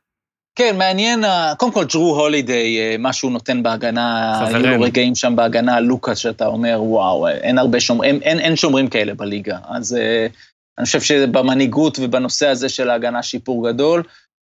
כן, 0.56 0.78
מעניין, 0.78 1.24
קודם 1.58 1.72
כל, 1.72 1.86
ג'רו 1.86 2.20
הולידיי, 2.20 2.98
מה 2.98 3.14
שהוא 3.14 3.32
נותן 3.32 3.64
בהגנה, 3.64 4.40
היו 4.40 4.48
חברנו. 4.48 4.78
לו 4.78 4.82
רגעים 4.82 5.16
שם 5.16 5.36
בהגנה, 5.36 5.80
לוקאס, 5.80 6.18
שאתה 6.18 6.46
אומר, 6.46 6.80
וואו, 6.82 7.28
אין 7.28 7.58
הרבה 7.58 7.80
שומרים, 7.80 8.16
אין, 8.16 8.22
אין, 8.22 8.40
אין 8.40 8.56
שומרים 8.56 8.88
כאלה 8.88 9.14
בליגה. 9.14 9.58
אז 9.70 9.98
אני 10.78 10.86
חושב 10.86 11.02
שבמנהיגות 11.02 11.98
ובנושא 12.02 12.48
הזה 12.48 12.70
של 12.70 12.90
ההגנה 12.90 13.24
שיפור 13.24 13.70
גדול. 13.70 14.04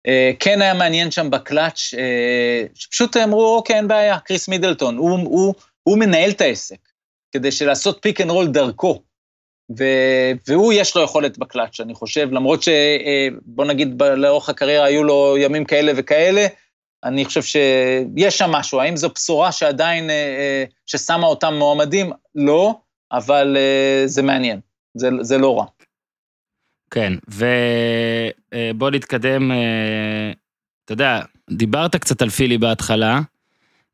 אה, 0.07 0.31
כן 0.41 0.63
היה 0.63 0.75
מעניין 0.75 1.11
שם 1.11 1.31
בקלאץ', 1.31 1.95
אה, 1.99 2.65
שפשוט 2.75 3.17
אמרו, 3.17 3.57
אוקיי, 3.57 3.77
אין 3.77 3.89
בעיה, 3.89 4.19
קריס 4.19 4.49
מידלטון, 4.49 4.97
הוא, 4.97 5.11
הוא, 5.11 5.55
הוא 5.83 5.99
מנהל 5.99 6.31
את 6.31 6.41
העסק, 6.41 6.89
כדי 7.33 7.53
שלעשות 7.53 7.99
pick 8.03 8.21
and 8.21 8.31
roll 8.31 8.47
דרכו. 8.47 9.03
ו, 9.79 9.85
והוא, 10.49 10.73
יש 10.73 10.97
לו 10.97 11.03
יכולת 11.03 11.39
בקלאץ', 11.39 11.81
אני 11.81 11.95
חושב, 11.95 12.29
למרות 12.33 12.63
שבוא 12.63 13.65
נגיד, 13.65 13.99
ב- 13.99 14.03
לאורך 14.03 14.49
הקריירה 14.49 14.85
היו 14.85 15.05
לו 15.05 15.37
ימים 15.39 15.65
כאלה 15.65 15.93
וכאלה, 15.97 16.47
אני 17.05 17.25
חושב 17.25 17.43
שיש 17.43 18.39
שם 18.39 18.51
משהו. 18.51 18.81
האם 18.81 18.97
זו 18.97 19.09
בשורה 19.09 19.53
שעדיין, 19.53 20.11
אה, 20.11 20.15
אה, 20.15 20.65
ששמה 20.87 21.27
אותם 21.27 21.55
מועמדים? 21.55 22.13
לא, 22.35 22.75
אבל 23.13 23.57
אה, 23.57 24.03
זה 24.07 24.23
מעניין, 24.23 24.61
זה, 24.95 25.09
זה 25.21 25.39
לא 25.39 25.59
רע. 25.59 25.65
כן, 26.95 27.13
ובוא 27.29 28.91
נתקדם, 28.91 29.53
אה, 29.53 30.33
אתה 30.85 30.93
יודע, 30.93 31.21
דיברת 31.51 31.97
קצת 31.97 32.23
על 32.23 32.31
פילי 32.31 32.59
בהתחלה, 32.59 33.21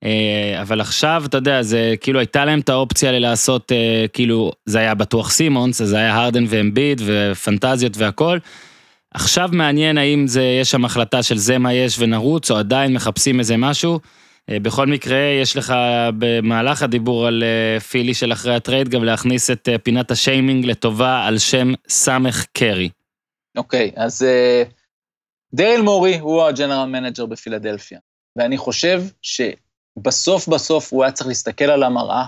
אה, 0.05 0.59
אבל 0.63 0.81
עכשיו, 0.81 1.23
אתה 1.27 1.37
יודע, 1.37 1.63
זה 1.63 1.95
כאילו 2.01 2.19
הייתה 2.19 2.45
להם 2.45 2.61
את 2.61 2.69
האופציה 2.69 3.13
ללעשות, 3.13 3.73
אה, 3.73 4.05
כאילו, 4.13 4.53
זה 4.67 4.79
היה 4.79 4.95
בטוח 4.95 5.31
סימונס, 5.31 5.83
זה 5.83 5.97
היה 5.97 6.17
הרדן 6.17 6.45
ואמביד 6.49 7.01
ופנטזיות 7.05 7.97
והכל. 7.97 8.39
עכשיו 9.15 9.49
מעניין 9.53 9.99
האם 9.99 10.27
זה, 10.27 10.43
יש 10.61 10.71
שם 10.71 10.85
החלטה 10.85 11.23
של 11.23 11.37
זה 11.37 11.59
מה 11.59 11.75
יש 11.75 11.97
ונרוץ, 11.99 12.51
או 12.51 12.57
עדיין 12.57 12.93
מחפשים 12.93 13.39
איזה 13.39 13.57
משהו. 13.57 14.01
אה, 14.51 14.61
בכל 14.61 14.87
מקרה, 14.87 15.19
יש 15.43 15.57
לך 15.57 15.75
במהלך 16.19 16.83
הדיבור 16.83 17.27
על 17.27 17.43
אה, 17.43 17.81
פילי 17.81 18.15
של 18.15 18.33
אחרי 18.33 18.55
הטרייד, 18.55 18.89
גם 18.89 19.05
להכניס 19.05 19.51
את 19.51 19.69
אה, 19.69 19.79
פינת 19.79 20.11
השיימינג 20.11 20.67
לטובה 20.67 21.27
על 21.27 21.39
שם 21.39 21.73
סת' 21.89 22.45
קרי. 22.53 22.89
אוקיי, 23.57 23.91
אז 23.97 24.23
אה, 24.23 24.63
דריל 25.55 25.81
מורי 25.81 26.19
הוא 26.19 26.43
ה 26.43 26.49
general 26.49 26.89
manager 26.89 27.27
בפילדלפיה, 27.27 27.99
ואני 28.37 28.59
חושב 28.59 29.03
שבסוף 29.23 30.49
בסוף 30.49 30.93
הוא 30.93 31.05
היה 31.05 31.13
צריך 31.13 31.29
להסתכל 31.29 31.65
על 31.65 31.83
המראה 31.83 32.25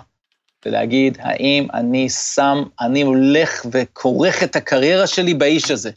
ולהגיד, 0.67 1.19
האם 1.21 1.67
אני 1.75 2.09
שם, 2.09 2.63
אני 2.81 3.03
הולך 3.03 3.67
וכורך 3.73 4.43
את 4.43 4.57
הקריירה 4.57 5.07
שלי 5.07 5.35
באיש 5.35 5.71
הזה. 5.71 5.91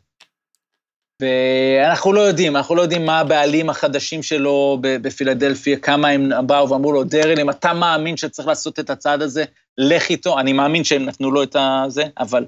ואנחנו 1.22 2.13
לא 2.13 2.22
יודעים, 2.22 2.55
אנחנו 2.55 2.76
לא 2.76 2.82
יודעים 2.82 3.05
מה 3.05 3.20
הבעלים 3.20 3.70
החדשים 3.70 4.24
שלו 4.24 4.78
בפילדלפיה, 4.82 5.78
כמה 5.78 6.07
הם 6.07 6.32
באו 6.47 6.70
ואמרו 6.70 6.91
לו, 6.91 7.03
דריל, 7.03 7.39
אם 7.39 7.49
אתה 7.49 7.74
מאמין 7.74 8.18
שצריך 8.18 8.47
לעשות 8.47 8.80
את 8.80 8.89
הצעד 8.89 9.22
הזה, 9.22 9.43
לך 9.78 10.09
איתו. 10.09 10.39
אני 10.39 10.53
מאמין 10.53 10.84
שהם 10.84 11.05
נתנו 11.05 11.32
לו 11.32 11.43
את 11.43 11.55
זה, 11.88 12.03
אבל 12.20 12.45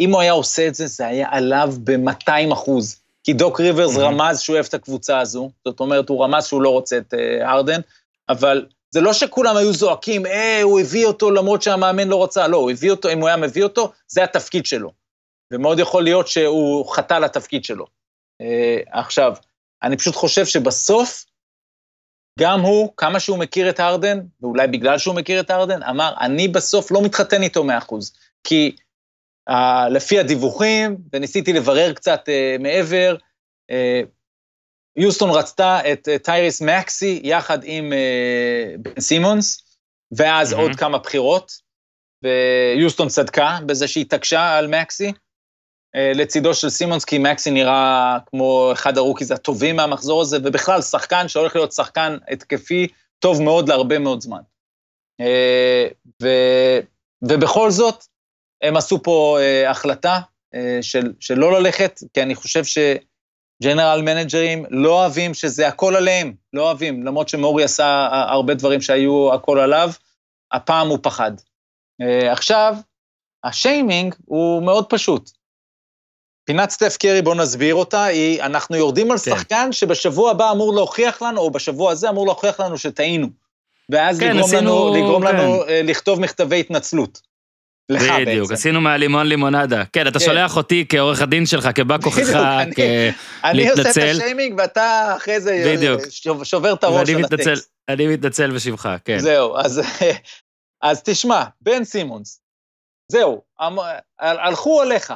אם 0.00 0.12
הוא 0.12 0.20
היה 0.20 0.32
עושה 0.32 0.68
את 0.68 0.74
זה, 0.74 0.86
זה 0.86 1.06
היה 1.06 1.28
עליו 1.30 1.74
ב-200 1.84 2.52
אחוז. 2.52 3.00
כי 3.24 3.32
דוק 3.32 3.60
ריברס 3.60 3.96
Mhm. 3.96 4.00
רמז 4.00 4.40
שהוא 4.40 4.54
אוהב 4.54 4.66
את 4.68 4.74
הקבוצה 4.74 5.18
הזו, 5.18 5.50
זאת 5.64 5.80
אומרת, 5.80 6.08
הוא 6.08 6.24
רמז 6.24 6.46
שהוא 6.46 6.62
לא 6.62 6.68
רוצה 6.68 6.98
את 6.98 7.14
אה, 7.14 7.50
הרדן, 7.50 7.80
אבל 8.28 8.66
זה 8.90 9.00
לא 9.00 9.12
שכולם 9.12 9.56
היו 9.56 9.72
זועקים, 9.72 10.26
אה, 10.26 10.62
הוא 10.62 10.80
הביא 10.80 11.06
אותו 11.06 11.30
למרות 11.30 11.62
שהמאמן 11.62 12.08
לא 12.08 12.24
רצה, 12.24 12.48
לא, 12.48 12.56
הוא 12.56 12.70
הביא 12.70 12.90
אותו, 12.90 13.12
אם 13.12 13.20
הוא 13.20 13.28
היה 13.28 13.36
מביא 13.36 13.62
אותו, 13.62 13.92
זה 14.08 14.24
התפקיד 14.24 14.66
שלו. 14.66 14.90
ומאוד 15.52 15.78
יכול 15.78 16.04
להיות 16.04 16.28
שהוא 16.28 16.86
חטא 16.94 17.14
לתפקיד 17.14 17.64
שלו. 17.64 17.86
אה, 18.40 18.78
עכשיו, 18.90 19.36
אני 19.82 19.96
פשוט 19.96 20.14
חושב 20.14 20.46
שבסוף, 20.46 21.24
גם 22.38 22.60
הוא, 22.60 22.92
כמה 22.96 23.20
שהוא 23.20 23.38
מכיר 23.38 23.70
את 23.70 23.80
הרדן, 23.80 24.18
ואולי 24.40 24.66
בגלל 24.66 24.98
שהוא 24.98 25.14
מכיר 25.14 25.40
את 25.40 25.50
הרדן, 25.50 25.82
אמר, 25.82 26.14
אני 26.20 26.48
בסוף 26.48 26.90
לא 26.90 27.02
מתחתן 27.02 27.42
איתו 27.42 27.64
100%, 27.64 27.94
כי 28.44 28.76
אה, 29.50 29.88
לפי 29.90 30.18
הדיווחים, 30.18 30.96
וניסיתי 31.12 31.52
לברר 31.52 31.92
קצת 31.92 32.28
אה, 32.28 32.62
מעבר, 32.62 33.16
אה, 33.72 34.06
יוסטון 34.96 35.30
רצתה 35.30 35.92
את 35.92 36.08
אה, 36.08 36.18
טייריס 36.18 36.62
מקסי 36.62 37.20
יחד 37.24 37.58
עם 37.64 37.92
אה, 37.92 38.74
בן 38.78 39.00
סימונס, 39.00 39.78
ואז 40.12 40.52
מהמ. 40.52 40.56
עוד 40.56 40.76
כמה 40.76 40.98
בחירות, 40.98 41.52
ויוסטון 42.22 43.08
צדקה 43.08 43.58
בזה 43.66 43.88
שהיא 43.88 44.04
התעקשה 44.04 44.56
על 44.58 44.66
מקסי, 44.66 45.06
אה, 45.06 45.12
לצידו 46.14 46.54
של 46.54 46.70
סימונס, 46.70 47.04
כי 47.04 47.18
מקסי 47.18 47.50
נראה 47.50 48.18
כמו 48.26 48.70
אחד 48.72 48.98
ה 48.98 49.02
rookies 49.02 49.30
הטובים 49.30 49.76
מהמחזור 49.76 50.22
הזה, 50.22 50.38
ובכלל 50.44 50.82
שחקן 50.82 51.28
שהולך 51.28 51.56
להיות 51.56 51.72
שחקן 51.72 52.16
התקפי 52.28 52.88
טוב 53.18 53.42
מאוד 53.42 53.68
להרבה 53.68 53.98
מאוד 53.98 54.20
זמן. 54.20 54.40
אה, 55.20 55.88
ו, 56.22 56.28
ובכל 57.22 57.70
זאת, 57.70 58.04
הם 58.62 58.76
עשו 58.76 59.02
פה 59.02 59.38
אה, 59.40 59.70
החלטה 59.70 60.20
אה, 60.54 60.78
של, 60.82 61.12
של 61.20 61.34
לא 61.34 61.60
ללכת, 61.60 62.00
כי 62.14 62.22
אני 62.22 62.34
חושב 62.34 62.62
שג'נרל 62.64 64.02
מנג'רים 64.02 64.64
לא 64.70 65.00
אוהבים 65.00 65.34
שזה 65.34 65.68
הכל 65.68 65.96
עליהם, 65.96 66.34
לא 66.52 66.62
אוהבים, 66.62 67.06
למרות 67.06 67.28
שמורי 67.28 67.64
עשה 67.64 68.08
הרבה 68.10 68.54
דברים 68.54 68.80
שהיו 68.80 69.34
הכל 69.34 69.58
עליו, 69.58 69.90
הפעם 70.52 70.88
הוא 70.88 70.98
פחד. 71.02 71.32
אה, 72.00 72.32
עכשיו, 72.32 72.76
השיימינג 73.44 74.14
הוא 74.24 74.62
מאוד 74.62 74.86
פשוט. 74.88 75.30
פינת 76.46 76.70
סטף 76.70 76.96
קרי, 76.96 77.22
בואו 77.22 77.34
נסביר 77.34 77.74
אותה, 77.74 78.04
היא, 78.04 78.42
אנחנו 78.42 78.76
יורדים 78.76 79.10
על 79.10 79.18
כן. 79.18 79.24
שחקן 79.30 79.72
שבשבוע 79.72 80.30
הבא 80.30 80.50
אמור 80.52 80.74
להוכיח 80.74 81.22
לנו, 81.22 81.40
או 81.40 81.50
בשבוע 81.50 81.92
הזה 81.92 82.08
אמור 82.08 82.26
להוכיח 82.26 82.60
לנו 82.60 82.78
שטעינו. 82.78 83.28
ואז 83.90 84.20
כן, 84.20 84.26
לגרום 84.36 84.44
עשינו- 84.44 84.60
לנו, 84.60 84.96
לגרום 84.96 85.26
כן. 85.26 85.36
לנו 85.36 85.64
אה, 85.68 85.80
לכתוב 85.84 86.20
מכתבי 86.20 86.60
התנצלות. 86.60 87.20
לך 87.88 88.02
בדיוק, 88.20 88.40
בעצם. 88.42 88.54
עשינו 88.54 88.80
מהלימון 88.80 89.26
לימונדה. 89.26 89.82
כן, 89.92 90.06
אתה 90.08 90.18
כן. 90.18 90.24
שולח 90.24 90.56
אותי 90.56 90.84
כעורך 90.88 91.22
הדין 91.22 91.46
שלך, 91.46 91.68
כבא 91.74 91.96
כוחך, 92.02 92.18
בדיוק, 92.20 92.78
אני- 93.44 93.70
עושה 93.70 93.72
את 93.72 93.86
להתנצל. 93.86 94.10
השיימינג 94.10 94.54
ואתה 94.58 95.14
אחרי 95.16 95.40
זה 95.40 95.52
אה, 95.52 95.76
בדיוק. 95.76 96.00
שוב- 96.10 96.44
שובר 96.44 96.72
את 96.74 96.84
הראש 96.84 97.08
על 97.10 97.16
מתנצל, 97.16 97.50
הטקסט. 97.52 97.70
אני 97.88 98.06
מתנצל 98.06 98.50
בשמך, 98.50 98.88
כן. 99.04 99.18
זהו, 99.18 99.56
אז, 99.56 99.80
אז 100.82 101.02
תשמע, 101.02 101.44
בן 101.60 101.84
סימונס, 101.84 102.40
זהו, 103.12 103.42
הל- 103.58 103.78
הלכו 104.38 104.82
עליך. 104.82 105.12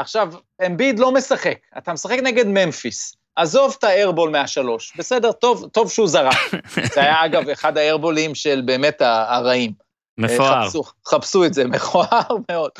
עכשיו, 0.00 0.32
אמביד 0.66 0.98
לא 0.98 1.12
משחק, 1.12 1.58
אתה 1.78 1.92
משחק 1.92 2.18
נגד 2.22 2.46
ממפיס. 2.46 3.16
עזוב 3.36 3.76
את 3.78 3.84
האיירבול 3.84 4.30
מהשלוש, 4.30 4.96
בסדר, 4.96 5.32
טוב, 5.32 5.68
טוב 5.72 5.90
שהוא 5.90 6.08
זרק. 6.08 6.34
זה 6.94 7.00
היה 7.00 7.24
אגב 7.24 7.48
אחד 7.48 7.78
האיירבולים 7.78 8.34
של 8.34 8.62
באמת 8.64 9.00
הרעים. 9.00 9.72
מפואר. 10.18 10.66
חפשו, 10.66 10.82
חפשו 11.06 11.44
את 11.44 11.54
זה, 11.54 11.64
מכוער 11.74 12.36
מאוד. 12.50 12.70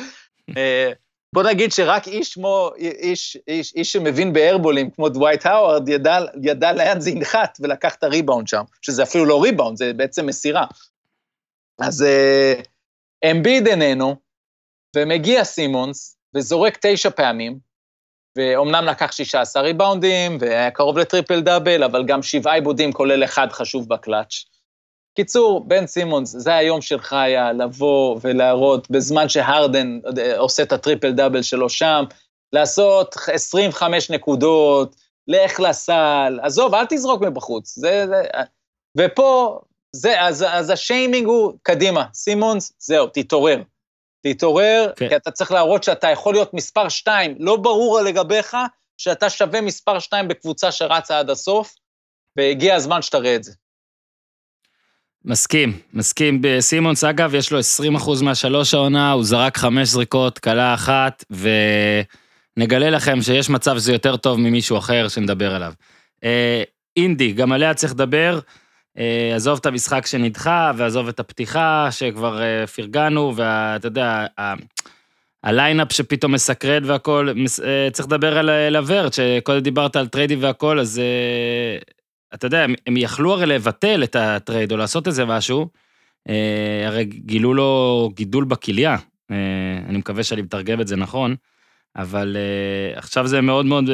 אה, 0.56 0.92
בוא 1.34 1.42
נגיד 1.42 1.72
שרק 1.72 2.08
איש 2.08 2.34
כמו, 2.34 2.70
איש, 2.76 3.36
איש, 3.48 3.74
איש 3.74 3.92
שמבין 3.92 4.32
באיירבולים, 4.32 4.90
כמו 4.90 5.08
דווייט 5.08 5.46
האווארד, 5.46 5.88
ידע, 5.88 6.18
ידע 6.42 6.72
לאן 6.72 7.00
זה 7.00 7.10
ינחת 7.10 7.58
ולקח 7.60 7.94
את 7.94 8.02
הריבאונד 8.02 8.48
שם, 8.48 8.62
שזה 8.82 9.02
אפילו 9.02 9.24
לא 9.24 9.42
ריבאונד, 9.42 9.76
זה 9.76 9.92
בעצם 9.92 10.26
מסירה. 10.26 10.66
אז 11.80 12.02
אה, 12.02 12.54
אמביד 13.30 13.66
איננו, 13.66 14.16
ומגיע 14.96 15.44
סימונס, 15.44 16.19
וזורק 16.34 16.78
תשע 16.80 17.10
פעמים, 17.10 17.58
ואומנם 18.36 18.84
לקח 18.84 19.12
16 19.12 19.62
ריבאונדים, 19.62 20.38
והיה 20.40 20.70
קרוב 20.70 20.98
ל 20.98 21.04
triple 21.04 21.40
double, 21.40 21.84
אבל 21.84 22.04
גם 22.06 22.22
שבעה 22.22 22.54
איבודים, 22.54 22.92
כולל 22.92 23.24
אחד 23.24 23.52
חשוב 23.52 23.88
בקלאץ'. 23.88 24.44
קיצור, 25.16 25.68
בן 25.68 25.86
סימונס, 25.86 26.34
זה 26.38 26.54
היום 26.54 26.82
שלך 26.82 27.12
היה 27.12 27.52
לבוא 27.52 28.20
ולהראות, 28.22 28.90
בזמן 28.90 29.28
שהרדן 29.28 29.98
אה, 30.18 30.38
עושה 30.38 30.62
את 30.62 30.72
הטריפל 30.72 31.12
דאבל 31.12 31.42
שלו 31.42 31.68
שם, 31.68 32.04
לעשות 32.52 33.14
25 33.26 34.10
נקודות, 34.10 34.96
לך 35.28 35.60
לסל, 35.60 36.38
עזוב, 36.42 36.74
אל 36.74 36.86
תזרוק 36.88 37.22
מבחוץ. 37.22 37.76
זה, 37.78 38.06
זה, 38.06 38.22
ופה, 38.98 39.60
זה, 39.92 40.22
אז, 40.22 40.44
אז 40.48 40.70
השיימינג 40.70 41.26
הוא, 41.26 41.52
קדימה, 41.62 42.04
סימונס, 42.14 42.72
זהו, 42.78 43.06
תתעורר. 43.06 43.62
תתעורר, 44.22 44.92
כן. 44.96 45.08
כי 45.08 45.16
אתה 45.16 45.30
צריך 45.30 45.52
להראות 45.52 45.84
שאתה 45.84 46.08
יכול 46.08 46.34
להיות 46.34 46.54
מספר 46.54 46.88
2, 46.88 47.36
לא 47.38 47.56
ברור 47.56 48.00
לגביך 48.00 48.56
שאתה 48.96 49.30
שווה 49.30 49.60
מספר 49.60 49.98
2 49.98 50.28
בקבוצה 50.28 50.72
שרצה 50.72 51.18
עד 51.18 51.30
הסוף, 51.30 51.74
והגיע 52.36 52.74
הזמן 52.74 53.02
שתראה 53.02 53.36
את 53.36 53.44
זה. 53.44 53.52
מסכים, 55.24 55.78
מסכים. 55.92 56.42
סימונס, 56.60 57.04
אגב, 57.04 57.34
יש 57.34 57.52
לו 57.52 57.58
20% 57.98 58.22
מהשלוש 58.22 58.74
העונה, 58.74 59.12
הוא 59.12 59.24
זרק 59.24 59.56
חמש 59.56 59.88
זריקות, 59.88 60.38
קלע 60.38 60.74
אחת, 60.74 61.24
ונגלה 62.56 62.90
לכם 62.90 63.22
שיש 63.22 63.50
מצב 63.50 63.76
שזה 63.76 63.92
יותר 63.92 64.16
טוב 64.16 64.40
ממישהו 64.40 64.78
אחר 64.78 65.08
שנדבר 65.08 65.54
עליו. 65.54 65.72
אה, 66.24 66.62
אינדי, 66.96 67.32
גם 67.32 67.52
עליה 67.52 67.74
צריך 67.74 67.92
לדבר. 67.92 68.38
אה, 68.99 69.32
עזוב 69.34 69.59
את 69.59 69.66
המשחק 69.66 70.07
שנדחה, 70.07 70.72
ועזוב 70.76 71.09
את 71.09 71.20
הפתיחה 71.20 71.88
שכבר 71.91 72.43
אה, 72.43 72.66
פרגנו, 72.66 73.32
ואתה 73.36 73.86
יודע, 73.86 74.26
ה 75.44 75.51
lineup 75.51 75.92
שפתאום 75.93 76.32
מסקרן 76.32 76.82
והכל, 76.86 77.28
אה, 77.64 77.88
צריך 77.93 78.09
לדבר 78.09 78.38
על 78.38 78.70
לברט, 78.70 79.12
שקודם 79.12 79.61
דיברת 79.61 79.97
על 79.97 80.09
טריידים 80.09 80.43
והכל, 80.43 80.78
אז 80.78 81.01
אתה 82.34 82.47
יודע, 82.47 82.64
הם, 82.64 82.74
הם 82.86 82.97
יכלו 82.97 83.32
הרי 83.32 83.47
לבטל 83.47 84.05
את 84.05 84.16
הטרייד 84.16 84.72
או 84.72 84.76
לעשות 84.76 85.07
איזה 85.07 85.24
משהו, 85.24 85.68
הרי 86.86 87.05
גילו 87.05 87.55
לו 87.55 88.11
גידול 88.14 88.45
בכליה, 88.45 88.97
אני 89.88 89.99
מקווה 89.99 90.22
שאני 90.22 90.43
מתרגם 90.43 90.80
את 90.80 90.88
זה 90.88 90.97
נכון, 90.97 91.34
אבל 91.97 92.36
עכשיו 92.97 93.26
זה 93.26 93.41
מאוד 93.41 93.66
מאוד 93.66 93.91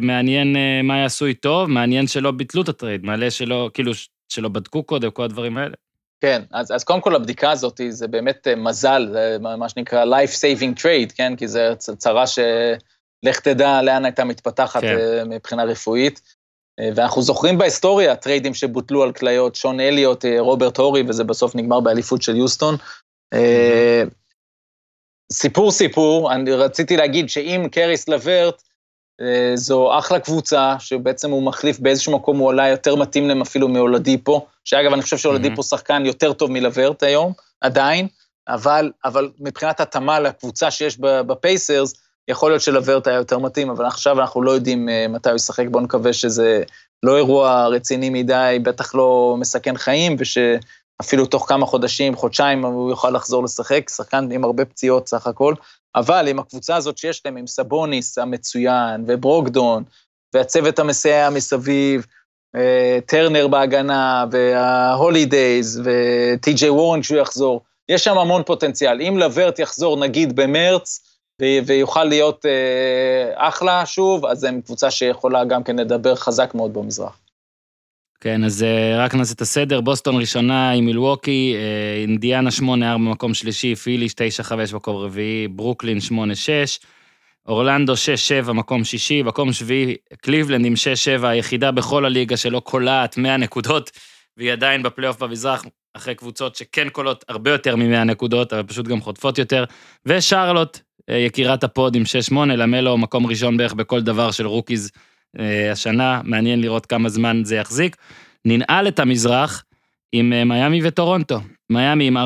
מעניין 0.00 0.56
מה 0.84 0.98
יעשו 0.98 1.26
איתו, 1.26 1.66
מעניין 1.68 2.06
שלא 2.06 2.30
ביטלו 2.30 2.62
את 2.62 2.68
הטרייד, 2.68 3.04
מעלה 3.04 3.30
שלא, 3.30 3.70
כאילו, 3.74 3.92
שלא 4.28 4.48
בדקו 4.48 4.82
קודם, 4.82 5.10
כל 5.10 5.24
הדברים 5.24 5.58
האלה. 5.58 5.74
כן, 6.20 6.42
אז, 6.52 6.72
אז 6.72 6.84
קודם 6.84 7.00
כל 7.00 7.14
הבדיקה 7.14 7.50
הזאת 7.50 7.80
זה 7.88 8.08
באמת 8.08 8.48
אה, 8.48 8.56
מזל, 8.56 9.08
זה 9.12 9.36
מה 9.40 9.68
שנקרא 9.68 10.04
life 10.04 10.34
saving 10.34 10.80
trade, 10.80 11.14
כן? 11.14 11.36
כי 11.36 11.48
זו 11.48 11.60
צרה 11.78 12.26
שלך 12.26 13.40
תדע 13.42 13.82
לאן 13.82 14.04
הייתה 14.04 14.24
מתפתחת 14.24 14.80
כן. 14.80 14.96
כן. 14.98 15.28
מבחינה 15.28 15.64
רפואית. 15.64 16.20
אה, 16.80 16.90
ואנחנו 16.94 17.22
זוכרים 17.22 17.58
בהיסטוריה 17.58 18.16
טריידים 18.16 18.54
שבוטלו 18.54 19.02
על 19.02 19.12
כליות, 19.12 19.54
שון 19.54 19.80
אליוט, 19.80 20.24
אה, 20.24 20.40
רוברט 20.40 20.78
הורי, 20.78 21.02
וזה 21.08 21.24
בסוף 21.24 21.54
נגמר 21.54 21.80
באליפות 21.80 22.22
של 22.22 22.36
יוסטון. 22.36 22.76
אה, 23.34 24.02
סיפור 25.32 25.70
סיפור, 25.70 26.32
אני 26.32 26.52
רציתי 26.52 26.96
להגיד 26.96 27.28
שאם 27.28 27.66
קריס 27.72 28.08
לברט, 28.08 28.54
אה, 28.54 28.67
זו 29.54 29.98
אחלה 29.98 30.20
קבוצה, 30.20 30.74
שבעצם 30.78 31.30
הוא 31.30 31.42
מחליף 31.42 31.78
באיזשהו 31.78 32.12
מקום, 32.12 32.38
הוא 32.38 32.46
אולי 32.46 32.70
יותר 32.70 32.96
מתאים 32.96 33.28
להם 33.28 33.40
אפילו 33.40 33.68
מאולדיפו, 33.68 34.46
שאגב, 34.64 34.92
אני 34.92 35.02
חושב 35.02 35.16
שאולדיפו 35.16 35.62
שחקן 35.62 36.06
יותר 36.06 36.32
טוב 36.32 36.50
מלברט 36.50 37.02
היום, 37.02 37.32
עדיין, 37.60 38.08
אבל, 38.48 38.92
אבל 39.04 39.30
מבחינת 39.40 39.80
התאמה 39.80 40.20
לקבוצה 40.20 40.70
שיש 40.70 40.98
בפייסרס, 41.00 41.94
יכול 42.28 42.50
להיות 42.50 42.62
שלוורט 42.62 43.06
היה 43.06 43.16
יותר 43.16 43.38
מתאים, 43.38 43.70
אבל 43.70 43.86
עכשיו 43.86 44.20
אנחנו 44.20 44.42
לא 44.42 44.50
יודעים 44.50 44.88
אה, 44.88 45.06
מתי 45.08 45.28
הוא 45.28 45.36
ישחק, 45.36 45.64
בואו 45.70 45.84
נקווה 45.84 46.12
שזה 46.12 46.62
לא 47.02 47.16
אירוע 47.16 47.66
רציני 47.66 48.10
מדי, 48.10 48.58
בטח 48.62 48.94
לא 48.94 49.36
מסכן 49.38 49.76
חיים, 49.76 50.16
ושאפילו 50.18 51.26
תוך 51.26 51.48
כמה 51.48 51.66
חודשים, 51.66 52.16
חודשיים, 52.16 52.64
הוא 52.64 52.90
יוכל 52.90 53.10
לחזור 53.10 53.44
לשחק, 53.44 53.88
שחקן 53.88 54.28
עם 54.32 54.44
הרבה 54.44 54.64
פציעות 54.64 55.08
סך 55.08 55.26
הכל, 55.26 55.54
אבל 55.96 56.28
עם 56.28 56.38
הקבוצה 56.38 56.76
הזאת 56.76 56.98
שיש 56.98 57.22
להם, 57.24 57.36
עם 57.36 57.46
סבוניס 57.46 58.18
המצוין, 58.18 59.04
וברוקדון, 59.06 59.84
והצוות 60.34 60.78
המסייע 60.78 61.30
מסביב, 61.30 62.06
אה, 62.56 62.98
טרנר 63.06 63.48
בהגנה, 63.48 64.24
וההולידייז, 64.30 65.82
וטי.ג'יי 65.84 66.70
וורן 66.70 67.00
כשהוא 67.00 67.18
יחזור, 67.18 67.62
יש 67.88 68.04
שם 68.04 68.18
המון 68.18 68.42
פוטנציאל. 68.42 69.00
אם 69.00 69.18
לוורט 69.18 69.58
יחזור 69.58 69.96
נגיד 70.00 70.36
במרץ, 70.36 71.00
ויוכל 71.66 72.04
להיות 72.04 72.46
אה, 72.46 73.48
אחלה 73.48 73.86
שוב, 73.86 74.26
אז 74.26 74.44
הם 74.44 74.60
קבוצה 74.60 74.90
שיכולה 74.90 75.44
גם 75.44 75.62
כן 75.62 75.76
לדבר 75.76 76.14
חזק 76.14 76.54
מאוד 76.54 76.74
במזרח. 76.74 77.18
כן, 78.20 78.44
אז 78.44 78.62
אה, 78.62 79.04
רק 79.04 79.14
נעשה 79.14 79.34
את 79.34 79.40
הסדר, 79.40 79.80
בוסטון 79.80 80.20
ראשונה 80.20 80.70
עם 80.70 80.86
מילווקי, 80.86 81.54
אה, 81.56 82.02
אינדיאנה 82.02 82.50
8-4 82.60 82.62
במקום 82.94 83.34
שלישי, 83.34 83.74
פיליש 83.74 84.12
9-5 84.14 84.72
במקום 84.72 84.96
רביעי, 84.96 85.48
ברוקלין 85.48 85.98
8-6, 86.08 86.10
אורלנדו 87.46 87.94
6-7 88.46 88.52
מקום 88.52 88.84
שישי, 88.84 89.22
מקום 89.22 89.52
שביעי, 89.52 89.96
קליבלנד 90.22 90.66
עם 90.66 90.74
6-7, 91.20 91.26
היחידה 91.26 91.70
בכל 91.70 92.04
הליגה 92.04 92.36
שלא 92.36 92.60
קולעת 92.60 93.16
100 93.16 93.36
נקודות, 93.36 93.90
והיא 94.36 94.52
עדיין 94.52 94.82
בפלייאוף 94.82 95.22
במזרח, 95.22 95.64
אחרי 95.94 96.14
קבוצות 96.14 96.56
שכן 96.56 96.88
קולעות 96.88 97.24
הרבה 97.28 97.50
יותר 97.50 97.76
מ-100 97.76 98.04
נקודות, 98.04 98.52
אבל 98.52 98.62
פשוט 98.62 98.86
גם 98.88 99.00
חוטפות 99.00 99.38
יותר, 99.38 99.64
ושרלוט, 100.06 100.78
אה, 101.10 101.16
יקירת 101.16 101.64
ה 101.64 101.72
pod 101.72 101.96
עם 101.96 102.02
6-8, 102.32 102.34
למלו 102.36 102.98
מקום 102.98 103.26
ראשון 103.26 103.56
בערך 103.56 103.74
בכל 103.74 104.00
דבר 104.00 104.30
של 104.30 104.46
rookies 104.46 104.90
השנה, 105.72 106.20
מעניין 106.24 106.60
לראות 106.60 106.86
כמה 106.86 107.08
זמן 107.08 107.40
זה 107.44 107.56
יחזיק. 107.56 107.96
ננעל 108.44 108.88
את 108.88 108.98
המזרח 108.98 109.64
עם 110.12 110.32
אה, 110.32 110.44
מיאמי 110.44 110.80
וטורונטו. 110.82 111.40
מיאמי 111.70 112.06
עם 112.06 112.16
4-7 112.16 112.20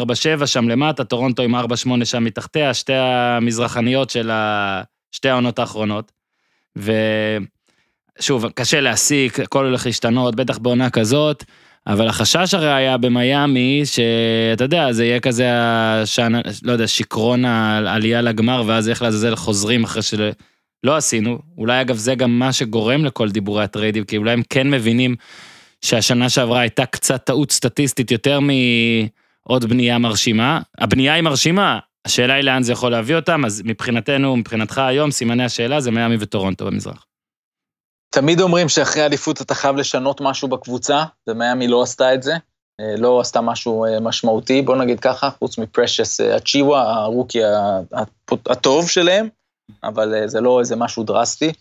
שם 0.47 0.69
למטה, 0.69 1.05
טורונטו 1.05 1.43
עם 1.43 1.55
4-8 1.55 1.59
שם 2.05 2.25
מתחתיה, 2.25 2.75
שתי 2.75 2.95
המזרחניות 2.95 4.11
של 4.11 4.31
ה... 4.31 4.83
שתי 5.13 5.29
העונות 5.29 5.59
האחרונות. 5.59 6.13
שוב, 8.21 8.49
קשה 8.55 8.81
להסיק, 8.81 9.41
הכל 9.41 9.65
הולך 9.65 9.87
להשתנות, 9.87 10.35
בטח 10.35 10.59
בעונה 10.59 10.91
כזאת, 10.91 11.45
אבל 11.87 12.09
החשש 12.09 12.55
הרי 12.55 12.73
היה 12.73 12.97
במיאמי, 12.97 13.83
שאתה 13.85 14.65
יודע, 14.65 14.93
זה 14.93 15.05
יהיה 15.05 15.21
כזה, 15.21 15.47
השענ... 15.53 16.35
לא 16.63 16.73
יודע, 16.73 16.87
שיכרון 16.87 17.45
העלייה 17.45 18.21
לגמר, 18.21 18.63
ואז 18.67 18.89
איך 18.89 19.03
לעזאזל 19.03 19.37
חוזרים 19.37 19.85
אחרי 19.85 20.03
שלא 20.83 20.97
עשינו. 20.97 21.39
אולי 21.59 21.81
אגב 21.81 21.97
זה 21.97 22.15
גם 22.15 22.39
מה 22.39 22.53
שגורם 22.53 23.05
לכל 23.05 23.31
דיבורי 23.31 23.65
הטריידים, 23.65 24.05
כי 24.05 24.17
אולי 24.17 24.33
הם 24.33 24.43
כן 24.51 24.71
מבינים 24.71 25.17
שהשנה 25.83 26.29
שעברה 26.29 26.61
הייתה 26.61 26.87
קצת 26.87 27.25
טעות 27.25 27.53
סטטיסטית 27.53 28.11
יותר 28.11 28.39
מעוד 28.41 29.65
בנייה 29.65 29.99
מרשימה. 29.99 30.61
הבנייה 30.79 31.15
היא 31.15 31.23
מרשימה, 31.23 31.79
השאלה 32.05 32.35
היא 32.35 32.45
לאן 32.45 32.63
זה 32.63 32.73
יכול 32.73 32.93
להביא 32.93 33.17
אותם, 33.17 33.45
אז 33.45 33.63
מבחינתנו, 33.65 34.37
מבחינתך 34.37 34.79
היום, 34.79 35.11
סימני 35.11 35.45
השאלה 35.45 35.81
זה 35.81 35.91
מיאמי 35.91 36.17
וטורונטו 36.21 36.67
במזרח. 36.67 37.07
תמיד 38.11 38.41
אומרים 38.41 38.69
שאחרי 38.69 39.07
אליפות 39.07 39.43
אתה 39.43 39.55
חייב 39.55 39.77
לשנות 39.77 40.21
משהו 40.21 40.49
בקבוצה, 40.49 41.05
ומיאמי 41.29 41.69
לא 41.69 41.83
עשתה 41.83 42.15
את 42.15 42.23
זה, 42.23 42.33
אה, 42.81 42.95
לא 42.99 43.21
עשתה 43.21 43.41
משהו 43.41 43.85
אה, 43.85 44.01
משמעותי, 44.01 44.63
בוא 44.63 44.77
נגיד 44.77 45.01
ככה, 45.01 45.31
חוץ 45.31 45.59
מפרשס 45.59 46.21
הצ'יווה, 46.21 46.85
אה, 46.85 46.95
הרוקי 46.95 47.41
הטוב 48.47 48.89
שלהם, 48.89 49.29
אבל 49.85 50.15
זה 50.27 50.41
לא 50.41 50.61
איזה 50.61 50.77
משהו 50.77 51.03
דרסטי. 51.03 51.53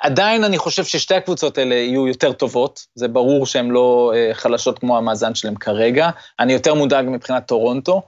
עדיין 0.00 0.44
אני 0.44 0.58
חושב 0.58 0.84
ששתי 0.84 1.14
הקבוצות 1.14 1.58
האלה 1.58 1.74
יהיו 1.74 2.08
יותר 2.08 2.32
טובות, 2.32 2.86
זה 2.94 3.08
ברור 3.08 3.46
שהן 3.46 3.70
לא 3.70 4.12
חלשות 4.32 4.78
כמו 4.78 4.98
המאזן 4.98 5.34
שלהם 5.34 5.54
כרגע, 5.54 6.10
אני 6.40 6.52
יותר 6.52 6.74
מודאג 6.74 7.06
מבחינת 7.08 7.46
טורונטו, 7.46 8.02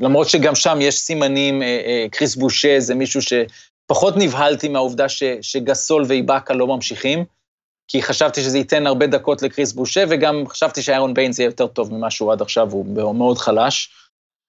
למרות 0.00 0.28
שגם 0.28 0.54
שם 0.54 0.78
יש 0.80 0.98
סימנים, 0.98 1.62
קריס 2.10 2.36
בושה 2.36 2.80
זה 2.80 2.94
מישהו 2.94 3.22
ש... 3.22 3.32
פחות 3.86 4.14
נבהלתי 4.16 4.68
מהעובדה 4.68 5.08
ש, 5.08 5.22
שגסול 5.42 6.04
ואיבאקה 6.08 6.54
לא 6.54 6.66
ממשיכים, 6.66 7.24
כי 7.88 8.02
חשבתי 8.02 8.42
שזה 8.42 8.58
ייתן 8.58 8.86
הרבה 8.86 9.06
דקות 9.06 9.42
לקריס 9.42 9.72
בושה, 9.72 10.04
וגם 10.08 10.48
חשבתי 10.48 10.82
שאיירון 10.82 11.14
ביינס 11.14 11.38
יהיה 11.38 11.48
יותר 11.48 11.66
טוב 11.66 11.94
ממה 11.94 12.10
שהוא 12.10 12.32
עד 12.32 12.42
עכשיו, 12.42 12.72
הוא 12.72 13.14
מאוד 13.14 13.38
חלש. 13.38 13.90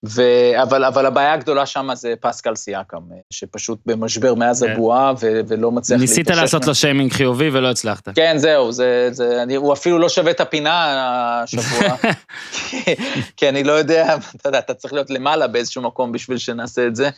ו... 0.06 0.22
אבל, 0.62 0.86
אבל 0.86 1.06
הבעיה 1.06 1.34
הגדולה 1.34 1.66
שם 1.66 1.90
זה 1.94 2.14
פסקל 2.22 2.56
סיאקם, 2.56 3.02
שפשוט 3.34 3.80
במשבר 3.86 4.34
מאז 4.34 4.64
כן. 4.64 4.72
הבועה 4.72 5.14
ו... 5.20 5.40
ולא 5.48 5.72
מצליח 5.72 6.00
להתאושש. 6.00 6.18
ניסית 6.18 6.36
לעשות 6.36 6.68
לו 6.68 6.76
שיימינג 6.76 7.12
חיובי 7.12 7.50
ולא 7.50 7.70
הצלחת. 7.70 8.10
כן, 8.16 8.38
זהו, 8.38 8.72
זה, 8.72 9.10
זה, 9.12 9.44
אני, 9.44 9.56
הוא 9.56 9.74
אפילו 9.74 10.00
לא 10.00 10.10
שווה 10.10 10.32
את 10.32 10.42
הפינה 10.42 11.44
השבוע, 11.44 11.98
כי, 12.52 12.78
כי 13.38 13.50
אני 13.50 13.64
לא 13.64 13.72
יודע, 13.72 14.16
אתה 14.36 14.50
יודע, 14.50 14.60
אתה 14.60 14.74
צריך 14.74 14.94
להיות 14.94 15.10
למעלה 15.10 15.48
באיזשהו 15.48 15.82
מקום 15.82 16.12
בשביל 16.12 16.38
שנעשה 16.38 16.88
את 16.88 16.96
זה. 16.96 17.10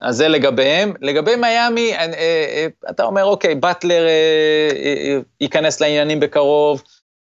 אז 0.00 0.16
זה 0.16 0.28
לגביהם. 0.28 0.92
לגבי 1.00 1.36
מיאמי, 1.36 1.92
אה, 1.94 2.06
אה, 2.14 2.66
אתה 2.90 3.04
אומר, 3.04 3.24
אוקיי, 3.24 3.54
באטלר 3.54 4.06
אה, 4.06 5.18
ייכנס 5.40 5.80
לעניינים 5.80 6.20
בקרוב, 6.20 6.82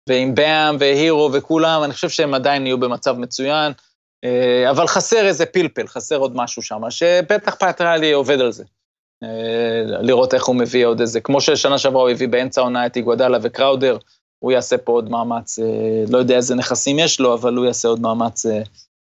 ועם 0.08 0.34
באם 0.34 0.76
והירו 0.78 1.30
וכולם, 1.32 1.84
אני 1.84 1.92
חושב 1.92 2.08
שהם 2.08 2.34
עדיין 2.34 2.66
יהיו 2.66 2.80
במצב 2.80 3.18
מצוין, 3.18 3.72
אבל 4.70 4.86
חסר 4.86 5.26
איזה 5.26 5.46
פלפל, 5.46 5.86
חסר 5.86 6.16
עוד 6.16 6.36
משהו 6.36 6.62
שם, 6.62 6.90
שבטח 6.90 7.54
פטריאלי 7.54 8.12
עובד 8.12 8.40
על 8.40 8.52
זה. 8.52 8.64
לראות 10.00 10.34
איך 10.34 10.44
הוא 10.44 10.56
מביא 10.56 10.86
עוד 10.86 11.00
איזה, 11.00 11.20
כמו 11.20 11.40
ששנה 11.40 11.78
שעברה 11.78 12.02
הוא 12.02 12.10
הביא 12.10 12.28
באמצע 12.28 12.60
העונה 12.60 12.86
את 12.86 12.96
איגוודלה 12.96 13.38
וקראודר, 13.42 13.96
הוא 14.38 14.52
יעשה 14.52 14.78
פה 14.78 14.92
עוד 14.92 15.10
מאמץ, 15.10 15.58
לא 16.08 16.18
יודע 16.18 16.36
איזה 16.36 16.54
נכסים 16.54 16.98
יש 16.98 17.20
לו, 17.20 17.34
אבל 17.34 17.54
הוא 17.54 17.66
יעשה 17.66 17.88
עוד 17.88 18.00
מאמץ 18.00 18.46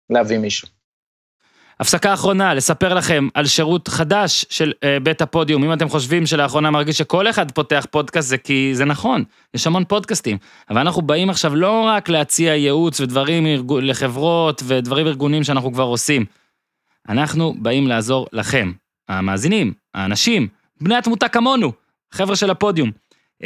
להביא 0.09 0.37
מישהו. 0.37 0.67
הפסקה 1.79 2.13
אחרונה, 2.13 2.53
לספר 2.53 2.93
לכם 2.93 3.27
על 3.33 3.45
שירות 3.45 3.87
חדש 3.87 4.45
של 4.49 4.73
uh, 4.75 5.03
בית 5.03 5.21
הפודיום. 5.21 5.63
אם 5.63 5.73
אתם 5.73 5.89
חושבים 5.89 6.25
שלאחרונה 6.25 6.71
מרגיש 6.71 6.97
שכל 6.97 7.29
אחד 7.29 7.51
פותח 7.51 7.85
פודקאסט, 7.91 8.29
זה 8.29 8.37
כי 8.37 8.69
זה 8.73 8.85
נכון, 8.85 9.23
יש 9.53 9.67
המון 9.67 9.85
פודקאסטים. 9.85 10.37
אבל 10.69 10.79
אנחנו 10.79 11.01
באים 11.01 11.29
עכשיו 11.29 11.55
לא 11.55 11.83
רק 11.83 12.09
להציע 12.09 12.55
ייעוץ 12.55 12.99
ודברים 12.99 13.45
לחברות 13.81 14.63
ודברים 14.65 15.07
ארגונים 15.07 15.43
שאנחנו 15.43 15.73
כבר 15.73 15.83
עושים. 15.83 16.25
אנחנו 17.09 17.55
באים 17.57 17.87
לעזור 17.87 18.27
לכם, 18.33 18.71
המאזינים, 19.09 19.73
האנשים, 19.93 20.47
בני 20.81 20.95
התמותה 20.95 21.27
כמונו, 21.27 21.71
חבר'ה 22.11 22.35
של 22.35 22.49
הפודיום. 22.49 22.91
Uh, 23.43 23.45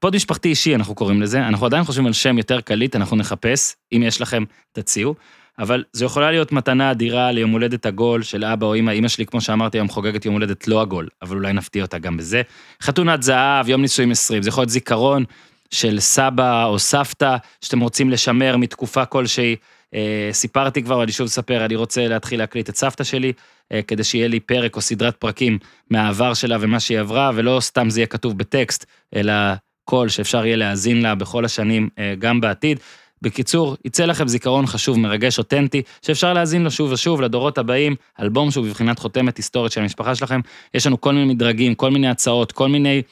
פוד 0.00 0.14
משפחתי 0.14 0.48
אישי 0.48 0.74
אנחנו 0.74 0.94
קוראים 0.94 1.22
לזה, 1.22 1.46
אנחנו 1.46 1.66
עדיין 1.66 1.84
חושבים 1.84 2.06
על 2.06 2.12
שם 2.12 2.38
יותר 2.38 2.60
קליט, 2.60 2.96
אנחנו 2.96 3.16
נחפש, 3.16 3.74
אם 3.92 4.02
יש 4.02 4.20
לכם, 4.20 4.44
תציעו. 4.72 5.14
אבל 5.58 5.84
זו 5.92 6.04
יכולה 6.04 6.30
להיות 6.30 6.52
מתנה 6.52 6.90
אדירה 6.90 7.32
ליום 7.32 7.50
הולדת 7.50 7.86
עגול 7.86 8.22
של 8.22 8.44
אבא 8.44 8.66
או 8.66 8.74
אמא. 8.74 8.90
אמא 8.90 9.08
שלי, 9.08 9.26
כמו 9.26 9.40
שאמרתי, 9.40 9.78
היום 9.78 9.88
חוגגת 9.88 10.24
יום 10.24 10.34
הולדת 10.34 10.68
לא 10.68 10.80
עגול, 10.80 11.08
אבל 11.22 11.36
אולי 11.36 11.52
נפתיע 11.52 11.82
אותה 11.82 11.98
גם 11.98 12.16
בזה. 12.16 12.42
חתונת 12.82 13.22
זהב, 13.22 13.68
יום 13.68 13.82
נישואים 13.82 14.10
20, 14.10 14.42
זה 14.42 14.48
יכול 14.48 14.62
להיות 14.62 14.70
זיכרון 14.70 15.24
של 15.70 16.00
סבא 16.00 16.64
או 16.64 16.78
סבתא 16.78 17.36
שאתם 17.60 17.80
רוצים 17.80 18.10
לשמר 18.10 18.56
מתקופה 18.56 19.04
כלשהי. 19.04 19.56
אה, 19.94 20.28
סיפרתי 20.32 20.82
כבר, 20.82 21.02
אני 21.02 21.12
שוב 21.12 21.26
אספר, 21.26 21.64
אני 21.64 21.76
רוצה 21.76 22.08
להתחיל 22.08 22.38
להקליט 22.38 22.68
את 22.68 22.76
סבתא 22.76 23.04
שלי, 23.04 23.32
אה, 23.72 23.82
כדי 23.82 24.04
שיהיה 24.04 24.28
לי 24.28 24.40
פרק 24.40 24.76
או 24.76 24.80
סדרת 24.80 25.16
פרקים 25.16 25.58
מהעבר 25.90 26.34
שלה 26.34 26.56
ומה 26.60 26.80
שהיא 26.80 26.98
עברה, 26.98 27.30
ולא 27.34 27.58
סתם 27.60 27.90
זה 27.90 28.00
יהיה 28.00 28.06
כתוב 28.06 28.38
בטקסט, 28.38 28.86
אלא 29.16 29.32
קול 29.84 30.08
שאפשר 30.08 30.46
יהיה 30.46 30.56
להאזין 30.56 31.02
לה 31.02 31.14
בכל 31.14 31.44
השנים, 31.44 31.88
אה, 31.98 32.14
גם 32.18 32.40
בעתיד. 32.40 32.80
בקיצור, 33.22 33.76
יצא 33.84 34.04
לכם 34.04 34.28
זיכרון 34.28 34.66
חשוב, 34.66 34.98
מרגש, 34.98 35.38
אותנטי, 35.38 35.82
שאפשר 36.02 36.32
להאזין 36.32 36.62
לו 36.64 36.70
שוב 36.70 36.92
ושוב 36.92 37.20
לדורות 37.20 37.58
הבאים, 37.58 37.96
אלבום 38.20 38.50
שהוא 38.50 38.66
בבחינת 38.66 38.98
חותמת 38.98 39.36
היסטורית 39.36 39.72
של 39.72 39.80
המשפחה 39.80 40.14
שלכם. 40.14 40.40
יש 40.74 40.86
לנו 40.86 41.00
כל 41.00 41.14
מיני 41.14 41.34
מדרגים, 41.34 41.74
כל 41.74 41.90
מיני 41.90 42.08
הצעות, 42.08 42.52
כל 42.52 42.68
מיני, 42.68 43.02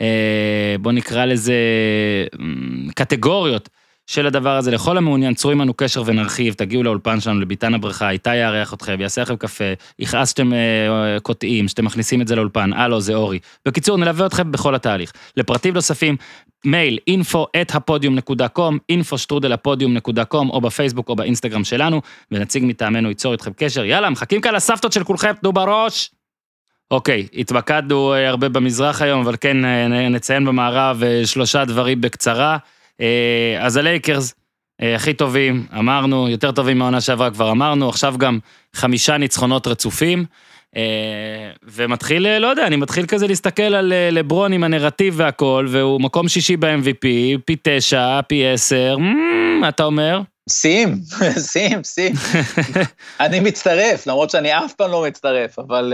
אה, 0.00 0.76
בוא 0.80 0.92
נקרא 0.92 1.24
לזה, 1.24 1.54
אה, 1.54 2.92
קטגוריות 2.94 3.68
של 4.06 4.26
הדבר 4.26 4.56
הזה. 4.56 4.70
לכל 4.70 4.98
המעוניין, 4.98 5.34
צרו 5.34 5.50
עמנו 5.50 5.74
קשר 5.74 6.02
ונרחיב, 6.06 6.54
תגיעו 6.54 6.82
לאולפן 6.82 7.20
שלנו, 7.20 7.40
לביתן 7.40 7.74
הבריכה, 7.74 8.10
איתי 8.10 8.36
יארח 8.36 8.74
אתכם, 8.74 9.00
יעשה 9.00 9.22
לכם 9.22 9.36
קפה, 9.36 9.64
יכעס 9.98 10.28
שאתם 10.28 10.52
אה, 10.52 11.20
קוטעים, 11.22 11.68
שאתם 11.68 11.84
מכניסים 11.84 12.22
את 12.22 12.28
זה 12.28 12.36
לאולפן, 12.36 12.72
הלו, 12.72 13.00
זה 13.00 13.14
אורי. 13.14 13.38
בקיצור, 13.66 13.98
נלווה 13.98 14.26
אתכם 14.26 14.52
בכל 14.52 14.74
התהליך. 14.74 15.12
לפרטים 15.36 15.74
נוספים, 15.74 16.16
מייל 16.64 16.98
info 17.10 17.38
at 17.56 17.78
או 20.32 20.60
בפייסבוק 20.60 21.08
או 21.08 21.16
באינסטגרם 21.16 21.64
שלנו, 21.64 22.02
ונציג 22.30 22.64
מטעמנו 22.66 23.08
ייצור 23.08 23.32
איתכם 23.32 23.50
קשר. 23.56 23.84
יאללה, 23.84 24.10
מחכים 24.10 24.40
כאן 24.40 24.54
לסבתות 24.54 24.92
של 24.92 25.04
כולכם, 25.04 25.32
תנו 25.32 25.52
בראש. 25.52 26.10
אוקיי, 26.90 27.26
התמקדנו 27.34 28.14
אה, 28.14 28.28
הרבה 28.28 28.48
במזרח 28.48 29.02
היום, 29.02 29.20
אבל 29.20 29.34
כן 29.40 29.64
אה, 29.64 30.08
נציין 30.08 30.44
במערב 30.44 31.02
שלושה 31.24 31.64
דברים 31.64 32.00
בקצרה. 32.00 32.58
אה, 33.00 33.56
אז 33.60 33.76
הלייקרס 33.76 34.34
אה, 34.82 34.94
הכי 34.94 35.14
טובים, 35.14 35.66
אמרנו, 35.78 36.28
יותר 36.28 36.52
טובים 36.52 36.78
מהעונה 36.78 37.00
שעברה 37.00 37.30
כבר 37.30 37.50
אמרנו, 37.50 37.88
עכשיו 37.88 38.14
גם 38.18 38.38
חמישה 38.74 39.18
ניצחונות 39.18 39.66
רצופים. 39.66 40.24
אה, 40.76 40.82
ומתחיל, 41.62 42.38
לא 42.38 42.46
יודע, 42.46 42.66
אני 42.66 42.76
מתחיל 42.76 43.06
כזה 43.06 43.26
להסתכל 43.26 43.62
על 43.62 43.92
לברון 44.10 44.52
עם 44.52 44.64
הנרטיב 44.64 45.14
והכל, 45.16 45.66
והוא 45.70 46.00
מקום 46.00 46.28
שישי 46.28 46.56
ב-MVP, 46.56 47.06
פי 47.44 47.56
תשע, 47.62 48.20
פי 48.28 48.46
עשר, 48.46 48.96
מה 49.60 49.68
אתה 49.68 49.84
אומר? 49.84 50.20
שים, 50.50 51.00
שים, 51.52 51.84
שים. 51.84 52.12
אני 53.20 53.40
מצטרף, 53.40 54.06
למרות 54.06 54.30
שאני 54.30 54.58
אף 54.58 54.72
פעם 54.72 54.90
לא 54.90 55.04
מצטרף, 55.06 55.58
אבל 55.58 55.92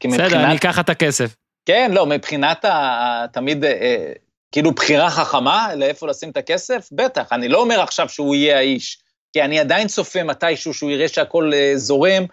כי 0.00 0.08
מבחינת... 0.08 0.30
בסדר, 0.30 0.44
אני 0.44 0.56
אקח 0.56 0.78
את 0.78 0.88
הכסף. 0.88 1.34
כן, 1.66 1.90
לא, 1.94 2.06
מבחינת 2.06 2.64
ה... 2.64 3.24
תמיד 3.32 3.64
כאילו 4.52 4.72
בחירה 4.72 5.10
חכמה 5.10 5.74
לאיפה 5.74 6.06
לשים 6.06 6.30
את 6.30 6.36
הכסף? 6.36 6.88
בטח, 6.92 7.32
אני 7.32 7.48
לא 7.48 7.60
אומר 7.60 7.80
עכשיו 7.80 8.08
שהוא 8.08 8.34
יהיה 8.34 8.58
האיש, 8.58 8.98
כי 9.32 9.42
אני 9.42 9.60
עדיין 9.60 9.88
צופה 9.88 10.22
מתישהו 10.22 10.74
שהוא 10.74 10.90
יראה 10.90 11.08
שהכל 11.08 11.50
uh, 11.52 11.76
זורם, 11.78 12.24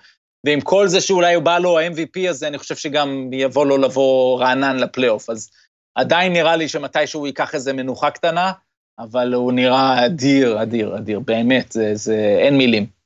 ועם 0.45 0.61
כל 0.61 0.87
זה 0.87 1.01
שאולי 1.01 1.33
הוא 1.33 1.43
בא 1.43 1.59
לו 1.59 1.79
ה-MVP 1.79 2.29
הזה, 2.29 2.47
אני 2.47 2.57
חושב 2.57 2.75
שגם 2.75 3.29
יבוא 3.33 3.65
לו 3.65 3.77
לבוא 3.77 4.39
רענן 4.39 4.77
לפלייאוף. 4.77 5.29
אז 5.29 5.49
עדיין 5.95 6.33
נראה 6.33 6.55
לי 6.55 6.67
שמתישהו 6.67 7.19
הוא 7.19 7.27
ייקח 7.27 7.55
איזה 7.55 7.73
מנוחה 7.73 8.11
קטנה, 8.11 8.51
אבל 8.99 9.33
הוא 9.33 9.53
נראה 9.53 10.05
אדיר, 10.05 10.61
אדיר, 10.61 10.97
אדיר, 10.97 11.19
באמת, 11.19 11.71
זה, 11.71 11.91
זה 11.95 12.37
אין 12.39 12.57
מילים. 12.57 12.98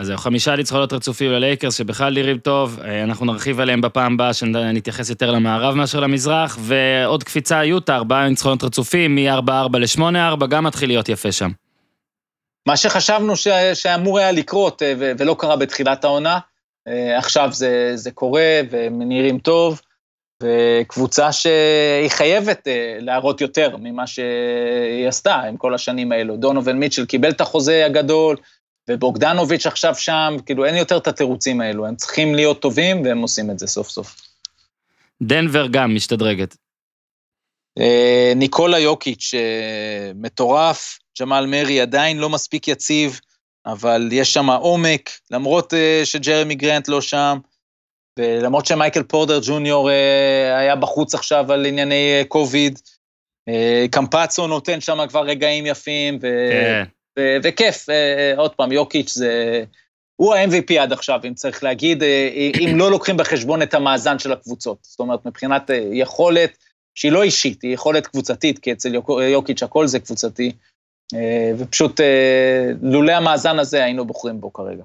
אז 0.00 0.06
זהו, 0.06 0.18
חמישה 0.18 0.56
ניצחונות 0.56 0.92
רצופים 0.92 1.30
ללייקרס, 1.30 1.74
שבכלל 1.74 2.14
נראים 2.14 2.38
טוב, 2.38 2.80
אה, 2.84 3.02
אנחנו 3.02 3.26
נרחיב 3.26 3.60
עליהם 3.60 3.80
בפעם 3.80 4.14
הבאה, 4.14 4.34
שנתייחס 4.34 5.10
יותר 5.10 5.30
למערב 5.30 5.74
מאשר 5.74 6.00
למזרח, 6.00 6.58
ועוד 6.60 7.24
קפיצה 7.24 7.64
יוטה, 7.64 7.96
ארבעה 7.96 8.28
ניצחונות 8.28 8.64
רצופים, 8.64 9.14
מ-4-4 9.14 9.78
ל-8-4, 9.78 10.46
גם 10.46 10.64
מתחיל 10.64 10.88
להיות 10.88 11.08
יפה 11.08 11.32
שם. 11.32 11.50
מה 12.68 12.76
שחשבנו 12.76 13.36
ש... 13.36 13.48
שאמור 13.74 14.18
היה 14.18 14.32
לקרות, 14.32 14.82
אה, 14.82 14.92
ו... 14.98 15.12
ולא 15.18 15.36
קרה 15.38 15.56
בתחילת 15.56 16.04
העונה, 16.04 16.38
אה, 16.88 17.18
עכשיו 17.18 17.48
זה, 17.52 17.92
זה 17.94 18.10
קורה, 18.10 18.60
והם 18.70 19.02
נראים 19.02 19.38
טוב, 19.38 19.80
וקבוצה 20.42 21.32
שהיא 21.32 22.08
חייבת 22.08 22.68
להראות 23.00 23.40
יותר 23.40 23.76
ממה 23.76 24.06
שהיא 24.06 25.08
עשתה 25.08 25.34
עם 25.34 25.56
כל 25.56 25.74
השנים 25.74 26.12
האלו. 26.12 26.36
דונובל 26.36 26.72
מיטשל 26.72 27.06
קיבל 27.06 27.30
את 27.30 27.40
החוזה 27.40 27.86
הגדול, 27.86 28.36
ובוגדנוביץ' 28.88 29.66
עכשיו 29.66 29.94
שם, 29.94 30.36
כאילו 30.46 30.64
אין 30.64 30.76
יותר 30.76 30.96
את 30.96 31.06
התירוצים 31.06 31.60
האלו, 31.60 31.86
הם 31.86 31.96
צריכים 31.96 32.34
להיות 32.34 32.62
טובים 32.62 33.02
והם 33.04 33.18
עושים 33.18 33.50
את 33.50 33.58
זה 33.58 33.66
סוף 33.66 33.88
סוף. 33.88 34.16
דנבר 35.22 35.66
גם 35.66 35.94
משתדרגת. 35.94 36.56
אה, 37.78 38.32
ניקולה 38.36 38.78
יוקיץ', 38.78 39.34
אה, 39.34 40.12
מטורף, 40.14 40.98
ג'מאל 41.20 41.46
מרי 41.46 41.80
עדיין 41.80 42.18
לא 42.18 42.28
מספיק 42.28 42.68
יציב, 42.68 43.20
אבל 43.66 44.08
יש 44.12 44.32
שם 44.32 44.50
עומק, 44.50 45.10
למרות 45.30 45.74
אה, 45.74 46.00
שג'רמי 46.04 46.54
גרנט 46.54 46.88
לא 46.88 47.00
שם, 47.00 47.38
ולמרות 48.18 48.66
שמייקל 48.66 49.02
פורדר 49.02 49.40
ג'וניור 49.42 49.88
היה 50.58 50.76
בחוץ 50.76 51.14
עכשיו 51.14 51.52
על 51.52 51.66
ענייני 51.66 52.24
קוביד, 52.28 52.78
קמפצו 53.90 54.46
נותן 54.46 54.80
שם 54.80 54.98
כבר 55.08 55.22
רגעים 55.22 55.66
יפים, 55.66 56.18
ו- 56.22 56.50
כן. 56.52 56.84
וכיף, 57.42 57.86
עוד 58.36 58.54
פעם, 58.54 58.72
יוקיץ' 58.72 59.14
זה... 59.14 59.64
הוא 60.16 60.34
ה-MVP 60.34 60.80
עד 60.80 60.92
עכשיו, 60.92 61.20
אם 61.28 61.34
צריך 61.34 61.64
להגיד, 61.64 62.02
אם 62.60 62.78
לא 62.78 62.90
לוקחים 62.90 63.16
בחשבון 63.16 63.62
את 63.62 63.74
המאזן 63.74 64.18
של 64.18 64.32
הקבוצות. 64.32 64.78
זאת 64.82 65.00
אומרת, 65.00 65.26
מבחינת 65.26 65.70
יכולת, 65.92 66.58
שהיא 66.94 67.12
לא 67.12 67.22
אישית, 67.22 67.62
היא 67.62 67.74
יכולת 67.74 68.06
קבוצתית, 68.06 68.58
כי 68.58 68.72
אצל 68.72 68.94
יוקיץ' 69.32 69.62
הכל 69.62 69.86
זה 69.86 69.98
קבוצתי, 69.98 70.52
אה, 71.14 71.52
ופשוט 71.58 72.00
אה, 72.00 72.70
לולא 72.82 73.12
המאזן 73.12 73.58
הזה 73.58 73.84
היינו 73.84 74.04
בוחרים 74.04 74.40
בו 74.40 74.52
כרגע. 74.52 74.84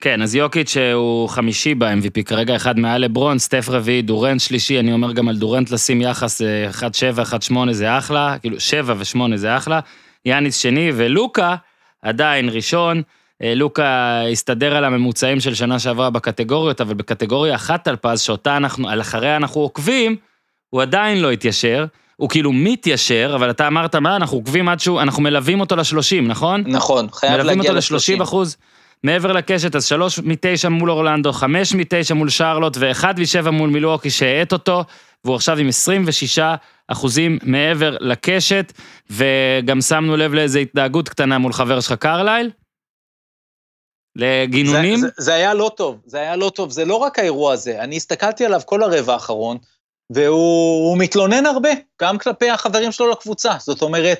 כן, 0.00 0.22
אז 0.22 0.34
יוקיץ' 0.34 0.76
אה, 0.76 0.92
הוא 0.92 1.28
חמישי 1.28 1.74
ב-MVP, 1.74 2.22
כרגע 2.24 2.56
אחד 2.56 2.78
מעל 2.78 3.00
לברון, 3.00 3.38
סטף 3.38 3.68
רביעי, 3.68 4.02
דורנט 4.02 4.40
שלישי, 4.40 4.78
אני 4.78 4.92
אומר 4.92 5.12
גם 5.12 5.28
על 5.28 5.36
דורנט 5.36 5.70
לשים 5.70 6.00
יחס 6.00 6.42
1-7, 6.42 6.84
1-8 7.52 7.72
זה 7.72 7.98
אחלה, 7.98 8.36
כאילו 8.40 8.60
7 8.60 8.94
ו-8 8.96 9.36
זה 9.36 9.56
אחלה, 9.56 9.80
יאניס 10.24 10.56
שני, 10.56 10.90
ולוקה 10.94 11.56
עדיין 12.02 12.48
ראשון, 12.48 13.02
לוקה 13.40 14.22
הסתדר 14.32 14.76
על 14.76 14.84
הממוצעים 14.84 15.40
של 15.40 15.54
שנה 15.54 15.78
שעברה 15.78 16.10
בקטגוריות, 16.10 16.80
אבל 16.80 16.94
בקטגוריה 16.94 17.54
אחת 17.54 17.88
על 17.88 17.96
פז, 17.96 18.20
שאותה 18.20 18.56
אנחנו, 18.56 18.88
על 18.88 19.00
אחריה 19.00 19.36
אנחנו 19.36 19.60
עוקבים, 19.60 20.16
הוא 20.70 20.82
עדיין 20.82 21.20
לא 21.20 21.30
התיישר, 21.30 21.86
הוא 22.16 22.28
כאילו 22.28 22.52
מתיישר, 22.52 23.32
אבל 23.34 23.50
אתה 23.50 23.66
אמרת, 23.66 23.94
מה, 23.94 24.16
אנחנו 24.16 24.36
עוקבים 24.36 24.68
עד 24.68 24.80
שהוא, 24.80 25.00
אנחנו 25.00 25.22
מלווים 25.22 25.60
אותו 25.60 25.76
ל-30, 25.76 26.22
נכון? 26.22 26.64
נכון, 26.66 27.08
חייב 27.12 27.32
להגיע 27.32 27.52
ל-30. 27.54 27.56
מלווים 27.56 27.80
אותו 27.80 28.16
ל-30 28.18 28.22
אחוז. 28.22 28.56
מעבר 29.04 29.32
לקשת, 29.32 29.76
אז 29.76 29.84
שלוש 29.84 30.18
מתשע 30.18 30.68
מול 30.68 30.90
אורלנדו, 30.90 31.32
חמש 31.32 31.74
מתשע 31.74 32.14
מול 32.14 32.28
שרלוט, 32.28 32.76
ואחד 32.80 33.20
משבע 33.20 33.50
מול 33.50 33.70
מילואוקי 33.70 34.10
שהאט 34.10 34.52
אותו, 34.52 34.84
והוא 35.24 35.36
עכשיו 35.36 35.58
עם 35.58 35.68
26 35.68 36.38
אחוזים 36.88 37.38
מעבר 37.42 37.96
לקשת, 38.00 38.72
וגם 39.10 39.80
שמנו 39.80 40.16
לב 40.16 40.34
לאיזו 40.34 40.58
התנהגות 40.58 41.08
קטנה 41.08 41.38
מול 41.38 41.52
חבר 41.52 41.80
שלך 41.80 41.92
קרלייל. 41.92 42.50
לגינונים. 44.16 44.98
זה, 44.98 45.06
זה, 45.06 45.24
זה 45.24 45.34
היה 45.34 45.54
לא 45.54 45.70
טוב, 45.76 46.00
זה 46.06 46.18
היה 46.18 46.36
לא 46.36 46.50
טוב, 46.54 46.70
זה 46.70 46.84
לא 46.84 46.94
רק 46.94 47.18
האירוע 47.18 47.52
הזה, 47.52 47.82
אני 47.82 47.96
הסתכלתי 47.96 48.44
עליו 48.44 48.60
כל 48.64 48.82
הרבע 48.82 49.12
האחרון, 49.12 49.58
והוא 50.12 50.98
מתלונן 50.98 51.46
הרבה, 51.46 51.68
גם 52.02 52.18
כלפי 52.18 52.50
החברים 52.50 52.92
שלו 52.92 53.10
לקבוצה. 53.10 53.52
זאת 53.58 53.82
אומרת, 53.82 54.18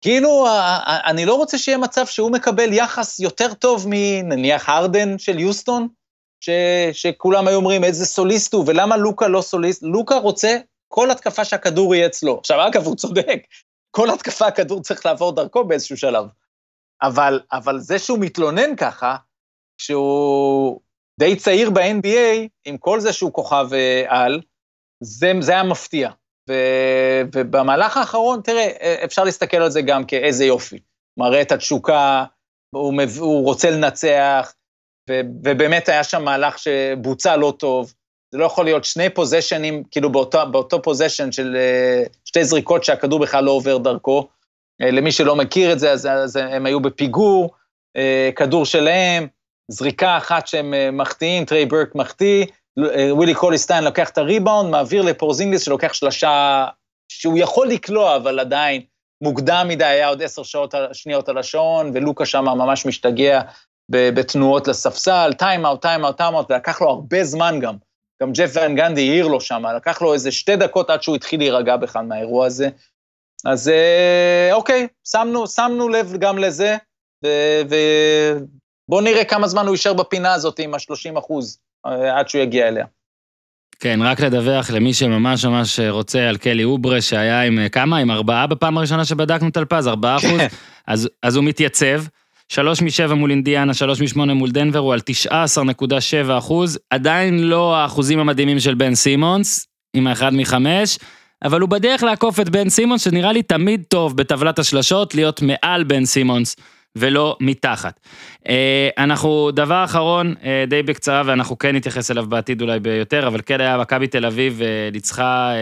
כאילו, 0.00 0.46
אני 1.06 1.26
לא 1.26 1.34
רוצה 1.34 1.58
שיהיה 1.58 1.78
מצב 1.78 2.06
שהוא 2.06 2.32
מקבל 2.32 2.72
יחס 2.72 3.20
יותר 3.20 3.54
טוב 3.54 3.86
מנניח 3.88 4.68
הרדן 4.68 5.18
של 5.18 5.38
יוסטון, 5.38 5.88
ש, 6.40 6.50
שכולם 6.92 7.48
היו 7.48 7.56
אומרים 7.56 7.84
איזה 7.84 8.06
סוליסט 8.06 8.54
הוא, 8.54 8.64
ולמה 8.66 8.96
לוקה 8.96 9.28
לא 9.28 9.40
סוליסט? 9.40 9.82
לוקה 9.82 10.16
רוצה 10.16 10.58
כל 10.88 11.10
התקפה 11.10 11.44
שהכדור 11.44 11.94
יהיה 11.94 12.06
אצלו. 12.06 12.38
עכשיו, 12.38 12.66
אגב, 12.66 12.86
הוא 12.86 12.96
צודק, 12.96 13.40
כל 13.90 14.10
התקפה 14.10 14.46
הכדור 14.46 14.82
צריך 14.82 15.06
לעבור 15.06 15.32
דרכו 15.32 15.64
באיזשהו 15.64 15.96
שלב. 15.96 16.26
אבל, 17.02 17.40
אבל 17.52 17.78
זה 17.78 17.98
שהוא 17.98 18.18
מתלונן 18.18 18.76
ככה, 18.76 19.16
כשהוא 19.78 20.80
די 21.20 21.36
צעיר 21.36 21.70
ב-NBA, 21.70 22.48
עם 22.64 22.78
כל 22.78 23.00
זה 23.00 23.12
שהוא 23.12 23.32
כוכב 23.32 23.68
אה, 23.72 24.04
על, 24.08 24.40
זה, 25.00 25.32
זה 25.40 25.52
היה 25.52 25.62
מפתיע. 25.62 26.10
ו, 26.48 26.52
ובמהלך 27.34 27.96
האחרון, 27.96 28.40
תראה, 28.44 28.68
אפשר 29.04 29.24
להסתכל 29.24 29.56
על 29.56 29.70
זה 29.70 29.82
גם 29.82 30.04
כאיזה 30.04 30.44
יופי. 30.44 30.78
מראה 31.16 31.42
את 31.42 31.52
התשוקה, 31.52 32.24
הוא, 32.70 32.94
הוא 33.18 33.44
רוצה 33.44 33.70
לנצח, 33.70 34.54
ובאמת 35.44 35.88
היה 35.88 36.04
שם 36.04 36.24
מהלך 36.24 36.58
שבוצע 36.58 37.36
לא 37.36 37.54
טוב. 37.58 37.94
זה 38.32 38.38
לא 38.38 38.44
יכול 38.44 38.64
להיות 38.64 38.84
שני 38.84 39.10
פוזיישנים, 39.10 39.84
כאילו 39.90 40.12
באותו, 40.12 40.38
באותו 40.50 40.82
פוזיישן 40.82 41.32
של 41.32 41.56
אה, 41.56 42.02
שתי 42.24 42.44
זריקות 42.44 42.84
שהכדור 42.84 43.20
בכלל 43.20 43.44
לא 43.44 43.50
עובר 43.50 43.78
דרכו. 43.78 44.28
אה, 44.82 44.90
למי 44.90 45.12
שלא 45.12 45.36
מכיר 45.36 45.72
את 45.72 45.78
זה, 45.78 45.92
אז, 45.92 46.06
אז 46.06 46.36
הם 46.36 46.66
היו 46.66 46.80
בפיגור, 46.80 47.54
אה, 47.96 48.30
כדור 48.36 48.66
שלהם, 48.66 49.26
זריקה 49.70 50.16
אחת 50.16 50.46
שהם 50.46 50.74
מחטיאים, 50.92 51.44
טריי 51.44 51.66
בורק 51.66 51.94
מחטיא, 51.94 52.46
ווילי 53.10 53.34
קוליסטיין 53.34 53.84
לוקח 53.84 54.10
את 54.10 54.18
הריבאונד, 54.18 54.70
מעביר 54.70 55.02
לפורזינגיס 55.02 55.62
שלוקח 55.62 55.92
שלושה, 55.92 56.66
שהוא 57.08 57.38
יכול 57.38 57.68
לקלוע, 57.68 58.16
אבל 58.16 58.40
עדיין 58.40 58.82
מוקדם 59.22 59.66
מדי, 59.68 59.84
היה 59.84 60.08
עוד 60.08 60.22
עשר 60.22 60.42
שעות, 60.42 60.74
שניות 60.92 61.28
על 61.28 61.38
השעון, 61.38 61.90
ולוקה 61.94 62.26
שם 62.26 62.44
ממש 62.44 62.86
משתגע 62.86 63.40
בתנועות 63.90 64.68
לספסל, 64.68 65.32
timeout, 65.38 65.82
timeout, 65.82 66.16
timeout, 66.16 66.50
ולקח 66.50 66.80
לו 66.80 66.88
הרבה 66.88 67.24
זמן 67.24 67.60
גם. 67.60 67.74
גם 68.22 68.32
ג'ף 68.32 68.50
ון 68.54 68.74
גנדי 68.74 69.08
העיר 69.08 69.26
לו 69.26 69.40
שם, 69.40 69.62
לקח 69.76 70.02
לו 70.02 70.14
איזה 70.14 70.32
שתי 70.32 70.56
דקות 70.56 70.90
עד 70.90 71.02
שהוא 71.02 71.16
התחיל 71.16 71.40
להירגע 71.40 71.76
בכלל 71.76 72.04
מהאירוע 72.04 72.46
הזה. 72.46 72.68
אז 73.44 73.68
אה, 73.68 74.50
אוקיי, 74.52 74.86
שמנו, 75.08 75.46
שמנו 75.46 75.88
לב 75.88 76.16
גם 76.18 76.38
לזה, 76.38 76.76
ובואו 77.64 79.00
נראה 79.00 79.24
כמה 79.24 79.48
זמן 79.48 79.66
הוא 79.66 79.74
יישאר 79.74 79.92
בפינה 79.92 80.34
הזאת 80.34 80.58
עם 80.58 80.74
ה-30 80.74 81.18
אחוז. 81.18 81.58
עד 81.84 82.28
שהוא 82.28 82.42
יגיע 82.42 82.68
אליה. 82.68 82.86
כן, 83.80 83.98
רק 84.02 84.20
לדווח 84.20 84.70
למי 84.70 84.94
שממש 84.94 85.44
ממש 85.44 85.80
רוצה 85.80 86.28
על 86.28 86.36
קלי 86.36 86.64
אוברה, 86.64 87.00
שהיה 87.00 87.42
עם 87.42 87.68
כמה? 87.68 87.98
עם 87.98 88.10
ארבעה 88.10 88.46
בפעם 88.46 88.78
הראשונה 88.78 89.04
שבדקנו 89.04 89.48
את 89.48 89.56
אלפז, 89.56 89.88
ארבעה 89.88 90.16
אחוז, 90.16 90.40
אז, 90.86 91.08
אז 91.22 91.36
הוא 91.36 91.44
מתייצב. 91.44 92.02
שלוש 92.52 92.82
משבע 92.82 93.14
מול 93.14 93.30
אינדיאנה, 93.30 93.74
שלוש 93.74 94.00
משמונה 94.00 94.34
מול 94.34 94.50
דנבר, 94.50 94.78
הוא 94.78 94.92
על 94.92 95.00
תשעה 95.00 95.42
עשר 95.42 95.64
נקודה 95.64 96.00
שבע 96.00 96.38
אחוז, 96.38 96.78
עדיין 96.90 97.42
לא 97.42 97.76
האחוזים 97.76 98.18
המדהימים 98.18 98.60
של 98.60 98.74
בן 98.74 98.94
סימונס, 98.94 99.66
עם 99.96 100.06
האחד 100.06 100.34
מחמש, 100.34 100.98
אבל 101.44 101.60
הוא 101.60 101.68
בדרך 101.68 102.02
לעקוף 102.02 102.40
את 102.40 102.48
בן 102.48 102.68
סימונס, 102.68 103.04
שנראה 103.04 103.32
לי 103.32 103.42
תמיד 103.42 103.84
טוב 103.88 104.16
בטבלת 104.16 104.58
השלשות, 104.58 105.14
להיות 105.14 105.42
מעל 105.42 105.84
בן 105.84 106.04
סימונס. 106.04 106.56
ולא 106.98 107.36
מתחת. 107.40 108.00
אה, 108.48 108.88
אנחנו, 108.98 109.50
דבר 109.50 109.84
אחרון, 109.84 110.34
אה, 110.42 110.64
די 110.68 110.82
בקצרה, 110.82 111.22
ואנחנו 111.26 111.58
כן 111.58 111.76
נתייחס 111.76 112.10
אליו 112.10 112.26
בעתיד 112.26 112.62
אולי 112.62 112.80
ביותר, 112.80 113.26
אבל 113.26 113.40
כן 113.46 113.60
היה 113.60 113.78
מכבי 113.78 114.06
תל 114.06 114.26
אביב 114.26 114.62
אה, 114.62 114.88
ניצחה 114.92 115.52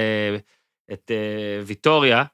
את 0.93 1.11
ויטוריה, 1.66 2.24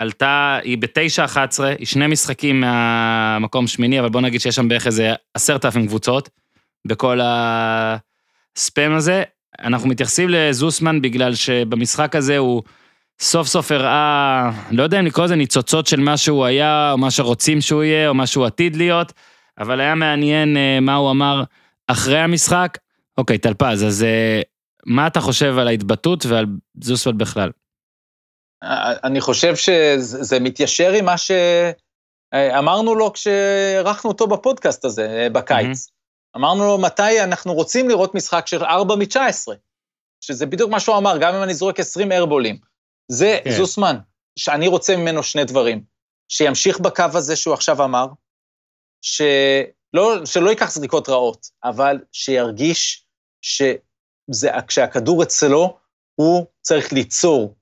עלתה, 0.00 0.58
היא 0.62 0.78
ב-9-11, 0.78 1.64
היא 1.78 1.86
שני 1.86 2.06
משחקים 2.06 2.60
מהמקום 2.60 3.66
שמיני, 3.66 4.00
אבל 4.00 4.08
בוא 4.08 4.20
נגיד 4.20 4.40
שיש 4.40 4.54
שם 4.54 4.68
בערך 4.68 4.86
איזה 4.86 5.12
עשרת 5.34 5.64
אלפים 5.64 5.86
קבוצות 5.86 6.28
בכל 6.86 7.20
הספאם 7.22 8.92
הזה. 8.92 9.22
אנחנו 9.60 9.88
מתייחסים 9.88 10.28
לזוסמן 10.28 11.02
בגלל 11.02 11.34
שבמשחק 11.34 12.16
הזה 12.16 12.38
הוא 12.38 12.62
סוף 13.20 13.46
סוף 13.46 13.72
הראה, 13.72 14.50
לא 14.70 14.82
יודע 14.82 15.00
אם 15.00 15.06
לקרוא 15.06 15.24
לזה 15.24 15.36
ניצוצות 15.36 15.86
של 15.86 16.00
מה 16.00 16.16
שהוא 16.16 16.44
היה, 16.44 16.92
או 16.92 16.98
מה 16.98 17.10
שרוצים 17.10 17.60
שהוא 17.60 17.82
יהיה, 17.82 18.08
או 18.08 18.14
מה 18.14 18.26
שהוא 18.26 18.46
עתיד 18.46 18.76
להיות, 18.76 19.12
אבל 19.58 19.80
היה 19.80 19.94
מעניין 19.94 20.56
uh, 20.56 20.80
מה 20.80 20.94
הוא 20.94 21.10
אמר 21.10 21.44
אחרי 21.86 22.18
המשחק. 22.18 22.78
אוקיי, 23.18 23.38
טלפז, 23.38 23.84
אז 23.84 24.02
uh, 24.02 24.44
מה 24.86 25.06
אתה 25.06 25.20
חושב 25.20 25.58
על 25.58 25.68
ההתבטאות 25.68 26.26
ועל 26.26 26.46
זוסוול 26.80 27.14
בכלל? 27.14 27.50
אני 29.04 29.20
חושב 29.20 29.56
שזה 29.56 30.40
מתיישר 30.40 30.92
עם 30.92 31.04
מה 31.04 31.14
שאמרנו 31.18 32.94
לו 32.94 33.12
כשאירחנו 33.12 34.10
אותו 34.10 34.26
בפודקאסט 34.26 34.84
הזה, 34.84 35.06
אה, 35.06 35.30
בקיץ. 35.30 35.86
Mm-hmm. 35.86 36.38
אמרנו 36.38 36.64
לו, 36.64 36.78
מתי 36.78 37.22
אנחנו 37.22 37.54
רוצים 37.54 37.88
לראות 37.88 38.14
משחק 38.14 38.46
של 38.46 38.64
4 38.64 38.96
מ-19, 38.96 39.48
שזה 40.20 40.46
בדיוק 40.46 40.70
מה 40.70 40.80
שהוא 40.80 40.96
אמר, 40.96 41.18
גם 41.20 41.34
אם 41.34 41.42
אני 41.42 41.54
זורק 41.54 41.80
20 41.80 42.12
ארבולים. 42.12 42.58
זה 43.08 43.38
כן. 43.44 43.50
זוסמן, 43.50 43.96
שאני 44.38 44.68
רוצה 44.68 44.96
ממנו 44.96 45.22
שני 45.22 45.44
דברים. 45.44 45.84
שימשיך 46.28 46.80
בקו 46.80 47.04
הזה 47.14 47.36
שהוא 47.36 47.54
עכשיו 47.54 47.84
אמר, 47.84 48.06
שלא, 49.02 50.26
שלא 50.26 50.50
ייקח 50.50 50.70
זריקות 50.70 51.08
רעות, 51.08 51.46
אבל 51.64 51.98
שירגיש 52.12 53.06
שכשהכדור 53.42 55.22
אצלו, 55.22 55.78
הוא 56.14 56.46
צריך 56.60 56.92
ליצור, 56.92 57.54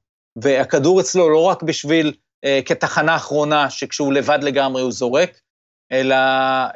והכדור 0.43 1.01
אצלו 1.01 1.28
לא 1.28 1.43
רק 1.43 1.62
בשביל, 1.62 2.12
אה, 2.45 2.61
כתחנה 2.64 3.16
אחרונה, 3.16 3.70
שכשהוא 3.70 4.12
לבד 4.12 4.39
לגמרי 4.43 4.82
הוא 4.82 4.93
זורק, 4.93 5.41
אלא, 5.93 6.16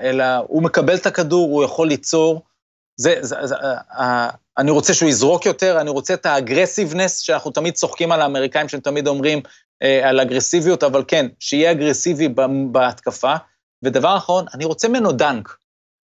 אלא 0.01 0.25
הוא 0.49 0.63
מקבל 0.63 0.97
את 0.97 1.07
הכדור, 1.07 1.51
הוא 1.51 1.65
יכול 1.65 1.89
ליצור. 1.89 2.43
זה, 2.97 3.15
זה, 3.21 3.37
זה, 3.43 3.55
אה, 3.99 4.31
אני 4.59 4.71
רוצה 4.71 4.95
שהוא 4.95 5.09
יזרוק 5.09 5.47
יותר, 5.47 5.81
אני 5.81 5.91
רוצה 5.91 6.15
את 6.15 6.27
ה 6.27 6.32
aggressiveness, 6.32 7.19
שאנחנו 7.19 7.51
תמיד 7.51 7.75
צוחקים 7.75 8.13
על 8.13 8.23
האמריקאים 8.23 8.69
שהם 8.69 8.81
תמיד 8.81 9.07
אומרים 9.07 9.41
אה, 9.83 10.09
על 10.09 10.21
אגרסיביות, 10.21 10.83
אבל 10.83 11.05
כן, 11.09 11.27
שיהיה 11.41 11.71
אגרסיבי 11.71 12.29
בהתקפה. 12.73 13.35
ודבר 13.83 14.17
אחרון, 14.17 14.45
אני 14.55 14.65
רוצה 14.65 14.89
ממנו 14.89 15.13
dunk. 15.13 15.57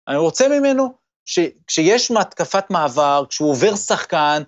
אני 0.07 0.17
רוצה 0.17 0.47
ממנו 0.49 0.93
שכשיש 1.25 2.11
התקפת 2.11 2.65
מעבר, 2.69 3.23
כשהוא 3.29 3.51
עובר 3.51 3.75
שחקן, 3.75 4.43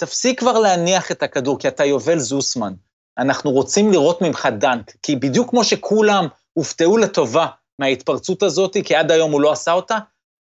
תפסיק 0.00 0.40
כבר 0.40 0.58
להניח 0.58 1.10
את 1.10 1.22
הכדור, 1.22 1.58
כי 1.58 1.68
אתה 1.68 1.84
יובל 1.84 2.18
זוסמן. 2.18 2.72
אנחנו 3.18 3.50
רוצים 3.50 3.92
לראות 3.92 4.22
ממך 4.22 4.48
dunk, 4.58 4.92
כי 5.02 5.16
בדיוק 5.16 5.50
כמו 5.50 5.64
שכולם 5.64 6.26
הופתעו 6.52 6.96
לטובה 6.96 7.46
מההתפרצות 7.78 8.42
הזאת, 8.42 8.76
כי 8.84 8.94
עד 8.94 9.10
היום 9.10 9.32
הוא 9.32 9.40
לא 9.40 9.52
עשה 9.52 9.72
אותה, 9.72 9.98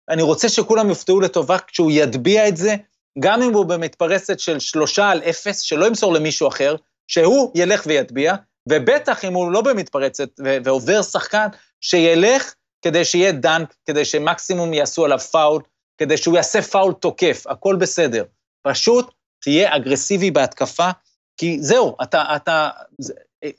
אני 0.08 0.22
רוצה 0.22 0.48
שכולם 0.48 0.88
יופתעו 0.88 1.20
לטובה 1.20 1.58
כשהוא 1.58 1.90
יטביע 1.90 2.48
את 2.48 2.56
זה, 2.56 2.76
גם 3.18 3.42
אם 3.42 3.54
הוא 3.54 3.66
במתפרצת 3.66 4.40
של 4.40 4.58
שלושה 4.58 5.10
על 5.10 5.22
אפס, 5.22 5.60
שלא 5.60 5.86
ימסור 5.86 6.12
למישהו 6.12 6.48
אחר, 6.48 6.76
שהוא 7.08 7.52
ילך 7.54 7.82
ויטביע, 7.86 8.34
ובטח 8.68 9.24
אם 9.24 9.34
הוא 9.34 9.52
לא 9.52 9.60
במתפרצת 9.60 10.28
ועובר 10.64 11.02
שחקן, 11.02 11.46
שילך 11.80 12.54
כדי 12.82 13.04
שיהיה 13.04 13.32
דנק, 13.32 13.74
כדי 13.86 14.04
שמקסימום 14.04 14.74
יעשו 14.74 15.04
עליו 15.04 15.18
פאול, 15.18 15.62
כדי 15.98 16.16
שהוא 16.16 16.36
יעשה 16.36 16.62
פאול 16.62 16.92
תוקף, 16.92 17.44
הכל 17.46 17.76
בסדר. 17.76 18.24
פשוט 18.66 19.13
תהיה 19.44 19.76
אגרסיבי 19.76 20.30
בהתקפה, 20.30 20.90
כי 21.36 21.58
זהו, 21.60 21.96
אתה, 22.02 22.36
אתה 22.36 22.68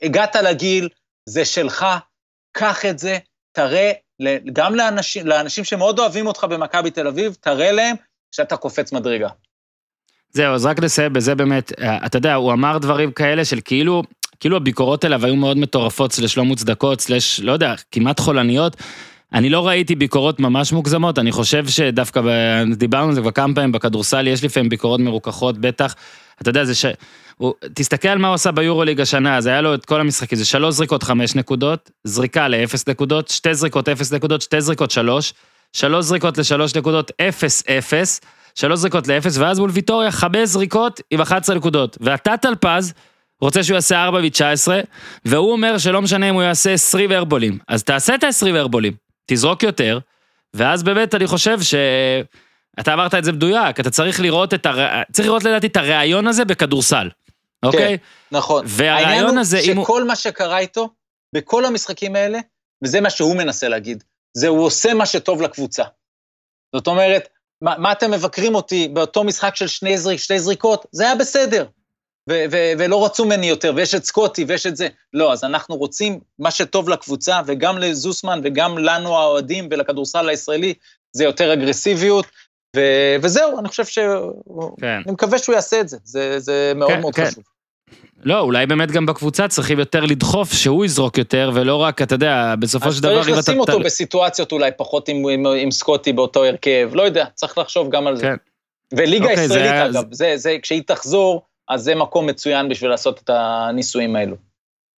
הגעת 0.02 0.36
לגיל, 0.36 0.88
זה 1.28 1.44
שלך, 1.44 1.86
קח 2.56 2.84
את 2.84 2.98
זה, 2.98 3.18
תראה, 3.52 3.92
גם 4.52 4.74
לאנשים, 4.74 5.26
לאנשים 5.26 5.64
שמאוד 5.64 5.98
אוהבים 5.98 6.26
אותך 6.26 6.44
במכבי 6.44 6.90
תל 6.90 7.06
אביב, 7.06 7.36
תראה 7.40 7.72
להם 7.72 7.96
שאתה 8.32 8.56
קופץ 8.56 8.92
מדרגה. 8.92 9.28
זהו, 10.32 10.54
אז 10.54 10.66
רק 10.66 10.78
לסיים 10.78 11.12
בזה 11.12 11.34
באמת, 11.34 11.72
אה, 11.80 12.06
אתה 12.06 12.18
יודע, 12.18 12.34
הוא 12.34 12.52
אמר 12.52 12.78
דברים 12.78 13.12
כאלה 13.12 13.44
של 13.44 13.60
כאילו, 13.64 14.02
כאילו 14.40 14.56
הביקורות 14.56 15.04
אליו 15.04 15.24
היו 15.24 15.36
מאוד 15.36 15.56
מטורפות, 15.56 16.12
סלש 16.12 16.38
לא 16.38 16.44
מוצדקות, 16.44 17.00
סלש, 17.00 17.40
לא 17.40 17.52
יודע, 17.52 17.74
כמעט 17.90 18.20
חולניות. 18.20 18.76
אני 19.32 19.50
לא 19.50 19.66
ראיתי 19.66 19.94
ביקורות 19.94 20.40
ממש 20.40 20.72
מוגזמות, 20.72 21.18
אני 21.18 21.32
חושב 21.32 21.68
שדווקא, 21.68 22.20
דיברנו 22.76 23.08
על 23.08 23.14
זה 23.14 23.20
כבר 23.20 23.30
כמה 23.30 23.54
פעמים 23.54 23.72
בכדורסל, 23.72 24.26
יש 24.26 24.44
לפעמים 24.44 24.68
ביקורות 24.68 25.00
מרוככות, 25.00 25.58
בטח. 25.58 25.94
אתה 26.42 26.50
יודע, 26.50 26.64
זה 26.64 26.74
ש... 26.74 26.86
הוא, 27.36 27.54
תסתכל 27.74 28.08
על 28.08 28.18
מה 28.18 28.28
הוא 28.28 28.34
עשה 28.34 28.50
ביורוליג 28.52 29.00
השנה, 29.00 29.36
אז 29.36 29.46
היה 29.46 29.60
לו 29.60 29.74
את 29.74 29.84
כל 29.84 30.00
המשחקים, 30.00 30.38
זה 30.38 30.44
שלוש 30.44 30.74
זריקות 30.74 31.02
חמש 31.02 31.34
נקודות, 31.34 31.90
זריקה 32.04 32.48
לאפס 32.48 32.88
נקודות, 32.88 33.28
שתי 33.28 33.54
זריקות 33.54 33.88
אפס 33.88 34.12
נקודות, 34.12 34.42
שתי 34.42 34.60
זריקות 34.60 34.90
שלוש, 34.90 35.34
שלוש 35.72 36.04
זריקות 36.04 36.38
לשלוש 36.38 36.74
נקודות, 36.74 37.10
אפס 37.20 37.62
אפס, 37.68 38.20
שלוש 38.54 38.78
זריקות 38.78 39.08
לאפס, 39.08 39.38
ואז 39.38 39.58
מול 39.58 39.70
ויטוריה 39.70 40.10
חמש 40.10 40.48
זריקות 40.48 41.00
עם 41.10 41.20
11 41.20 41.56
נקודות. 41.56 41.98
ואתה 42.00 42.36
טלפז, 42.36 42.92
רוצה 43.40 43.62
שהוא 43.62 43.74
יעשה 43.74 44.04
4 44.04 44.20
מ-19, 44.20 44.68
והוא 45.24 45.52
אומר 45.52 45.78
שלא 45.78 46.02
משנה 46.02 46.28
אם 46.28 46.34
הוא 46.34 46.42
יעשה 46.42 46.72
20 46.72 47.12
ארבולים. 47.12 47.58
אז 47.68 47.84
תעשה 47.84 48.14
את 48.14 48.24
ה-20 48.24 48.56
ארבולים, 48.56 48.92
תזרוק 49.26 49.62
יותר, 49.62 49.98
ואז 50.54 50.82
באמת 50.82 51.14
אני 51.14 51.26
חושב 51.26 51.62
ש... 51.62 51.74
אתה 52.80 52.94
אמרת 52.94 53.14
את 53.14 53.24
זה 53.24 53.32
מדויק, 53.32 53.80
אתה 53.80 53.90
צריך 53.90 54.20
לראות 54.20 54.54
את 54.54 54.66
הר... 54.66 55.02
צריך 55.12 55.28
לראות 55.28 55.44
לדעתי 55.44 55.66
את 55.66 55.76
הראיון 55.76 56.26
הזה 56.26 56.44
בכדורסל, 56.44 57.08
אוקיי? 57.62 57.98
כן, 57.98 58.04
נכון. 58.32 58.64
והראיון 58.68 59.38
הזה, 59.38 59.58
אם 59.58 59.76
הוא... 59.76 59.84
שכל 59.84 60.04
מה 60.04 60.16
שקרה 60.16 60.58
איתו, 60.58 60.90
בכל 61.32 61.64
המשחקים 61.64 62.16
האלה, 62.16 62.38
וזה 62.84 63.00
מה 63.00 63.10
שהוא 63.10 63.36
מנסה 63.36 63.68
להגיד, 63.68 64.04
זה 64.34 64.48
הוא 64.48 64.64
עושה 64.64 64.94
מה 64.94 65.06
שטוב 65.06 65.42
לקבוצה. 65.42 65.84
זאת 66.76 66.86
אומרת, 66.86 67.28
מה, 67.62 67.74
מה 67.78 67.92
אתם 67.92 68.10
מבקרים 68.10 68.54
אותי 68.54 68.88
באותו 68.88 69.24
משחק 69.24 69.56
של 69.56 69.66
שני, 69.66 69.98
זריק, 69.98 70.18
שתי 70.18 70.40
זריקות? 70.40 70.86
זה 70.92 71.04
היה 71.04 71.14
בסדר. 71.14 71.66
ולא 72.78 73.04
רצו 73.04 73.24
ממני 73.24 73.46
יותר, 73.46 73.72
ויש 73.76 73.94
את 73.94 74.04
סקוטי 74.04 74.44
ויש 74.48 74.66
את 74.66 74.76
זה. 74.76 74.88
לא, 75.12 75.32
אז 75.32 75.44
אנחנו 75.44 75.76
רוצים 75.76 76.20
מה 76.38 76.50
שטוב 76.50 76.88
לקבוצה, 76.88 77.40
וגם 77.46 77.78
לזוסמן 77.78 78.40
וגם 78.44 78.78
לנו 78.78 79.16
האוהדים 79.16 79.68
ולכדורסל 79.70 80.28
הישראלי, 80.28 80.74
זה 81.12 81.24
יותר 81.24 81.52
אגרסיביות, 81.52 82.26
וזהו, 83.22 83.58
אני 83.58 83.68
חושב 83.68 83.84
ש... 83.84 83.98
כן. 84.80 84.86
אני 84.86 85.12
מקווה 85.12 85.38
שהוא 85.38 85.54
יעשה 85.54 85.80
את 85.80 85.88
זה, 85.88 85.96
זה, 86.04 86.38
זה 86.38 86.72
מאוד 86.76 86.90
כן, 86.90 87.00
מאוד 87.00 87.14
כן. 87.14 87.26
חשוב. 87.26 87.44
לא, 88.24 88.40
אולי 88.40 88.66
באמת 88.66 88.90
גם 88.90 89.06
בקבוצה 89.06 89.48
צריכים 89.48 89.78
יותר 89.78 90.04
לדחוף 90.04 90.52
שהוא 90.52 90.84
יזרוק 90.84 91.18
יותר, 91.18 91.50
ולא 91.54 91.76
רק, 91.76 92.02
אתה 92.02 92.14
יודע, 92.14 92.54
בסופו 92.58 92.92
של 92.92 93.02
דבר... 93.02 93.20
אז 93.20 93.26
צריך 93.26 93.38
לשים 93.38 93.60
אותו 93.60 93.80
בסיטואציות 93.80 94.52
אולי 94.52 94.70
פחות 94.76 95.08
עם, 95.08 95.28
עם, 95.28 95.46
עם 95.46 95.70
סקוטי 95.70 96.12
באותו 96.12 96.44
הרכב, 96.44 96.90
לא 96.92 97.02
יודע, 97.02 97.26
צריך 97.34 97.58
לחשוב 97.58 97.90
גם 97.90 98.06
על 98.06 98.16
זה. 98.16 98.22
כן. 98.22 98.34
וליגה 98.96 99.30
אוקיי, 99.30 99.44
ישראלית, 99.44 99.92
זה... 99.92 100.00
אגב, 100.00 100.14
זה, 100.14 100.32
זה, 100.36 100.56
כשהיא 100.62 100.82
תחזור, 100.86 101.42
אז 101.68 101.82
זה 101.82 101.94
מקום 101.94 102.26
מצוין 102.26 102.68
בשביל 102.68 102.90
לעשות 102.90 103.20
את 103.24 103.30
הניסויים 103.30 104.16
האלו. 104.16 104.36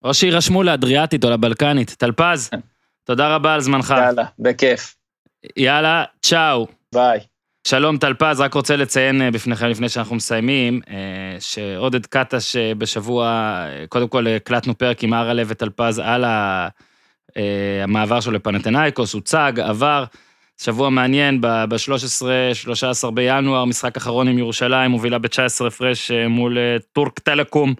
או 0.04 0.14
שיירשמו 0.14 0.62
לאדריאטית 0.62 1.24
או 1.24 1.30
לבלקנית. 1.30 1.90
טלפז, 1.90 2.48
כן. 2.48 2.60
תודה 3.04 3.34
רבה 3.34 3.54
על 3.54 3.60
זמנך. 3.60 3.94
יאללה, 3.98 4.24
בכיף. 4.38 4.96
יאללה, 5.56 6.04
צ'או. 6.22 6.66
ביי. 6.94 7.20
שלום 7.66 7.98
טלפז, 7.98 8.40
רק 8.40 8.54
רוצה 8.54 8.76
לציין 8.76 9.22
אה, 9.22 9.30
בפניכם 9.30 9.66
לפני 9.66 9.88
שאנחנו 9.88 10.16
מסיימים, 10.16 10.80
אה, 10.90 11.36
שעודד 11.40 12.06
קטש 12.06 12.56
אה, 12.56 12.72
בשבוע, 12.74 13.54
קודם 13.88 14.08
כל 14.08 14.26
הקלטנו 14.26 14.78
פרק 14.78 15.04
עם 15.04 15.14
ארלה 15.14 15.42
וטלפז 15.46 15.98
על 15.98 16.24
המעבר 17.84 18.20
שלו 18.20 18.32
לפנתנאיקוס, 18.32 19.12
הוצג, 19.12 19.52
עבר, 19.64 20.04
שבוע 20.61 20.90
מעניין, 20.90 21.40
ב-13-13 21.40 23.11
בינואר, 23.11 23.64
משחק 23.64 23.96
אחרון 23.96 24.28
עם 24.28 24.38
ירושלים, 24.38 24.90
מובילה 24.90 25.18
ב-19 25.18 25.66
הפרש 25.66 26.11
מול 26.11 26.59
טורק 26.92 27.18
טלקום. 27.18 27.74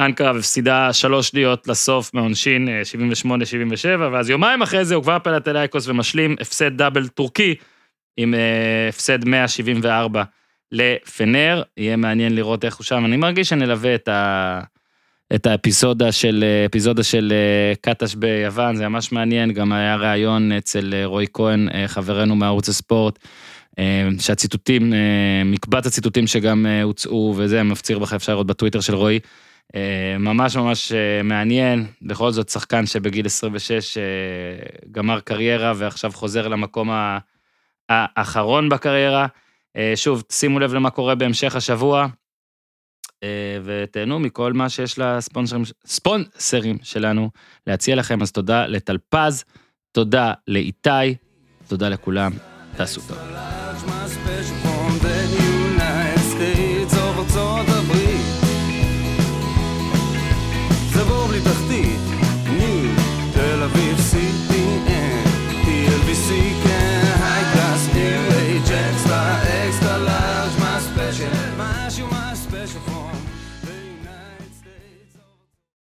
אנקרה 0.00 0.32
והפסידה 0.32 0.92
שלוש 0.92 1.28
שניות 1.28 1.68
לסוף 1.68 2.14
מעונשין 2.14 2.68
78-77, 3.24 3.30
ואז 4.12 4.30
יומיים 4.30 4.62
אחרי 4.62 4.84
זה 4.84 4.94
הוא 4.94 5.02
כבר 5.02 5.18
פנתנאיקוס 5.18 5.88
ומשלים 5.88 6.36
הפסד 6.40 6.76
דאבל 6.76 7.08
טורקי. 7.08 7.54
עם 8.18 8.34
אה, 8.34 8.88
הפסד 8.88 9.24
174 9.28 10.22
לפנר, 10.72 11.62
יהיה 11.76 11.96
מעניין 11.96 12.34
לראות 12.34 12.64
איך 12.64 12.76
הוא 12.76 12.84
שם. 12.84 13.04
אני 13.04 13.16
מרגיש 13.16 13.48
שנלווה 13.48 13.94
את, 13.94 14.08
ה... 14.08 14.60
את 15.34 15.46
האפיזודה 15.46 16.12
של, 16.12 16.44
אפיזודה 16.66 17.02
של 17.02 17.32
אה, 17.32 17.74
קטש 17.80 18.14
ביוון, 18.14 18.76
זה 18.76 18.88
ממש 18.88 19.12
מעניין, 19.12 19.52
גם 19.52 19.72
היה 19.72 19.96
ראיון 19.96 20.52
אצל 20.52 20.94
אה, 20.94 21.06
רועי 21.06 21.26
כהן, 21.32 21.68
חברנו 21.86 22.36
מערוץ 22.36 22.68
הספורט, 22.68 23.18
שהציטוטים, 24.18 24.92
מקבץ 25.44 25.86
הציטוטים 25.86 26.26
שגם 26.26 26.66
הוצאו, 26.82 27.34
וזה 27.36 27.62
מפציר 27.62 27.98
בכם, 27.98 28.16
אפשר 28.16 28.32
לראות 28.32 28.46
בטוויטר 28.46 28.80
של 28.80 28.94
רועי. 28.94 29.18
ממש 30.18 30.56
ממש 30.56 30.92
מעניין, 31.24 31.86
בכל 32.02 32.30
זאת 32.30 32.48
שחקן 32.48 32.86
שבגיל 32.86 33.26
26 33.26 33.98
גמר 34.92 35.20
קריירה 35.20 35.72
ועכשיו 35.76 36.12
חוזר 36.14 36.48
למקום. 36.48 36.90
האחרון 37.88 38.68
בקריירה. 38.68 39.26
אה, 39.76 39.92
שוב, 39.96 40.22
שימו 40.32 40.58
לב 40.58 40.74
למה 40.74 40.90
קורה 40.90 41.14
בהמשך 41.14 41.56
השבוע, 41.56 42.00
אה, 42.02 42.06
ותהנו 43.64 44.18
מכל 44.18 44.52
מה 44.52 44.68
שיש 44.68 44.98
לספונסרים 44.98 46.78
שלנו 46.82 47.30
להציע 47.66 47.96
לכם. 47.96 48.22
אז 48.22 48.32
תודה 48.32 48.66
לטלפז, 48.66 49.44
תודה 49.92 50.32
לאיתי, 50.48 51.14
תודה 51.68 51.88
לכולם, 51.88 52.32
תעשו 52.76 53.00
טוב. 53.08 53.18